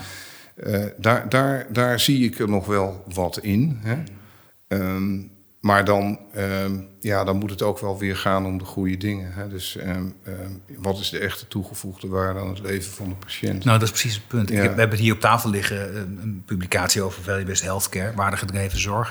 Uh, 0.63 0.85
daar, 0.97 1.29
daar, 1.29 1.67
daar 1.69 1.99
zie 1.99 2.25
ik 2.25 2.39
er 2.39 2.49
nog 2.49 2.65
wel 2.65 3.03
wat 3.13 3.37
in. 3.37 3.79
Hè? 3.83 4.03
Um, 4.67 5.35
maar 5.59 5.85
dan, 5.85 6.19
um, 6.37 6.87
ja, 6.99 7.23
dan 7.23 7.37
moet 7.37 7.49
het 7.49 7.61
ook 7.61 7.79
wel 7.79 7.97
weer 7.97 8.15
gaan 8.15 8.45
om 8.45 8.57
de 8.57 8.65
goede 8.65 8.97
dingen. 8.97 9.33
Hè? 9.33 9.47
Dus 9.47 9.77
um, 9.77 10.15
wat 10.77 10.99
is 10.99 11.09
de 11.09 11.19
echte 11.19 11.47
toegevoegde 11.47 12.07
waarde 12.07 12.39
aan 12.39 12.49
het 12.49 12.59
leven 12.59 12.91
van 12.91 13.09
de 13.09 13.15
patiënt? 13.15 13.63
Nou, 13.63 13.79
dat 13.79 13.87
is 13.87 13.93
precies 13.93 14.13
het 14.13 14.27
punt. 14.27 14.49
Ja. 14.49 14.55
Ik 14.55 14.61
heb, 14.61 14.73
we 14.73 14.79
hebben 14.79 14.99
hier 14.99 15.13
op 15.13 15.19
tafel 15.19 15.49
liggen 15.49 15.97
een, 15.97 16.19
een 16.21 16.43
publicatie 16.45 17.01
over 17.01 17.23
value-based 17.23 17.63
healthcare, 17.63 18.13
waardegedreven 18.15 18.79
zorg. 18.79 19.09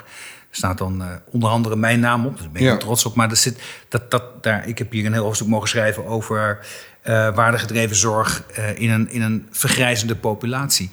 Er 0.51 0.57
staat 0.57 0.79
dan 0.79 1.03
uh, 1.03 1.09
onder 1.31 1.51
andere 1.51 1.77
mijn 1.77 2.01
naam 2.01 2.27
op, 2.27 2.39
daar 2.39 2.51
ben 2.51 2.63
ik 2.63 2.69
ja. 2.69 2.77
trots 2.77 3.05
op. 3.05 3.15
Maar 3.15 3.31
er 3.31 3.37
zit, 3.37 3.63
dat, 3.89 4.11
dat, 4.11 4.43
daar, 4.43 4.69
ik 4.69 4.79
heb 4.79 4.93
hier 4.93 5.07
een 5.07 5.13
heel 5.13 5.25
hoofdstuk 5.25 5.49
mogen 5.49 5.69
schrijven 5.69 6.07
over 6.07 6.59
uh, 7.05 7.35
waardegedreven 7.35 7.97
zorg 7.97 8.45
uh, 8.59 8.81
in, 8.81 8.91
een, 8.91 9.11
in 9.11 9.23
een 9.23 9.47
vergrijzende 9.51 10.17
populatie. 10.17 10.91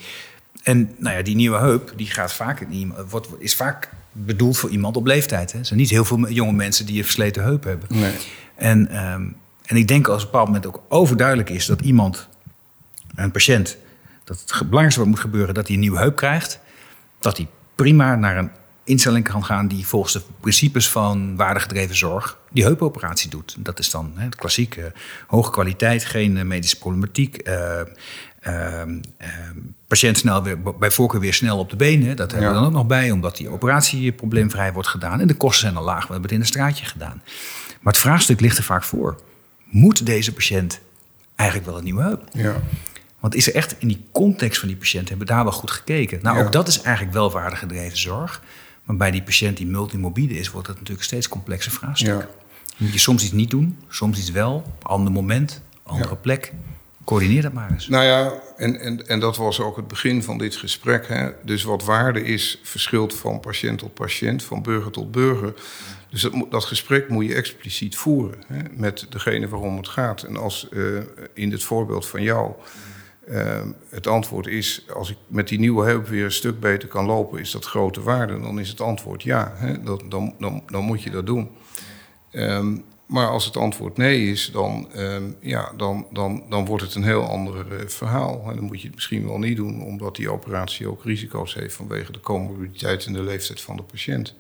En 0.64 0.95
nou 0.97 1.18
ja, 1.18 1.24
die 1.24 1.36
nieuwe 1.36 1.57
heup 1.57 1.93
die 1.95 2.07
gaat 2.07 2.34
vaak, 2.34 2.66
wordt, 3.09 3.28
is 3.39 3.55
vaak 3.55 3.89
bedoeld 4.14 4.57
voor 4.57 4.70
iemand 4.70 4.97
op 4.97 5.05
leeftijd. 5.05 5.51
Hè. 5.51 5.59
Er 5.59 5.66
zijn 5.66 5.80
niet 5.80 5.89
heel 5.89 6.05
veel 6.05 6.30
jonge 6.30 6.53
mensen 6.53 6.86
die 6.86 6.97
een 6.97 7.03
versleten 7.03 7.43
heup 7.43 7.64
hebben. 7.64 7.88
Nee. 7.89 8.14
En, 8.55 9.05
um, 9.05 9.36
en 9.66 9.76
ik 9.76 9.88
denk 9.88 10.07
als 10.07 10.16
op 10.16 10.24
een 10.24 10.32
bepaald 10.32 10.47
moment 10.47 10.66
ook 10.66 10.82
overduidelijk 10.89 11.49
is 11.49 11.66
dat 11.66 11.82
iemand, 11.82 12.28
een 13.16 13.32
patiënt, 13.32 13.78
dat 14.24 14.39
het 14.39 14.57
belangrijkste 14.57 14.99
wat 14.99 15.09
moet 15.09 15.20
gebeuren, 15.20 15.53
dat 15.53 15.66
hij 15.66 15.76
een 15.76 15.82
nieuwe 15.82 15.99
heup 15.99 16.16
krijgt, 16.16 16.59
dat 17.20 17.38
hij 17.38 17.47
prima 17.76 18.16
naar 18.16 18.38
een 18.38 18.51
instelling 18.84 19.30
kan 19.30 19.45
gaan 19.45 19.68
die 19.68 19.88
volgens 19.88 20.14
de 20.14 20.22
principes 20.39 20.89
van 20.89 21.36
waardegedreven 21.36 21.95
zorg 21.95 22.38
die 22.49 22.64
heupoperatie 22.64 23.30
doet. 23.30 23.55
Dat 23.59 23.80
is 23.80 23.89
dan 23.89 24.11
hè, 24.16 24.30
de 24.30 24.38
klassieke 24.38 24.93
hoge 25.28 25.51
kwaliteit, 25.51 26.05
geen 26.05 26.47
medische 26.47 26.78
problematiek. 26.78 27.47
Uh, 27.49 27.82
uh, 28.47 28.81
uh, 28.85 29.27
patiënt 29.87 30.17
snel 30.17 30.43
weer, 30.43 30.61
bij 30.61 30.91
voorkeur 30.91 31.19
weer 31.19 31.33
snel 31.33 31.57
op 31.57 31.69
de 31.69 31.75
benen. 31.75 32.15
Dat 32.15 32.31
hebben 32.31 32.49
ja. 32.49 32.53
we 32.53 32.59
dan 32.59 32.69
ook 32.69 32.75
nog 32.75 32.87
bij, 32.87 33.11
omdat 33.11 33.37
die 33.37 33.49
operatie 33.49 34.11
probleemvrij 34.11 34.73
wordt 34.73 34.87
gedaan. 34.87 35.19
En 35.19 35.27
de 35.27 35.33
kosten 35.33 35.61
zijn 35.61 35.77
al 35.77 35.83
laag, 35.83 36.07
we 36.07 36.11
hebben 36.11 36.21
het 36.21 36.31
in 36.31 36.39
een 36.39 36.45
straatje 36.45 36.85
gedaan. 36.85 37.21
Maar 37.81 37.93
het 37.93 38.01
vraagstuk 38.01 38.39
ligt 38.39 38.57
er 38.57 38.63
vaak 38.63 38.83
voor. 38.83 39.21
Moet 39.65 40.05
deze 40.05 40.33
patiënt 40.33 40.79
eigenlijk 41.35 41.69
wel 41.69 41.77
een 41.77 41.83
nieuwe 41.83 42.01
heup? 42.01 42.27
Ja. 42.31 42.61
Want 43.19 43.35
is 43.35 43.47
er 43.47 43.55
echt 43.55 43.75
in 43.79 43.87
die 43.87 44.05
context 44.11 44.59
van 44.59 44.67
die 44.67 44.77
patiënt, 44.77 45.09
hebben 45.09 45.27
we 45.27 45.33
daar 45.33 45.43
wel 45.43 45.53
goed 45.53 45.71
gekeken? 45.71 46.19
Nou, 46.21 46.37
ja. 46.37 46.43
ook 46.43 46.51
dat 46.51 46.67
is 46.67 46.81
eigenlijk 46.81 47.15
welwaardig 47.15 47.97
zorg. 47.97 48.41
Maar 48.83 48.95
bij 48.95 49.11
die 49.11 49.23
patiënt 49.23 49.57
die 49.57 49.67
multimorbide 49.67 50.33
is, 50.33 50.51
wordt 50.51 50.67
dat 50.67 50.75
natuurlijk 50.75 51.03
steeds 51.03 51.27
complexer 51.27 51.71
vraagstuk. 51.71 52.27
Moet 52.77 52.93
je 52.93 52.99
soms 52.99 53.23
iets 53.23 53.31
niet 53.31 53.49
doen, 53.49 53.77
soms 53.87 54.19
iets 54.19 54.31
wel, 54.31 54.55
op 54.55 54.85
ander 54.87 55.11
moment, 55.11 55.61
andere 55.83 56.15
plek. 56.15 56.53
Coördineer 57.04 57.41
dat 57.41 57.54
maar 57.54 57.72
eens. 57.72 57.88
Nou 57.88 58.04
ja, 58.04 58.34
en, 58.58 58.80
en, 58.80 59.08
en 59.08 59.20
dat 59.20 59.38
was 59.38 59.60
ook 59.60 59.76
het 59.76 59.88
begin 59.88 60.24
van 60.24 60.38
dit 60.38 60.56
gesprek. 60.56 61.08
Hè. 61.08 61.30
Dus 61.43 61.64
wat 61.64 61.84
waarde 61.84 62.24
is, 62.24 62.60
verschilt 62.64 63.14
van 63.14 63.39
patiënt 63.39 63.80
tot 63.80 63.93
patiënt, 63.93 64.43
van 64.43 64.62
burger 64.62 64.91
tot 64.91 65.12
burger. 65.12 65.54
Dus 66.10 66.22
dat, 66.22 66.34
dat 66.49 66.66
gesprek 66.66 67.10
moet 67.10 67.26
je 67.26 67.36
expliciet 67.36 67.95
voeren 67.95 68.43
hè, 68.47 68.62
met 68.76 69.06
degene 69.10 69.47
waarom 69.47 69.78
het 69.78 69.88
gaat. 69.88 70.24
En 70.24 70.38
als 70.38 70.68
uh, 70.72 70.99
in 71.34 71.51
het 71.51 71.64
voorbeeld 71.64 72.08
van 72.08 72.22
jou 72.22 72.51
uh, 73.30 73.62
het 73.89 74.08
antwoord 74.08 74.47
is... 74.47 74.86
als 74.93 75.10
ik 75.10 75.18
met 75.28 75.47
die 75.47 75.60
nieuwe 75.60 75.86
heup 75.86 76.08
weer 76.08 76.26
een 76.26 76.32
stuk 76.32 76.60
beter 76.60 76.88
kan 76.88 77.06
lopen... 77.06 77.39
is 77.39 77.51
dat 77.51 77.66
grote 77.66 78.01
waarde, 78.01 78.39
dan 78.39 78.60
is 78.60 78.70
het 78.70 78.82
antwoord 78.82 79.24
ja. 79.24 79.54
Hè, 79.56 79.84
dat, 79.84 80.04
dan, 80.10 80.36
dan, 80.39 80.64
dan 80.68 80.84
moet 80.84 81.04
je 81.04 81.10
dat 81.10 81.26
doen. 81.26 81.49
Um, 82.32 82.84
maar 83.14 83.30
als 83.30 83.45
het 83.45 83.57
antwoord 83.57 83.97
nee 83.97 84.32
is, 84.32 84.49
dan, 84.51 84.88
um, 84.95 85.36
ja, 85.39 85.72
dan, 85.78 86.07
dan, 86.11 86.43
dan 86.49 86.66
wordt 86.66 86.84
het 86.84 86.95
een 86.95 87.03
heel 87.03 87.24
ander 87.24 87.66
uh, 87.72 87.88
verhaal. 87.88 88.49
En 88.49 88.55
dan 88.55 88.66
moet 88.66 88.82
je 88.82 88.86
het 88.86 88.95
misschien 88.95 89.28
wel 89.28 89.39
niet 89.39 89.55
doen, 89.55 89.84
omdat 89.84 90.16
die 90.16 90.30
operatie 90.30 90.88
ook 90.88 91.03
risico's 91.03 91.53
heeft 91.53 91.76
vanwege 91.76 92.11
de 92.11 92.20
comorbiditeit 92.20 93.05
en 93.05 93.14
de 93.14 93.24
leeftijd 93.24 93.61
van 93.61 93.76
de 93.76 93.84
patiënt. 93.84 94.36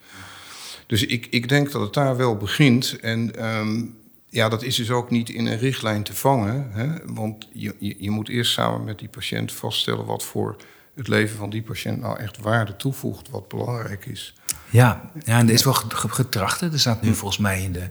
Dus 0.87 1.05
ik, 1.05 1.27
ik 1.29 1.49
denk 1.49 1.71
dat 1.71 1.81
het 1.81 1.93
daar 1.93 2.17
wel 2.17 2.37
begint. 2.37 2.99
En 3.01 3.45
um, 3.45 3.97
ja, 4.29 4.49
dat 4.49 4.63
is 4.63 4.75
dus 4.75 4.91
ook 4.91 5.09
niet 5.09 5.29
in 5.29 5.45
een 5.45 5.57
richtlijn 5.57 6.03
te 6.03 6.13
vangen. 6.13 6.71
Hè? 6.71 7.13
Want 7.13 7.47
je, 7.51 7.75
je, 7.79 7.95
je 7.97 8.11
moet 8.11 8.29
eerst 8.29 8.51
samen 8.51 8.83
met 8.83 8.99
die 8.99 9.09
patiënt 9.09 9.51
vaststellen 9.51 10.05
wat 10.05 10.23
voor 10.23 10.55
het 10.95 11.07
leven 11.07 11.37
van 11.37 11.49
die 11.49 11.61
patiënt 11.61 12.01
nou 12.01 12.19
echt 12.19 12.37
waarde 12.37 12.75
toevoegt, 12.75 13.29
wat 13.29 13.47
belangrijk 13.47 14.05
is. 14.05 14.33
Ja, 14.73 15.01
ja 15.25 15.37
en 15.37 15.47
er 15.47 15.53
is 15.53 15.63
wel 15.63 15.73
getracht. 16.07 16.59
Hè. 16.59 16.71
Er 16.71 16.79
staat 16.79 17.01
nu 17.01 17.13
volgens 17.13 17.39
mij 17.39 17.61
in 17.61 17.71
de. 17.71 17.79
Dat 17.79 17.89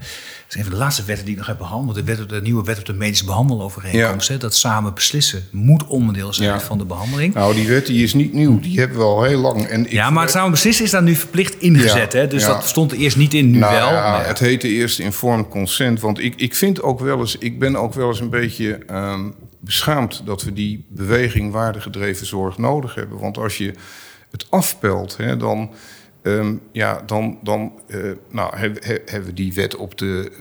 is 0.49 0.55
een 0.55 0.63
van 0.63 0.73
de 0.73 0.79
laatste 0.79 1.05
wetten 1.05 1.25
die 1.25 1.35
ik 1.35 1.39
nog 1.39 1.49
heb 1.49 1.59
behandeld. 1.59 1.97
De, 1.97 2.05
wet, 2.05 2.29
de 2.29 2.43
nieuwe 2.43 2.65
wet 2.65 2.79
op 2.79 2.85
de 2.85 2.93
medische 2.93 3.25
behandelovereenkomst. 3.25 4.29
Ja. 4.29 4.35
Hè, 4.35 4.41
dat 4.41 4.55
samen 4.55 4.95
beslissen 4.95 5.45
moet 5.51 5.87
onderdeel 5.87 6.33
zijn 6.33 6.49
ja. 6.49 6.61
van 6.61 6.79
de 6.79 6.85
behandeling. 6.85 7.35
Nou, 7.35 7.55
die 7.55 7.69
wet 7.69 7.87
die 7.87 8.03
is 8.03 8.15
niet 8.15 8.33
nieuw. 8.33 8.61
Die 8.61 8.79
hebben 8.79 8.99
we 8.99 9.05
al 9.05 9.23
heel 9.23 9.41
lang. 9.41 9.67
En 9.67 9.87
ja, 9.89 10.11
maar 10.11 10.23
het 10.23 10.33
samen 10.33 10.51
beslissen 10.51 10.85
is 10.85 10.91
daar 10.91 11.03
nu 11.03 11.15
verplicht 11.15 11.61
ingezet. 11.61 12.13
Ja, 12.13 12.19
hè? 12.19 12.27
Dus 12.27 12.45
dat 12.45 12.69
stond 12.69 12.93
er 12.93 12.99
eerst 12.99 13.17
niet 13.17 13.35
in, 13.35 13.51
nu 13.51 13.59
nou, 13.59 13.75
wel. 13.75 13.93
Ja, 13.93 14.23
het 14.23 14.39
heette 14.39 14.69
eerst 14.69 14.99
informed 14.99 15.49
consent. 15.49 16.01
Want 16.01 16.19
ik, 16.19 16.35
ik 16.37 16.55
vind 16.55 16.83
ook 16.83 17.01
wel 17.01 17.19
eens. 17.19 17.37
Ik 17.39 17.59
ben 17.59 17.77
ook 17.77 17.95
wel 17.95 18.09
eens 18.09 18.21
een 18.21 18.31
beetje. 18.31 18.79
Um, 18.91 19.35
beschaamd 19.65 20.23
dat 20.25 20.43
we 20.43 20.53
die 20.53 20.87
beweging 20.89 21.53
waardegedreven 21.53 22.27
zorg 22.27 22.59
nodig 22.59 22.95
hebben. 22.95 23.19
Want 23.19 23.39
als 23.39 23.59
je 23.59 23.75
het 24.31 24.47
afpelt, 24.51 25.17
hè, 25.17 25.37
dan 25.37 25.71
Ehm, 26.23 26.57
ja, 26.73 27.03
dan, 27.07 27.39
dan 27.43 27.81
eh, 27.89 28.01
nou, 28.31 28.57
hebben 28.57 29.25
we 29.25 29.33
die 29.33 29.55
wet 29.55 29.77
op 29.77 29.99
de, 29.99 30.33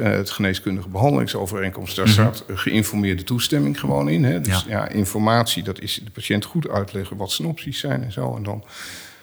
het 0.00 0.30
geneeskundige 0.30 0.88
behandelingsovereenkomst. 0.88 1.96
Daar 1.96 2.08
staat 2.08 2.44
geïnformeerde 2.48 3.22
toestemming 3.22 3.80
gewoon 3.80 4.08
in. 4.08 4.24
Hè? 4.24 4.40
Dus 4.40 4.64
ja. 4.68 4.88
informatie, 4.88 5.62
dat 5.62 5.80
is 5.80 6.00
de 6.04 6.10
patiënt 6.10 6.44
goed 6.44 6.68
uitleggen 6.68 7.16
wat 7.16 7.30
zijn 7.30 7.48
opties 7.48 7.78
zijn 7.78 8.02
en 8.02 8.12
zo. 8.12 8.36
En 8.36 8.42
dan 8.42 8.64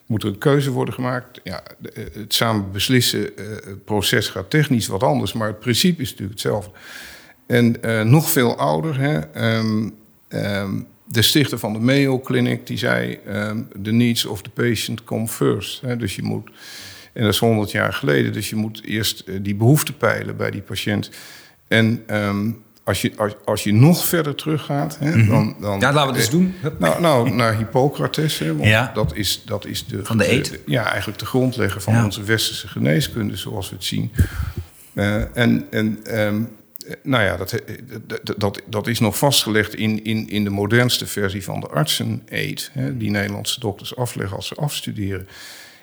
moet 0.05 0.23
er 0.23 0.29
een 0.29 0.37
keuze 0.37 0.71
worden 0.71 0.93
gemaakt. 0.93 1.41
Ja, 1.43 1.63
het 2.13 2.33
samen 2.33 2.71
beslissen 2.71 3.29
proces 3.85 4.27
gaat 4.27 4.49
technisch 4.49 4.87
wat 4.87 5.03
anders, 5.03 5.33
maar 5.33 5.47
het 5.47 5.59
principe 5.59 6.01
is 6.01 6.09
natuurlijk 6.09 6.39
hetzelfde. 6.39 6.71
En 7.45 7.79
nog 8.09 8.29
veel 8.29 8.57
ouder, 8.57 8.99
hè, 8.99 9.19
ehm, 9.19 9.89
ehm, 10.27 10.79
de 11.05 11.21
stichter 11.21 11.59
van 11.59 11.73
de 11.73 11.79
Mayo 11.79 12.19
Clinic 12.19 12.67
die 12.67 12.77
zei: 12.77 13.19
um, 13.27 13.67
The 13.83 13.91
needs 13.91 14.25
of 14.25 14.41
the 14.41 14.49
patient 14.49 15.03
come 15.03 15.27
first. 15.27 15.81
dus 15.99 16.15
je 16.15 16.23
moet, 16.23 16.49
en 17.13 17.23
dat 17.23 17.33
is 17.33 17.39
100 17.39 17.71
jaar 17.71 17.93
geleden, 17.93 18.33
dus 18.33 18.49
je 18.49 18.55
moet 18.55 18.83
eerst 18.83 19.23
uh, 19.25 19.39
die 19.41 19.55
behoefte 19.55 19.93
peilen 19.93 20.37
bij 20.37 20.51
die 20.51 20.61
patiënt. 20.61 21.09
En 21.67 22.03
um, 22.09 22.63
als, 22.83 23.01
je, 23.01 23.11
als, 23.17 23.33
als, 23.45 23.63
je 23.63 23.73
nog 23.73 24.05
verder 24.05 24.35
teruggaat, 24.35 24.97
hè, 24.99 25.15
mm 25.15 25.27
dan, 25.27 25.55
dan. 25.59 25.79
Ja, 25.79 25.93
laten 25.93 26.01
we 26.01 26.07
het 26.07 26.17
eens 26.17 26.29
doen. 26.29 26.53
Nou, 26.79 27.01
nou, 27.01 27.29
naar 27.29 27.57
Hippocrates, 27.57 28.39
hè, 28.39 28.55
want 28.55 28.69
ja. 28.69 28.91
dat, 28.93 29.15
is, 29.15 29.43
dat 29.45 29.65
is 29.65 29.85
de. 29.85 30.05
Van 30.05 30.17
de 30.17 30.31
eet. 30.31 30.59
ja, 30.65 30.89
eigenlijk 30.89 31.19
de 31.19 31.25
grondlegger 31.25 31.81
van 31.81 31.93
ja. 31.93 32.03
onze 32.03 32.23
westerse 32.23 32.67
geneeskunde, 32.67 33.35
zoals 33.35 33.69
we 33.69 33.75
het 33.75 33.85
zien. 33.85 34.11
Uh, 34.93 35.37
en 35.37 35.67
en 35.71 36.19
um, 36.19 36.49
nou 37.01 37.23
ja, 37.23 37.37
dat, 37.37 37.61
dat, 38.37 38.61
dat 38.67 38.87
is 38.87 38.99
nog 38.99 39.17
vastgelegd 39.17 39.75
in, 39.75 40.03
in, 40.03 40.29
in 40.29 40.43
de 40.43 40.49
modernste 40.49 41.07
versie 41.07 41.43
van 41.43 41.59
de 41.59 41.67
artsen-eed, 41.67 42.71
die 42.93 43.09
Nederlandse 43.09 43.59
dokters 43.59 43.95
afleggen 43.95 44.35
als 44.35 44.47
ze 44.47 44.55
afstuderen. 44.55 45.27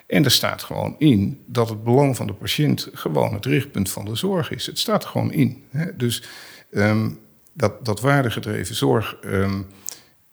En 0.07 0.25
er 0.25 0.31
staat 0.31 0.63
gewoon 0.63 0.95
in 0.97 1.43
dat 1.45 1.69
het 1.69 1.83
belang 1.83 2.15
van 2.15 2.27
de 2.27 2.33
patiënt 2.33 2.89
gewoon 2.93 3.33
het 3.33 3.45
richtpunt 3.45 3.89
van 3.89 4.05
de 4.05 4.15
zorg 4.15 4.51
is. 4.51 4.65
Het 4.65 4.79
staat 4.79 5.03
er 5.03 5.09
gewoon 5.09 5.31
in. 5.31 5.63
Hè? 5.69 5.95
Dus 5.95 6.23
um, 6.71 7.19
dat, 7.53 7.85
dat 7.85 8.01
waardegedreven 8.01 8.75
zorg, 8.75 9.17
um, 9.25 9.65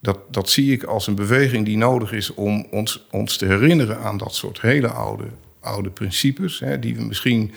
dat, 0.01 0.19
dat 0.31 0.51
zie 0.51 0.73
ik 0.73 0.83
als 0.83 1.07
een 1.07 1.15
beweging 1.15 1.65
die 1.65 1.77
nodig 1.77 2.13
is 2.13 2.35
om 2.35 2.67
ons, 2.71 3.07
ons 3.11 3.37
te 3.37 3.47
herinneren 3.47 3.99
aan 3.99 4.17
dat 4.17 4.35
soort 4.35 4.61
hele 4.61 4.89
oude, 4.89 5.25
oude 5.61 5.91
principes, 5.91 6.61
hè, 6.61 6.79
die 6.79 6.97
we 6.97 7.03
misschien. 7.03 7.53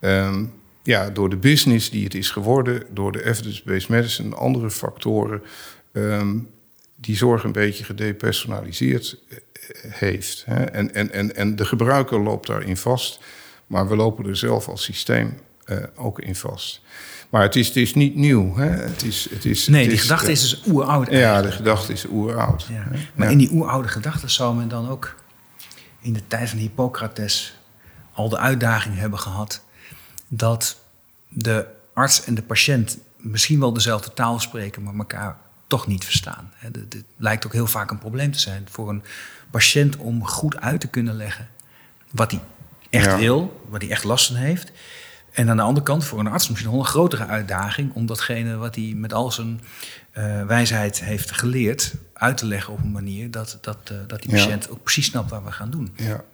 Um, 0.00 0.52
ja, 0.84 1.10
door 1.10 1.30
de 1.30 1.36
business 1.36 1.90
die 1.90 2.04
het 2.04 2.14
is 2.14 2.30
geworden, 2.30 2.82
door 2.90 3.12
de 3.12 3.24
evidence-based 3.24 3.88
medicine 3.88 4.28
en 4.28 4.36
andere 4.36 4.70
factoren, 4.70 5.42
um, 5.92 6.48
die 6.96 7.16
zorg 7.16 7.44
een 7.44 7.52
beetje 7.52 7.84
gedepersonaliseerd 7.84 9.18
eh, 9.28 9.38
heeft. 9.92 10.42
Hè. 10.46 10.64
En, 10.64 10.94
en, 10.94 11.12
en, 11.12 11.36
en 11.36 11.56
de 11.56 11.64
gebruiker 11.64 12.20
loopt 12.20 12.46
daarin 12.46 12.76
vast, 12.76 13.20
maar 13.66 13.88
we 13.88 13.96
lopen 13.96 14.26
er 14.26 14.36
zelf 14.36 14.68
als 14.68 14.82
systeem 14.82 15.38
uh, 15.66 15.78
ook 15.94 16.20
in 16.20 16.36
vast. 16.36 16.80
Maar 17.30 17.42
het 17.42 17.56
is, 17.56 17.66
het 17.66 17.76
is 17.76 17.94
niet 17.94 18.14
nieuw. 18.14 18.56
Hè. 18.56 18.68
Het 18.68 19.04
is, 19.04 19.26
het 19.30 19.44
is, 19.44 19.66
nee, 19.66 19.80
het 19.80 19.88
die 19.88 19.98
is, 19.98 20.02
gedachte 20.02 20.30
is 20.30 20.40
dus 20.40 20.62
oeroud. 20.66 21.10
Ja, 21.10 21.42
de 21.42 21.52
gedachte 21.52 21.92
is 21.92 22.06
oeroud. 22.06 22.66
Ja. 22.70 22.88
Maar 23.14 23.30
in 23.30 23.38
die 23.38 23.52
oeroude 23.52 23.88
gedachte 23.88 24.28
zou 24.28 24.56
men 24.56 24.68
dan 24.68 24.88
ook 24.88 25.14
in 26.00 26.12
de 26.12 26.26
tijd 26.26 26.48
van 26.48 26.58
Hippocrates 26.58 27.58
al 28.12 28.28
de 28.28 28.38
uitdaging 28.38 28.98
hebben 28.98 29.18
gehad 29.18 29.62
dat 30.36 30.76
de 31.28 31.66
arts 31.92 32.24
en 32.24 32.34
de 32.34 32.42
patiënt 32.42 32.98
misschien 33.16 33.60
wel 33.60 33.72
dezelfde 33.72 34.12
taal 34.12 34.40
spreken, 34.40 34.82
maar 34.82 34.94
elkaar 34.94 35.36
toch 35.66 35.86
niet 35.86 36.04
verstaan. 36.04 36.52
Dit 36.70 37.04
lijkt 37.16 37.46
ook 37.46 37.52
heel 37.52 37.66
vaak 37.66 37.90
een 37.90 37.98
probleem 37.98 38.32
te 38.32 38.38
zijn 38.38 38.66
voor 38.70 38.88
een 38.88 39.02
patiënt 39.50 39.96
om 39.96 40.26
goed 40.26 40.60
uit 40.60 40.80
te 40.80 40.88
kunnen 40.88 41.16
leggen 41.16 41.48
wat 42.10 42.30
hij 42.30 42.40
echt 42.90 43.04
ja. 43.04 43.16
wil, 43.16 43.62
wat 43.68 43.80
hij 43.82 43.90
echt 43.90 44.04
last 44.04 44.26
van 44.26 44.36
heeft. 44.36 44.72
En 45.32 45.50
aan 45.50 45.56
de 45.56 45.62
andere 45.62 45.86
kant 45.86 46.04
voor 46.04 46.18
een 46.18 46.26
arts 46.26 46.48
misschien 46.48 46.70
nog 46.70 46.80
een 46.80 46.86
grotere 46.86 47.26
uitdaging 47.26 47.94
om 47.94 48.06
datgene 48.06 48.56
wat 48.56 48.74
hij 48.74 48.92
met 48.96 49.12
al 49.12 49.30
zijn 49.30 49.60
uh, 50.18 50.46
wijsheid 50.46 51.00
heeft 51.00 51.30
geleerd 51.30 51.94
uit 52.12 52.36
te 52.36 52.46
leggen 52.46 52.72
op 52.72 52.82
een 52.82 52.92
manier 52.92 53.30
dat, 53.30 53.58
dat, 53.60 53.78
uh, 53.92 53.98
dat 54.06 54.22
die 54.22 54.30
patiënt 54.30 54.64
ja. 54.64 54.70
ook 54.70 54.82
precies 54.82 55.06
snapt 55.06 55.30
wat 55.30 55.42
we 55.44 55.52
gaan 55.52 55.70
doen. 55.70 55.92
Ja. 55.96 56.24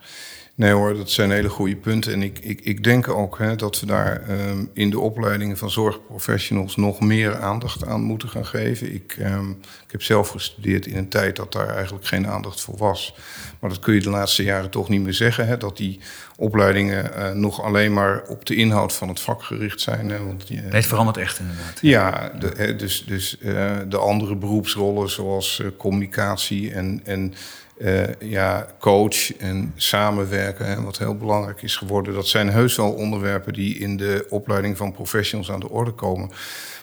Nee 0.61 0.73
hoor, 0.73 0.97
dat 0.97 1.11
zijn 1.11 1.31
hele 1.31 1.49
goede 1.49 1.77
punten. 1.77 2.13
En 2.13 2.23
ik, 2.23 2.39
ik, 2.39 2.61
ik 2.61 2.85
denk 2.85 3.09
ook 3.09 3.39
hè, 3.39 3.57
dat 3.57 3.81
we 3.81 3.87
daar 3.87 4.31
um, 4.31 4.71
in 4.73 4.91
de 4.91 5.01
opleidingen 5.01 5.57
van 5.57 5.71
zorgprofessionals 5.71 6.77
nog 6.77 7.01
meer 7.01 7.37
aandacht 7.37 7.87
aan 7.87 8.03
moeten 8.03 8.29
gaan 8.29 8.47
geven. 8.47 8.95
Ik, 8.95 9.17
um, 9.21 9.51
ik 9.61 9.91
heb 9.91 10.03
zelf 10.03 10.29
gestudeerd 10.29 10.87
in 10.87 10.97
een 10.97 11.09
tijd 11.09 11.37
dat 11.37 11.53
daar 11.53 11.69
eigenlijk 11.69 12.07
geen 12.07 12.27
aandacht 12.27 12.61
voor 12.61 12.77
was. 12.77 13.15
Maar 13.61 13.71
dat 13.71 13.79
kun 13.79 13.95
je 13.95 14.01
de 14.01 14.11
laatste 14.11 14.43
jaren 14.43 14.71
toch 14.71 14.89
niet 14.89 15.03
meer 15.03 15.15
zeggen. 15.15 15.47
Hè, 15.47 15.57
dat 15.57 15.77
die 15.77 16.01
opleidingen 16.37 17.11
uh, 17.17 17.31
nog 17.33 17.63
alleen 17.63 17.93
maar 17.93 18.23
op 18.29 18.47
de 18.47 18.55
inhoud 18.55 18.93
van 18.93 19.09
het 19.09 19.21
vak 19.21 19.43
gericht 19.43 19.81
zijn. 19.81 20.11
Hè, 20.11 20.25
want, 20.25 20.51
uh, 20.51 20.61
het 20.69 20.87
verandert 20.87 21.17
echt 21.17 21.39
inderdaad. 21.39 21.79
Ja, 21.81 22.33
de, 22.39 22.53
hè, 22.57 22.77
dus, 22.77 23.05
dus 23.07 23.37
uh, 23.41 23.77
de 23.89 23.99
andere 23.99 24.37
beroepsrollen 24.37 25.11
zoals 25.11 25.63
communicatie 25.77 26.73
en. 26.73 27.01
en 27.05 27.35
uh, 27.81 28.03
ja, 28.18 28.66
coach 28.78 29.37
en 29.37 29.72
samenwerken, 29.76 30.85
wat 30.85 30.99
heel 30.99 31.16
belangrijk 31.16 31.62
is 31.62 31.76
geworden. 31.76 32.14
Dat 32.14 32.26
zijn 32.26 32.49
heus 32.49 32.76
wel 32.76 32.93
onderwerpen 32.93 33.53
die 33.53 33.78
in 33.78 33.97
de 33.97 34.26
opleiding 34.28 34.76
van 34.76 34.93
professionals 34.93 35.51
aan 35.51 35.61
de 35.61 35.70
orde 35.70 35.91
komen. 35.91 36.31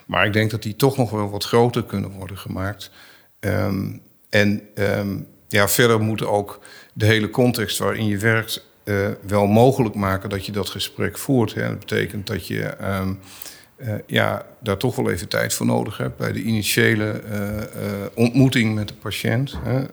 Maar 0.06 0.26
ik 0.26 0.34
denk 0.34 0.52
dat 0.52 0.64
die 0.64 0.76
toch 0.76 0.98
nog 0.98 1.10
wel 1.10 1.30
wat 1.30 1.43
groter 1.43 1.84
kunnen 1.84 2.10
worden 2.12 2.38
gemaakt. 2.38 2.91
Um, 3.39 4.02
en 4.30 4.62
um, 4.76 5.28
ja, 5.48 5.68
verder 5.68 6.00
moet 6.00 6.26
ook 6.26 6.60
de 6.93 7.06
hele 7.06 7.30
context 7.30 7.78
waarin 7.78 8.08
je 8.08 8.18
werkt 8.18 8.66
uh, 8.84 9.08
wel 9.28 9.45
mogelijk 9.45 9.95
maken 9.95 10.30
dat 10.30 10.45
je 10.45 10.52
dat 10.52 10.70
gesprek 10.70 11.18
voert. 11.18 11.54
Hè. 11.54 11.68
Dat 11.68 11.80
betekent 11.80 12.28
dat 12.28 12.48
je 12.48 12.76
um, 12.82 13.20
uh, 13.78 13.93
ja, 14.06 14.45
daar 14.60 14.78
toch 14.78 14.95
wel 14.95 15.10
even 15.12 15.28
tijd 15.28 15.54
voor 15.54 15.66
nodig 15.66 15.98
hebt 15.98 16.18
bij 16.18 16.32
de 16.32 16.41
initiële 16.41 17.22
ontmoeting 18.14 18.76
met 18.76 18.88
de 18.88 18.93
patiënt. 18.93 19.58
Hè. 19.64 19.86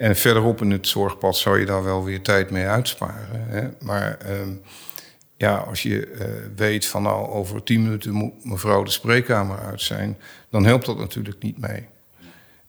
En 0.00 0.16
verderop 0.16 0.60
in 0.60 0.70
het 0.70 0.88
zorgpad 0.88 1.36
zou 1.36 1.58
je 1.58 1.66
daar 1.66 1.84
wel 1.84 2.04
weer 2.04 2.22
tijd 2.22 2.50
mee 2.50 2.66
uitsparen. 2.66 3.46
Hè? 3.48 3.68
Maar 3.80 4.18
um, 4.28 4.60
ja, 5.36 5.56
als 5.56 5.82
je 5.82 6.08
uh, 6.12 6.26
weet 6.56 6.86
van 6.86 7.02
nou 7.02 7.28
over 7.28 7.62
tien 7.62 7.82
minuten 7.82 8.12
moet 8.12 8.44
mevrouw 8.44 8.82
de 8.82 8.90
spreekkamer 8.90 9.58
uit 9.58 9.80
zijn, 9.80 10.18
dan 10.50 10.64
helpt 10.64 10.86
dat 10.86 10.98
natuurlijk 10.98 11.42
niet 11.42 11.58
mee. 11.58 11.86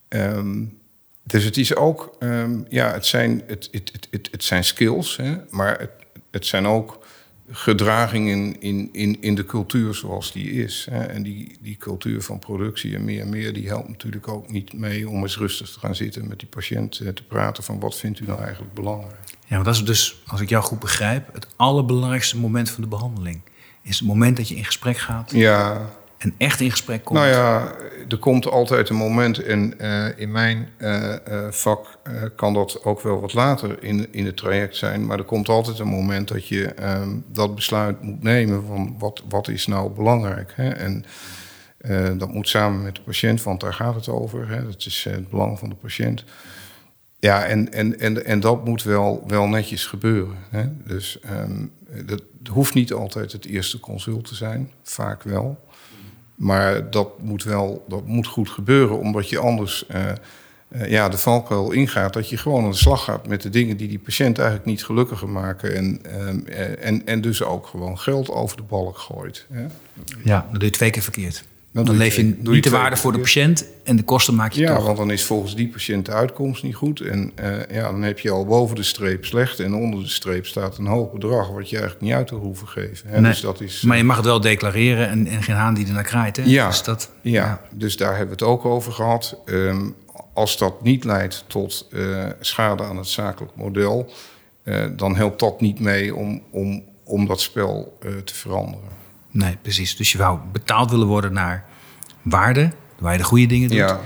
Um, 0.09 0.79
dus 1.23 1.43
het 1.43 1.57
is 1.57 1.75
ook, 1.75 2.15
um, 2.19 2.65
ja, 2.69 2.93
het 2.93 3.05
zijn, 3.05 3.43
het, 3.47 3.67
het, 3.71 3.91
het, 4.09 4.27
het, 4.31 4.43
zijn 4.43 4.63
skills, 4.63 5.17
hè? 5.17 5.35
maar 5.49 5.79
het, 5.79 5.91
het 6.31 6.45
zijn 6.45 6.67
ook 6.67 7.00
gedragingen 7.51 8.61
in, 8.61 8.89
in, 8.91 9.21
in 9.21 9.35
de 9.35 9.45
cultuur 9.45 9.93
zoals 9.93 10.31
die 10.31 10.51
is. 10.51 10.87
Hè. 10.89 11.03
En 11.03 11.23
die, 11.23 11.57
die 11.61 11.77
cultuur 11.77 12.21
van 12.21 12.39
productie 12.39 12.95
en 12.95 13.03
meer 13.03 13.21
en 13.21 13.29
meer, 13.29 13.53
die 13.53 13.67
helpt 13.67 13.87
natuurlijk 13.87 14.27
ook 14.27 14.51
niet 14.51 14.73
mee 14.73 15.09
om 15.09 15.21
eens 15.21 15.37
rustig 15.37 15.69
te 15.69 15.79
gaan 15.79 15.95
zitten 15.95 16.27
met 16.27 16.39
die 16.39 16.47
patiënt 16.47 16.99
eh, 16.99 17.07
te 17.07 17.23
praten 17.23 17.63
van 17.63 17.79
wat 17.79 17.97
vindt 17.97 18.19
u 18.19 18.25
nou 18.25 18.41
eigenlijk 18.41 18.73
belangrijk. 18.73 19.19
Ja, 19.47 19.55
maar 19.55 19.65
dat 19.65 19.75
is 19.75 19.85
dus, 19.85 20.21
als 20.27 20.41
ik 20.41 20.49
jou 20.49 20.63
goed 20.63 20.79
begrijp, 20.79 21.33
het 21.33 21.47
allerbelangrijkste 21.55 22.37
moment 22.37 22.69
van 22.69 22.83
de 22.83 22.89
behandeling. 22.89 23.41
Is 23.81 23.99
het 23.99 24.07
moment 24.07 24.37
dat 24.37 24.47
je 24.47 24.55
in 24.55 24.65
gesprek 24.65 24.97
gaat. 24.97 25.31
Ja, 25.31 25.89
en 26.21 26.33
echt 26.37 26.59
in 26.59 26.71
gesprek 26.71 27.03
komt? 27.03 27.19
Nou 27.19 27.31
ja, 27.31 27.73
er 28.09 28.17
komt 28.17 28.47
altijd 28.47 28.89
een 28.89 28.95
moment. 28.95 29.43
En 29.43 29.73
uh, 29.81 30.19
in 30.19 30.31
mijn 30.31 30.69
uh, 30.77 31.15
uh, 31.29 31.51
vak 31.51 31.99
kan 32.35 32.53
dat 32.53 32.83
ook 32.83 33.01
wel 33.01 33.19
wat 33.21 33.33
later 33.33 33.83
in, 33.83 34.13
in 34.13 34.25
het 34.25 34.37
traject 34.37 34.75
zijn. 34.75 35.05
Maar 35.05 35.17
er 35.17 35.23
komt 35.23 35.49
altijd 35.49 35.79
een 35.79 35.87
moment 35.87 36.27
dat 36.27 36.47
je 36.47 36.73
dat 37.27 37.55
besluit 37.55 38.01
moet 38.01 38.23
nemen 38.23 38.65
van 38.65 38.95
wat, 38.99 39.23
wat 39.29 39.47
is 39.47 39.67
nou 39.67 39.89
belangrijk. 39.89 40.53
Hè? 40.55 40.69
En 40.69 41.05
dat 42.17 42.33
moet 42.33 42.49
samen 42.49 42.81
met 42.81 42.95
de 42.95 43.01
patiënt, 43.01 43.43
want 43.43 43.59
daar 43.59 43.73
gaat 43.73 43.95
het 43.95 44.09
over. 44.09 44.49
Hè? 44.49 44.65
Dat 44.65 44.85
is 44.85 45.07
het 45.09 45.29
belang 45.29 45.59
van 45.59 45.69
de 45.69 45.75
patiënt. 45.75 46.23
Ja, 47.19 47.45
en, 47.45 47.73
en, 47.73 47.99
en, 47.99 48.25
en 48.25 48.39
dat 48.39 48.65
moet 48.65 48.83
wel, 48.83 49.23
wel 49.27 49.47
netjes 49.47 49.85
gebeuren. 49.85 50.37
Hè? 50.49 50.63
Dus 50.85 51.19
um, 51.47 51.71
dat 52.05 52.21
hoeft 52.49 52.73
niet 52.73 52.93
altijd 52.93 53.31
het 53.31 53.45
eerste 53.45 53.79
consult 53.79 54.27
te 54.27 54.35
zijn, 54.35 54.71
vaak 54.83 55.23
wel. 55.23 55.69
Maar 56.41 56.89
dat 56.89 57.21
moet 57.21 57.43
wel 57.43 57.85
dat 57.87 58.07
moet 58.07 58.27
goed 58.27 58.49
gebeuren, 58.49 58.99
omdat 58.99 59.29
je 59.29 59.39
anders 59.39 59.85
uh, 59.91 60.05
uh, 60.69 60.89
ja, 60.89 61.09
de 61.09 61.17
valkuil 61.17 61.71
ingaat. 61.71 62.13
Dat 62.13 62.29
je 62.29 62.37
gewoon 62.37 62.63
aan 62.63 62.71
de 62.71 62.77
slag 62.77 63.03
gaat 63.03 63.27
met 63.27 63.41
de 63.41 63.49
dingen 63.49 63.77
die 63.77 63.87
die 63.87 63.99
patiënt 63.99 64.37
eigenlijk 64.37 64.67
niet 64.67 64.85
gelukkiger 64.85 65.29
maken. 65.29 65.75
En, 65.75 66.01
uh, 66.05 66.85
en, 66.85 67.05
en 67.05 67.21
dus 67.21 67.43
ook 67.43 67.67
gewoon 67.67 67.99
geld 67.99 68.29
over 68.29 68.57
de 68.57 68.63
balk 68.63 68.97
gooit. 68.97 69.45
Hè? 69.51 69.65
Ja, 70.23 70.41
dan 70.49 70.59
doe 70.59 70.63
je 70.63 70.69
twee 70.69 70.89
keer 70.89 71.01
verkeerd. 71.01 71.43
Dan, 71.73 71.85
dan 71.85 71.97
leef 71.97 72.15
je 72.15 72.23
niet 72.23 72.37
je 72.41 72.61
de 72.61 72.69
waarde 72.69 72.95
voor 72.95 73.11
de 73.11 73.19
patiënt 73.19 73.65
en 73.83 73.95
de 73.95 74.03
kosten 74.03 74.35
maak 74.35 74.51
je 74.51 74.61
ja, 74.61 74.75
toch. 74.75 74.85
want 74.85 74.97
dan 74.97 75.11
is 75.11 75.23
volgens 75.23 75.55
die 75.55 75.67
patiënt 75.67 76.05
de 76.05 76.11
uitkomst 76.11 76.63
niet 76.63 76.75
goed. 76.75 77.01
En 77.01 77.31
uh, 77.39 77.65
ja, 77.71 77.91
dan 77.91 78.01
heb 78.01 78.19
je 78.19 78.31
al 78.31 78.45
boven 78.45 78.75
de 78.75 78.83
streep 78.83 79.25
slecht. 79.25 79.59
En 79.59 79.73
onder 79.73 79.99
de 79.99 80.09
streep 80.09 80.45
staat 80.45 80.77
een 80.77 80.85
hoog 80.85 81.11
bedrag... 81.11 81.49
wat 81.49 81.69
je 81.69 81.75
eigenlijk 81.75 82.05
niet 82.05 82.13
uit 82.13 82.27
te 82.27 82.35
hoeven 82.35 82.67
geven. 82.67 83.09
Hè? 83.09 83.21
Nee, 83.21 83.31
dus 83.31 83.41
dat 83.41 83.61
is, 83.61 83.81
maar 83.81 83.97
je 83.97 84.03
mag 84.03 84.15
het 84.15 84.25
wel 84.25 84.41
declareren 84.41 85.09
en, 85.09 85.27
en 85.27 85.43
geen 85.43 85.55
haan 85.55 85.73
die 85.73 85.87
ernaar 85.87 86.03
kraait. 86.03 86.37
Hè? 86.37 86.43
Ja, 86.45 86.67
dus, 86.67 86.83
dat, 86.83 87.11
ja, 87.21 87.31
ja, 87.31 87.61
dus 87.73 87.97
daar 87.97 88.17
hebben 88.17 88.37
we 88.37 88.43
het 88.43 88.53
ook 88.53 88.65
over 88.65 88.91
gehad. 88.91 89.37
Um, 89.45 89.95
als 90.33 90.57
dat 90.57 90.83
niet 90.83 91.03
leidt 91.03 91.43
tot 91.47 91.87
uh, 91.91 92.25
schade 92.39 92.83
aan 92.83 92.97
het 92.97 93.07
zakelijk 93.07 93.55
model... 93.55 94.11
eh, 94.63 94.85
dan 94.95 95.15
helpt 95.15 95.39
dat 95.39 95.61
niet 95.61 95.79
mee 95.79 96.15
om, 96.15 96.41
om, 96.51 96.83
om 97.03 97.27
dat 97.27 97.41
spel 97.41 97.97
eh, 97.99 98.11
te 98.15 98.33
veranderen. 98.35 99.00
Nee, 99.31 99.57
precies. 99.61 99.95
Dus 99.95 100.11
je 100.11 100.17
wou 100.17 100.39
betaald 100.51 100.89
willen 100.89 101.07
worden 101.07 101.33
naar 101.33 101.65
waarde, 102.21 102.71
waar 102.99 103.11
je 103.11 103.17
de 103.17 103.23
goede 103.23 103.45
dingen 103.45 103.67
doet. 103.67 103.77
Ja, 103.77 103.99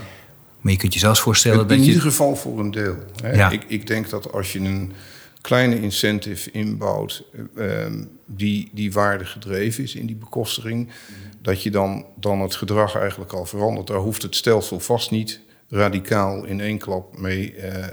Maar 0.60 0.72
je 0.72 0.78
kunt 0.78 0.92
je 0.94 0.98
zelfs 0.98 1.20
voorstellen 1.20 1.60
in 1.60 1.68
dat 1.68 1.78
ieder 1.78 1.94
je... 1.94 2.00
geval 2.00 2.36
voor 2.36 2.58
een 2.60 2.70
deel. 2.70 2.96
Hè. 3.22 3.32
Ja. 3.32 3.50
Ik, 3.50 3.64
ik 3.66 3.86
denk 3.86 4.10
dat 4.10 4.32
als 4.32 4.52
je 4.52 4.58
een 4.58 4.92
kleine 5.40 5.80
incentive 5.80 6.50
inbouwt 6.50 7.24
eh, 7.54 7.84
ehm, 7.84 8.04
die, 8.24 8.70
die 8.72 8.92
waarde 8.92 9.24
gedreven 9.24 9.84
is 9.84 9.94
in 9.94 10.06
die 10.06 10.16
bekostiging, 10.16 10.88
dat 11.42 11.62
je 11.62 11.70
dan, 11.70 12.04
dan 12.16 12.40
het 12.40 12.54
gedrag 12.54 12.96
eigenlijk 12.96 13.32
al 13.32 13.46
verandert. 13.46 13.86
Daar 13.86 13.96
hoeft 13.96 14.22
het 14.22 14.36
stelsel 14.36 14.80
vast 14.80 15.10
niet 15.10 15.40
radicaal 15.68 16.44
in 16.44 16.60
één 16.60 16.78
klap 16.78 17.18
mee, 17.18 17.54
eh, 17.54 17.84
eh, 17.84 17.90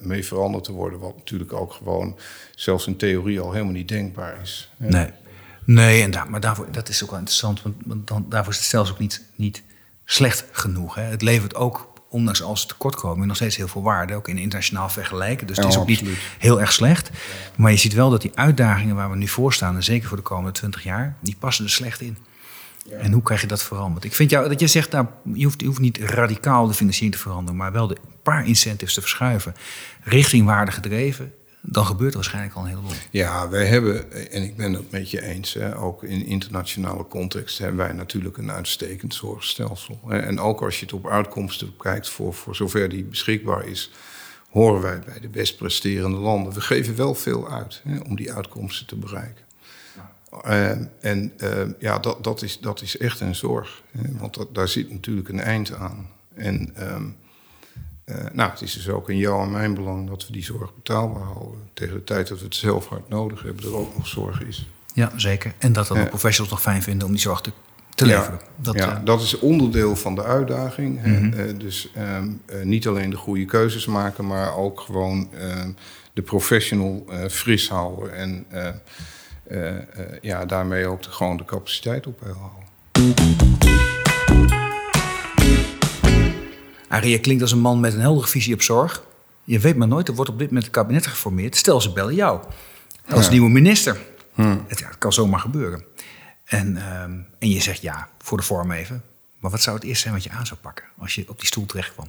mee 0.00 0.24
veranderd 0.24 0.64
te 0.64 0.72
worden. 0.72 0.98
Wat 0.98 1.16
natuurlijk 1.16 1.52
ook 1.52 1.72
gewoon 1.72 2.16
zelfs 2.54 2.86
in 2.86 2.96
theorie 2.96 3.40
al 3.40 3.52
helemaal 3.52 3.72
niet 3.72 3.88
denkbaar 3.88 4.38
is. 4.42 4.70
hè. 4.76 4.88
Nee, 4.88 5.10
nee 5.66 6.02
en 6.02 6.10
daar, 6.10 6.30
maar 6.30 6.40
daarvoor, 6.40 6.66
dat 6.70 6.88
is 6.88 7.02
ook 7.02 7.10
wel 7.10 7.18
interessant, 7.18 7.62
want, 7.62 7.74
want 7.84 8.06
dan, 8.06 8.26
daarvoor 8.28 8.52
is 8.52 8.58
het 8.58 8.66
stelsel 8.66 8.94
ook 8.94 9.00
niet, 9.00 9.24
niet 9.34 9.62
slecht 10.04 10.44
genoeg. 10.52 10.94
Hè. 10.94 11.02
Het 11.02 11.22
levert 11.22 11.54
ook, 11.54 11.92
ondanks 12.08 12.42
al 12.42 12.56
zijn 12.56 12.68
tekortkomingen, 12.68 13.26
nog 13.26 13.36
steeds 13.36 13.56
heel 13.56 13.68
veel 13.68 13.82
waarde, 13.82 14.14
ook 14.14 14.28
in 14.28 14.38
internationaal 14.38 14.88
vergelijken. 14.88 15.46
Dus 15.46 15.56
het 15.56 15.66
is 15.66 15.76
ook 15.76 15.86
niet 15.86 16.02
heel 16.38 16.60
erg 16.60 16.72
slecht. 16.72 17.10
Maar 17.56 17.70
je 17.70 17.76
ziet 17.76 17.92
wel 17.92 18.10
dat 18.10 18.22
die 18.22 18.32
uitdagingen 18.34 18.96
waar 18.96 19.10
we 19.10 19.16
nu 19.16 19.28
voor 19.28 19.52
staan, 19.52 19.74
en 19.74 19.82
zeker 19.82 20.08
voor 20.08 20.16
de 20.16 20.22
komende 20.22 20.52
20 20.52 20.82
jaar, 20.82 21.16
die 21.20 21.36
passen 21.38 21.64
er 21.64 21.70
slecht 21.70 22.00
in. 22.00 22.18
En 22.90 23.12
hoe 23.12 23.22
krijg 23.22 23.40
je 23.40 23.46
dat 23.46 23.62
veranderd? 23.62 24.04
Ik 24.04 24.14
vind 24.14 24.30
jou 24.30 24.48
dat 24.48 24.60
je 24.60 24.66
zegt, 24.66 24.92
nou, 24.92 25.06
je 25.34 25.44
hoeft, 25.44 25.60
je 25.60 25.66
hoeft 25.66 25.78
niet 25.78 25.98
radicaal 25.98 26.66
de 26.66 26.74
financiering 26.74 27.14
te 27.14 27.20
veranderen, 27.20 27.56
maar 27.56 27.72
wel 27.72 27.86
de 27.86 27.96
paar 28.22 28.46
incentives 28.46 28.94
te 28.94 29.00
verschuiven 29.00 29.54
richting 30.02 30.46
waarde 30.46 30.72
gedreven. 30.72 31.32
Dan 31.68 31.86
gebeurt 31.86 32.10
er 32.10 32.16
waarschijnlijk 32.16 32.54
al 32.54 32.62
een 32.62 32.68
heleboel. 32.68 32.90
Ja, 33.10 33.48
wij 33.48 33.66
hebben, 33.66 34.12
en 34.30 34.42
ik 34.42 34.56
ben 34.56 34.72
het 34.72 34.90
met 34.90 35.10
je 35.10 35.22
eens, 35.22 35.54
hè, 35.54 35.78
ook 35.78 36.02
in 36.02 36.26
internationale 36.26 37.06
context 37.06 37.58
hebben 37.58 37.76
wij 37.76 37.92
natuurlijk 37.92 38.36
een 38.36 38.50
uitstekend 38.50 39.14
zorgstelsel. 39.14 40.00
En 40.08 40.40
ook 40.40 40.62
als 40.62 40.78
je 40.78 40.84
het 40.84 40.94
op 40.94 41.08
uitkomsten 41.08 41.76
kijkt, 41.76 42.08
voor, 42.08 42.34
voor 42.34 42.56
zover 42.56 42.88
die 42.88 43.04
beschikbaar 43.04 43.66
is, 43.66 43.90
horen 44.50 44.82
wij 44.82 44.98
bij 44.98 45.20
de 45.20 45.28
best 45.28 45.56
presterende 45.56 46.16
landen. 46.16 46.52
We 46.52 46.60
geven 46.60 46.96
wel 46.96 47.14
veel 47.14 47.50
uit 47.50 47.80
hè, 47.84 47.98
om 47.98 48.16
die 48.16 48.32
uitkomsten 48.32 48.86
te 48.86 48.96
bereiken. 48.96 49.44
Eh, 50.42 50.70
en 51.00 51.32
eh, 51.36 51.62
ja, 51.78 51.98
dat, 51.98 52.24
dat, 52.24 52.42
is, 52.42 52.60
dat 52.60 52.82
is 52.82 52.96
echt 52.96 53.20
een 53.20 53.34
zorg. 53.34 53.82
Hè, 53.90 54.18
want 54.18 54.34
dat, 54.34 54.54
daar 54.54 54.68
zit 54.68 54.90
natuurlijk 54.90 55.28
een 55.28 55.40
eind 55.40 55.72
aan. 55.72 56.10
En 56.34 56.70
ehm, 56.74 57.04
eh, 58.06 58.16
nou, 58.32 58.50
het 58.50 58.62
is 58.62 58.72
dus 58.72 58.88
ook 58.88 59.10
in 59.10 59.16
jouw 59.16 59.42
en 59.42 59.50
mijn 59.50 59.74
belang 59.74 60.08
dat 60.08 60.26
we 60.26 60.32
die 60.32 60.44
zorg 60.44 60.74
betaalbaar 60.74 61.22
houden. 61.22 61.60
Tegen 61.74 61.94
de 61.94 62.04
tijd 62.04 62.28
dat 62.28 62.38
we 62.38 62.44
het 62.44 62.54
zelf 62.54 62.86
hard 62.88 63.08
nodig 63.08 63.42
hebben, 63.42 63.64
er 63.64 63.76
ook 63.76 63.96
nog 63.96 64.06
zorg 64.06 64.42
is. 64.42 64.68
Ja, 64.94 65.12
zeker. 65.16 65.54
En 65.58 65.72
dat 65.72 65.86
dan 65.86 65.96
Ja. 65.96 66.02
de 66.02 66.08
professionals 66.08 66.52
nog 66.52 66.62
fijn 66.62 66.82
vinden 66.82 67.06
om 67.06 67.12
die 67.12 67.22
zorg 67.22 67.40
te, 67.40 67.50
te 67.94 68.06
leveren. 68.06 68.40
Dat, 68.56 68.74
ja, 68.74 68.96
eh, 68.96 69.04
dat 69.04 69.22
is 69.22 69.38
onderdeel 69.38 69.96
van 69.96 70.14
de 70.14 70.22
uitdaging. 70.22 71.02
Mhm. 71.02 71.32
Eh, 71.32 71.58
dus 71.58 71.90
ehm, 71.94 72.28
eh, 72.46 72.62
niet 72.62 72.86
alleen 72.86 73.10
de 73.10 73.16
goede 73.16 73.44
keuzes 73.44 73.86
maken, 73.86 74.26
maar 74.26 74.56
ook 74.56 74.80
gewoon 74.80 75.28
ehm, 75.34 75.70
de 76.12 76.22
professional 76.22 77.06
fris 77.30 77.68
houden. 77.68 78.14
En 78.14 78.46
ja, 80.20 80.44
daarmee 80.44 80.86
ook 80.86 81.02
de, 81.02 81.10
gewoon 81.10 81.36
de 81.36 81.44
capaciteit 81.44 82.06
op 82.06 82.18
peil 82.18 82.34
houden. 82.34 83.55
Arie, 86.96 87.10
je 87.10 87.20
klinkt 87.20 87.42
als 87.42 87.52
een 87.52 87.58
man 87.60 87.80
met 87.80 87.94
een 87.94 88.00
heldere 88.00 88.26
visie 88.26 88.54
op 88.54 88.62
zorg. 88.62 89.02
Je 89.44 89.58
weet 89.58 89.76
maar 89.76 89.88
nooit, 89.88 90.08
er 90.08 90.14
wordt 90.14 90.30
op 90.30 90.38
dit 90.38 90.46
moment 90.48 90.66
een 90.66 90.72
kabinet 90.72 91.06
geformeerd. 91.06 91.56
Stel, 91.56 91.80
ze 91.80 91.92
bellen 91.92 92.14
jou 92.14 92.40
als 93.08 93.24
Ja. 93.24 93.30
nieuwe 93.30 93.48
minister. 93.48 93.98
Hm. 94.34 94.56
Het, 94.66 94.78
ja, 94.78 94.86
het 94.88 94.98
kan 94.98 95.12
zomaar 95.12 95.40
gebeuren. 95.40 95.84
En, 96.44 96.76
ehm, 96.76 97.12
en 97.38 97.48
je 97.50 97.60
zegt 97.60 97.82
ja, 97.82 98.08
voor 98.18 98.36
de 98.38 98.44
vorm 98.44 98.72
even. 98.72 99.02
Maar 99.38 99.50
wat 99.50 99.62
zou 99.62 99.76
het 99.76 99.84
eerst 99.84 100.02
zijn 100.02 100.14
wat 100.14 100.22
je 100.24 100.30
aan 100.30 100.46
zou 100.46 100.60
pakken 100.60 100.84
als 100.98 101.14
je 101.14 101.24
op 101.28 101.38
die 101.38 101.46
stoel 101.46 101.66
terecht 101.66 101.92
kwam? 101.92 102.08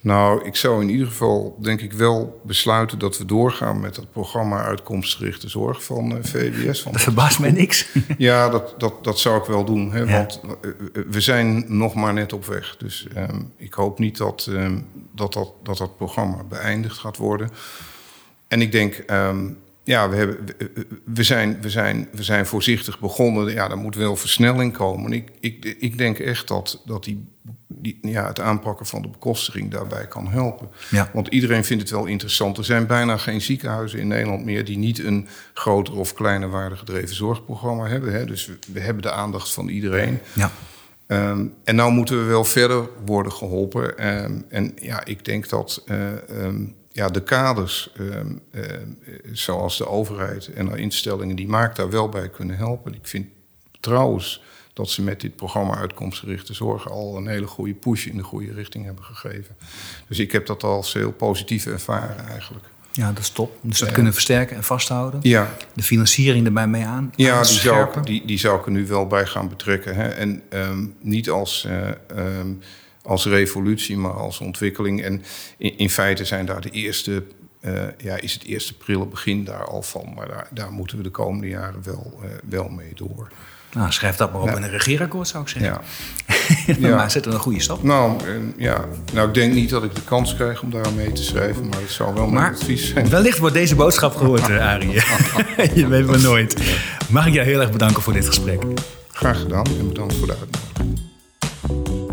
Nou, 0.00 0.44
ik 0.44 0.56
zou 0.56 0.82
in 0.82 0.90
ieder 0.90 1.06
geval 1.06 1.58
denk 1.60 1.80
ik 1.80 1.92
wel 1.92 2.40
besluiten 2.44 2.98
dat 2.98 3.18
we 3.18 3.24
doorgaan 3.24 3.80
met 3.80 3.96
het 3.96 4.12
programma 4.12 4.64
Uitkomstgerichte 4.64 5.48
Zorg 5.48 5.84
van 5.84 6.16
eh, 6.16 6.24
VWS. 6.24 6.82
Want 6.82 6.94
Dat 6.94 7.04
verbaast 7.04 7.38
mij 7.38 7.50
niks. 7.50 7.86
Ja, 8.18 8.48
dat, 8.48 8.74
dat, 8.78 9.04
dat 9.04 9.18
zou 9.18 9.38
ik 9.40 9.44
wel 9.44 9.64
doen. 9.64 9.92
Hè, 9.92 9.98
Ja. 9.98 10.06
Want 10.06 10.40
eh, 10.62 10.70
we 11.10 11.20
zijn 11.20 11.64
nog 11.68 11.94
maar 11.94 12.12
net 12.12 12.32
op 12.32 12.46
weg. 12.46 12.76
Dus 12.78 13.06
ehm, 13.14 13.40
ik 13.56 13.74
hoop 13.74 13.98
niet 13.98 14.16
dat, 14.16 14.48
ehm, 14.50 14.78
dat, 15.12 15.32
dat, 15.32 15.52
dat 15.62 15.78
dat 15.78 15.96
programma 15.96 16.42
beëindigd 16.48 16.98
gaat 16.98 17.16
worden. 17.16 17.50
En 18.48 18.60
ik 18.60 18.72
denk, 18.72 18.94
ehm, 18.94 19.46
ja, 19.84 20.08
we, 20.08 20.16
hebben, 20.16 20.38
we- 21.04 21.22
zijn, 21.22 21.58
we, 21.60 21.70
zijn, 21.70 22.08
we 22.12 22.22
zijn 22.22 22.46
voorzichtig 22.46 23.00
begonnen. 23.00 23.52
Ja, 23.52 23.70
er 23.70 23.78
moet 23.78 23.94
wel 23.96 24.16
versnelling 24.16 24.72
komen. 24.72 25.12
Ik, 25.12 25.28
ik, 25.40 25.76
ik 25.78 25.98
denk 25.98 26.18
echt 26.18 26.48
dat, 26.48 26.82
dat 26.86 27.04
die, 27.04 27.24
die, 27.68 27.98
ja, 28.02 28.26
het 28.26 28.40
aanpakken 28.40 28.86
van 28.86 29.02
de 29.02 29.08
bekostiging 29.08 29.70
daarbij 29.70 30.06
kan 30.06 30.28
helpen. 30.28 30.68
Ja. 30.90 31.10
Want 31.12 31.28
iedereen 31.28 31.64
vindt 31.64 31.82
het 31.82 31.92
wel 31.92 32.06
interessant. 32.06 32.58
Er 32.58 32.64
zijn 32.64 32.86
bijna 32.86 33.16
geen 33.16 33.40
ziekenhuizen 33.40 33.98
in 33.98 34.08
Nederland 34.08 34.44
meer 34.44 34.64
die 34.64 34.78
niet 34.78 35.04
een 35.04 35.28
groter 35.54 35.94
of 35.96 36.14
kleiner 36.14 36.48
waardegedreven 36.50 37.14
zorgprogramma 37.14 37.86
hebben. 37.86 38.12
Hè. 38.12 38.24
Dus 38.26 38.46
we, 38.46 38.58
we 38.72 38.80
hebben 38.80 39.02
de 39.02 39.12
aandacht 39.12 39.52
van 39.52 39.68
iedereen. 39.68 40.18
Ja. 40.32 40.50
Ehm, 41.06 41.46
en 41.64 41.74
nou 41.74 41.92
moeten 41.92 42.18
we 42.18 42.24
wel 42.24 42.44
verder 42.44 42.88
worden 43.04 43.32
geholpen. 43.32 43.98
Ehm, 43.98 44.32
en 44.48 44.72
ja, 44.80 45.04
ik 45.04 45.24
denk 45.24 45.48
dat 45.48 45.82
eh, 45.86 46.28
ehm, 46.44 46.62
ja, 46.94 47.08
de 47.08 47.22
kaders, 47.22 47.90
ehm, 47.96 48.10
ehm, 48.10 48.32
eh, 48.50 49.14
zoals 49.32 49.78
de 49.78 49.86
overheid 49.86 50.46
en 50.52 50.66
de 50.66 50.76
instellingen 50.76 51.36
die 51.36 51.48
maakt, 51.48 51.76
daar 51.76 51.90
wel 51.90 52.08
bij 52.08 52.28
kunnen 52.28 52.56
helpen. 52.56 52.94
Ik 52.94 53.06
vind 53.06 53.26
trouwens 53.80 54.42
dat 54.72 54.90
ze 54.90 55.02
met 55.02 55.20
dit 55.20 55.36
programma 55.36 55.76
Uitkomstgerichte 55.76 56.54
Zorg 56.54 56.90
al 56.90 57.16
een 57.16 57.26
hele 57.26 57.46
goede 57.46 57.74
push 57.74 58.06
in 58.06 58.16
de 58.16 58.22
goede 58.22 58.52
richting 58.52 58.84
hebben 58.84 59.04
gegeven. 59.04 59.56
Dus 60.08 60.18
ik 60.18 60.32
heb 60.32 60.46
dat 60.46 60.62
als 60.62 60.92
heel 60.92 61.12
positief 61.12 61.66
ervaren 61.66 62.26
eigenlijk. 62.28 62.64
ja, 62.92 63.08
dat 63.08 63.18
is 63.18 63.30
top. 63.30 63.58
Dus 63.62 63.78
dat 63.78 63.92
kunnen 63.92 64.12
versterken 64.12 64.56
en 64.56 64.64
vasthouden. 64.64 65.20
Ja, 65.22 65.54
De 65.72 65.82
financiering 65.82 66.46
erbij 66.46 66.66
mee 66.66 66.84
aan. 66.84 67.12
Ja, 67.16 67.42
die 67.42 67.58
zou, 67.58 68.02
die, 68.02 68.26
die 68.26 68.38
zou 68.38 68.58
ik 68.58 68.66
er 68.66 68.72
nu 68.72 68.86
wel 68.86 69.06
bij 69.06 69.26
gaan 69.26 69.48
betrekken. 69.48 69.94
Hè. 69.94 70.08
En 70.08 70.42
ehm, 70.48 70.86
niet 71.00 71.30
als, 71.30 71.64
eh, 71.64 71.88
als 73.04 73.26
revolutie, 73.26 73.96
maar 73.96 74.12
als 74.12 74.38
ontwikkeling. 74.38 75.02
En 75.02 75.22
in, 75.58 75.78
in 75.78 75.90
feite 75.90 76.24
zijn 76.24 76.46
daar 76.46 76.60
de 76.60 76.70
eerste, 76.70 77.22
eh, 77.60 77.72
ja, 77.98 78.16
is 78.20 78.32
het 78.32 78.44
eerste 78.44 78.76
prille 78.76 79.06
begin 79.06 79.44
daar 79.44 79.64
al 79.66 79.82
van. 79.82 80.12
Maar 80.16 80.28
daar, 80.28 80.46
daar 80.50 80.72
moeten 80.72 80.96
we 80.96 81.02
de 81.02 81.10
komende 81.10 81.48
jaren 81.48 81.80
wel, 81.84 82.12
eh, 82.22 82.28
wel 82.48 82.68
mee 82.68 82.92
door. 82.94 83.28
Nou, 83.72 83.92
schrijf 83.92 84.16
dat 84.16 84.32
maar 84.32 84.40
op 84.40 84.48
Ja. 84.48 84.56
in 84.56 84.62
een 84.62 84.70
regeerakkoord, 84.70 85.28
zou 85.28 85.42
ik 85.42 85.48
zeggen. 85.48 85.72
Ja. 85.72 85.80
Ja. 86.78 86.96
maar 86.96 87.10
zet 87.10 87.26
er 87.26 87.32
een 87.34 87.38
goede 87.40 87.60
stap. 87.60 87.82
Nou, 87.82 88.24
en, 88.26 88.54
ja. 88.56 88.84
nou, 89.12 89.28
ik 89.28 89.34
denk 89.34 89.54
niet 89.54 89.70
dat 89.70 89.84
ik 89.84 89.94
de 89.94 90.02
kans 90.04 90.34
krijg 90.34 90.62
om 90.62 90.70
daar 90.70 90.92
mee 90.96 91.12
te 91.12 91.22
schrijven, 91.22 91.68
maar 91.68 91.80
het 91.80 91.90
zou 91.90 92.14
wel 92.14 92.22
mijn 92.26 92.34
Maar 92.42 92.52
advies 92.52 92.88
zijn. 92.88 93.08
wellicht 93.08 93.38
wordt 93.38 93.54
deze 93.54 93.74
boodschap 93.74 94.16
gehoord, 94.16 94.48
eh, 94.48 94.66
Arie. 94.68 94.90
Je 95.80 95.86
weet 95.88 96.06
maar 96.06 96.20
nooit. 96.20 96.62
Mag 97.08 97.26
ik 97.26 97.32
jou 97.32 97.46
heel 97.46 97.60
erg 97.60 97.70
bedanken 97.72 98.02
voor 98.02 98.12
dit 98.12 98.26
gesprek. 98.26 98.62
Graag 99.12 99.40
gedaan 99.40 99.66
en 99.66 99.88
bedankt 99.88 100.14
voor 100.14 100.26
de 100.26 100.34
uitnodiging. 100.38 102.03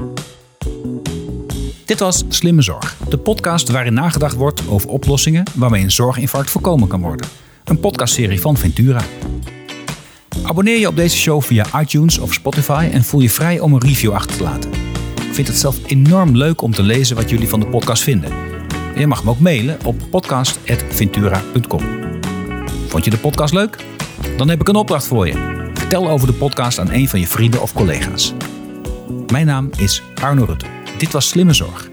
Dit 1.86 2.00
was 2.00 2.24
Slimme 2.28 2.62
Zorg, 2.62 2.98
de 3.10 3.18
podcast 3.18 3.70
waarin 3.70 3.94
nagedacht 3.94 4.36
wordt 4.36 4.68
over 4.68 4.90
oplossingen 4.90 5.44
waarmee 5.56 5.84
een 5.84 5.92
zorginfarct 5.92 6.50
voorkomen 6.50 6.88
kan 6.88 7.02
worden. 7.02 7.28
Een 7.64 7.80
podcastserie 7.80 8.42
van 8.42 8.58
Ventura. 8.58 9.02
Abonneer 10.44 10.80
je 10.80 10.88
op 10.88 10.96
deze 10.96 11.18
show 11.18 11.42
via 11.42 11.66
iTunes 11.82 12.18
of 12.18 12.34
Spotify 12.34 12.90
en 12.92 13.04
voel 13.04 13.22
je 13.22 13.30
vrij 13.30 13.60
om 13.60 13.74
een 13.74 13.82
review 13.82 14.14
achter 14.14 14.38
te 14.38 14.44
laten. 14.44 14.72
Ik 15.16 15.34
vind 15.34 15.48
het 15.48 15.58
zelf 15.58 15.78
enorm 15.86 16.36
leuk 16.36 16.62
om 16.62 16.72
te 16.72 16.84
lezen 16.84 17.16
wat 17.16 17.30
jullie 17.30 17.50
van 17.50 17.60
de 17.60 17.68
podcast 17.68 18.04
vinden. 18.04 18.32
En 18.94 19.00
je 19.00 19.08
mag 19.08 19.24
me 19.24 19.30
ook 19.30 19.40
mailen 19.40 19.78
op 19.86 19.96
podcast.ventura.com. 20.10 21.82
Vond 22.88 23.04
je 23.04 23.10
de 23.10 23.18
podcast 23.18 23.54
leuk? 23.54 23.78
Dan 24.38 24.50
heb 24.50 24.62
ik 24.62 24.68
een 24.68 24.76
opdracht 24.76 25.08
voor 25.08 25.28
je. 25.28 25.70
Vertel 25.74 26.10
over 26.10 26.28
de 26.28 26.34
podcast 26.34 26.80
aan 26.80 26.92
een 26.92 27.10
van 27.10 27.20
je 27.20 27.28
vrienden 27.28 27.62
of 27.62 27.74
collega's. 27.74 28.34
Mijn 29.32 29.46
naam 29.46 29.70
is 29.78 30.02
Arno 30.22 30.44
Rutte. 30.44 30.81
Dit 31.02 31.12
was 31.12 31.28
Slimme 31.28 31.54
Zorg. 31.54 31.89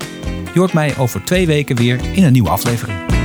Je 0.52 0.58
hoort 0.58 0.72
mij 0.72 0.96
over 0.96 1.24
twee 1.24 1.46
weken 1.46 1.76
weer 1.76 2.00
in 2.12 2.24
een 2.24 2.32
nieuwe 2.32 2.48
aflevering. 2.48 3.17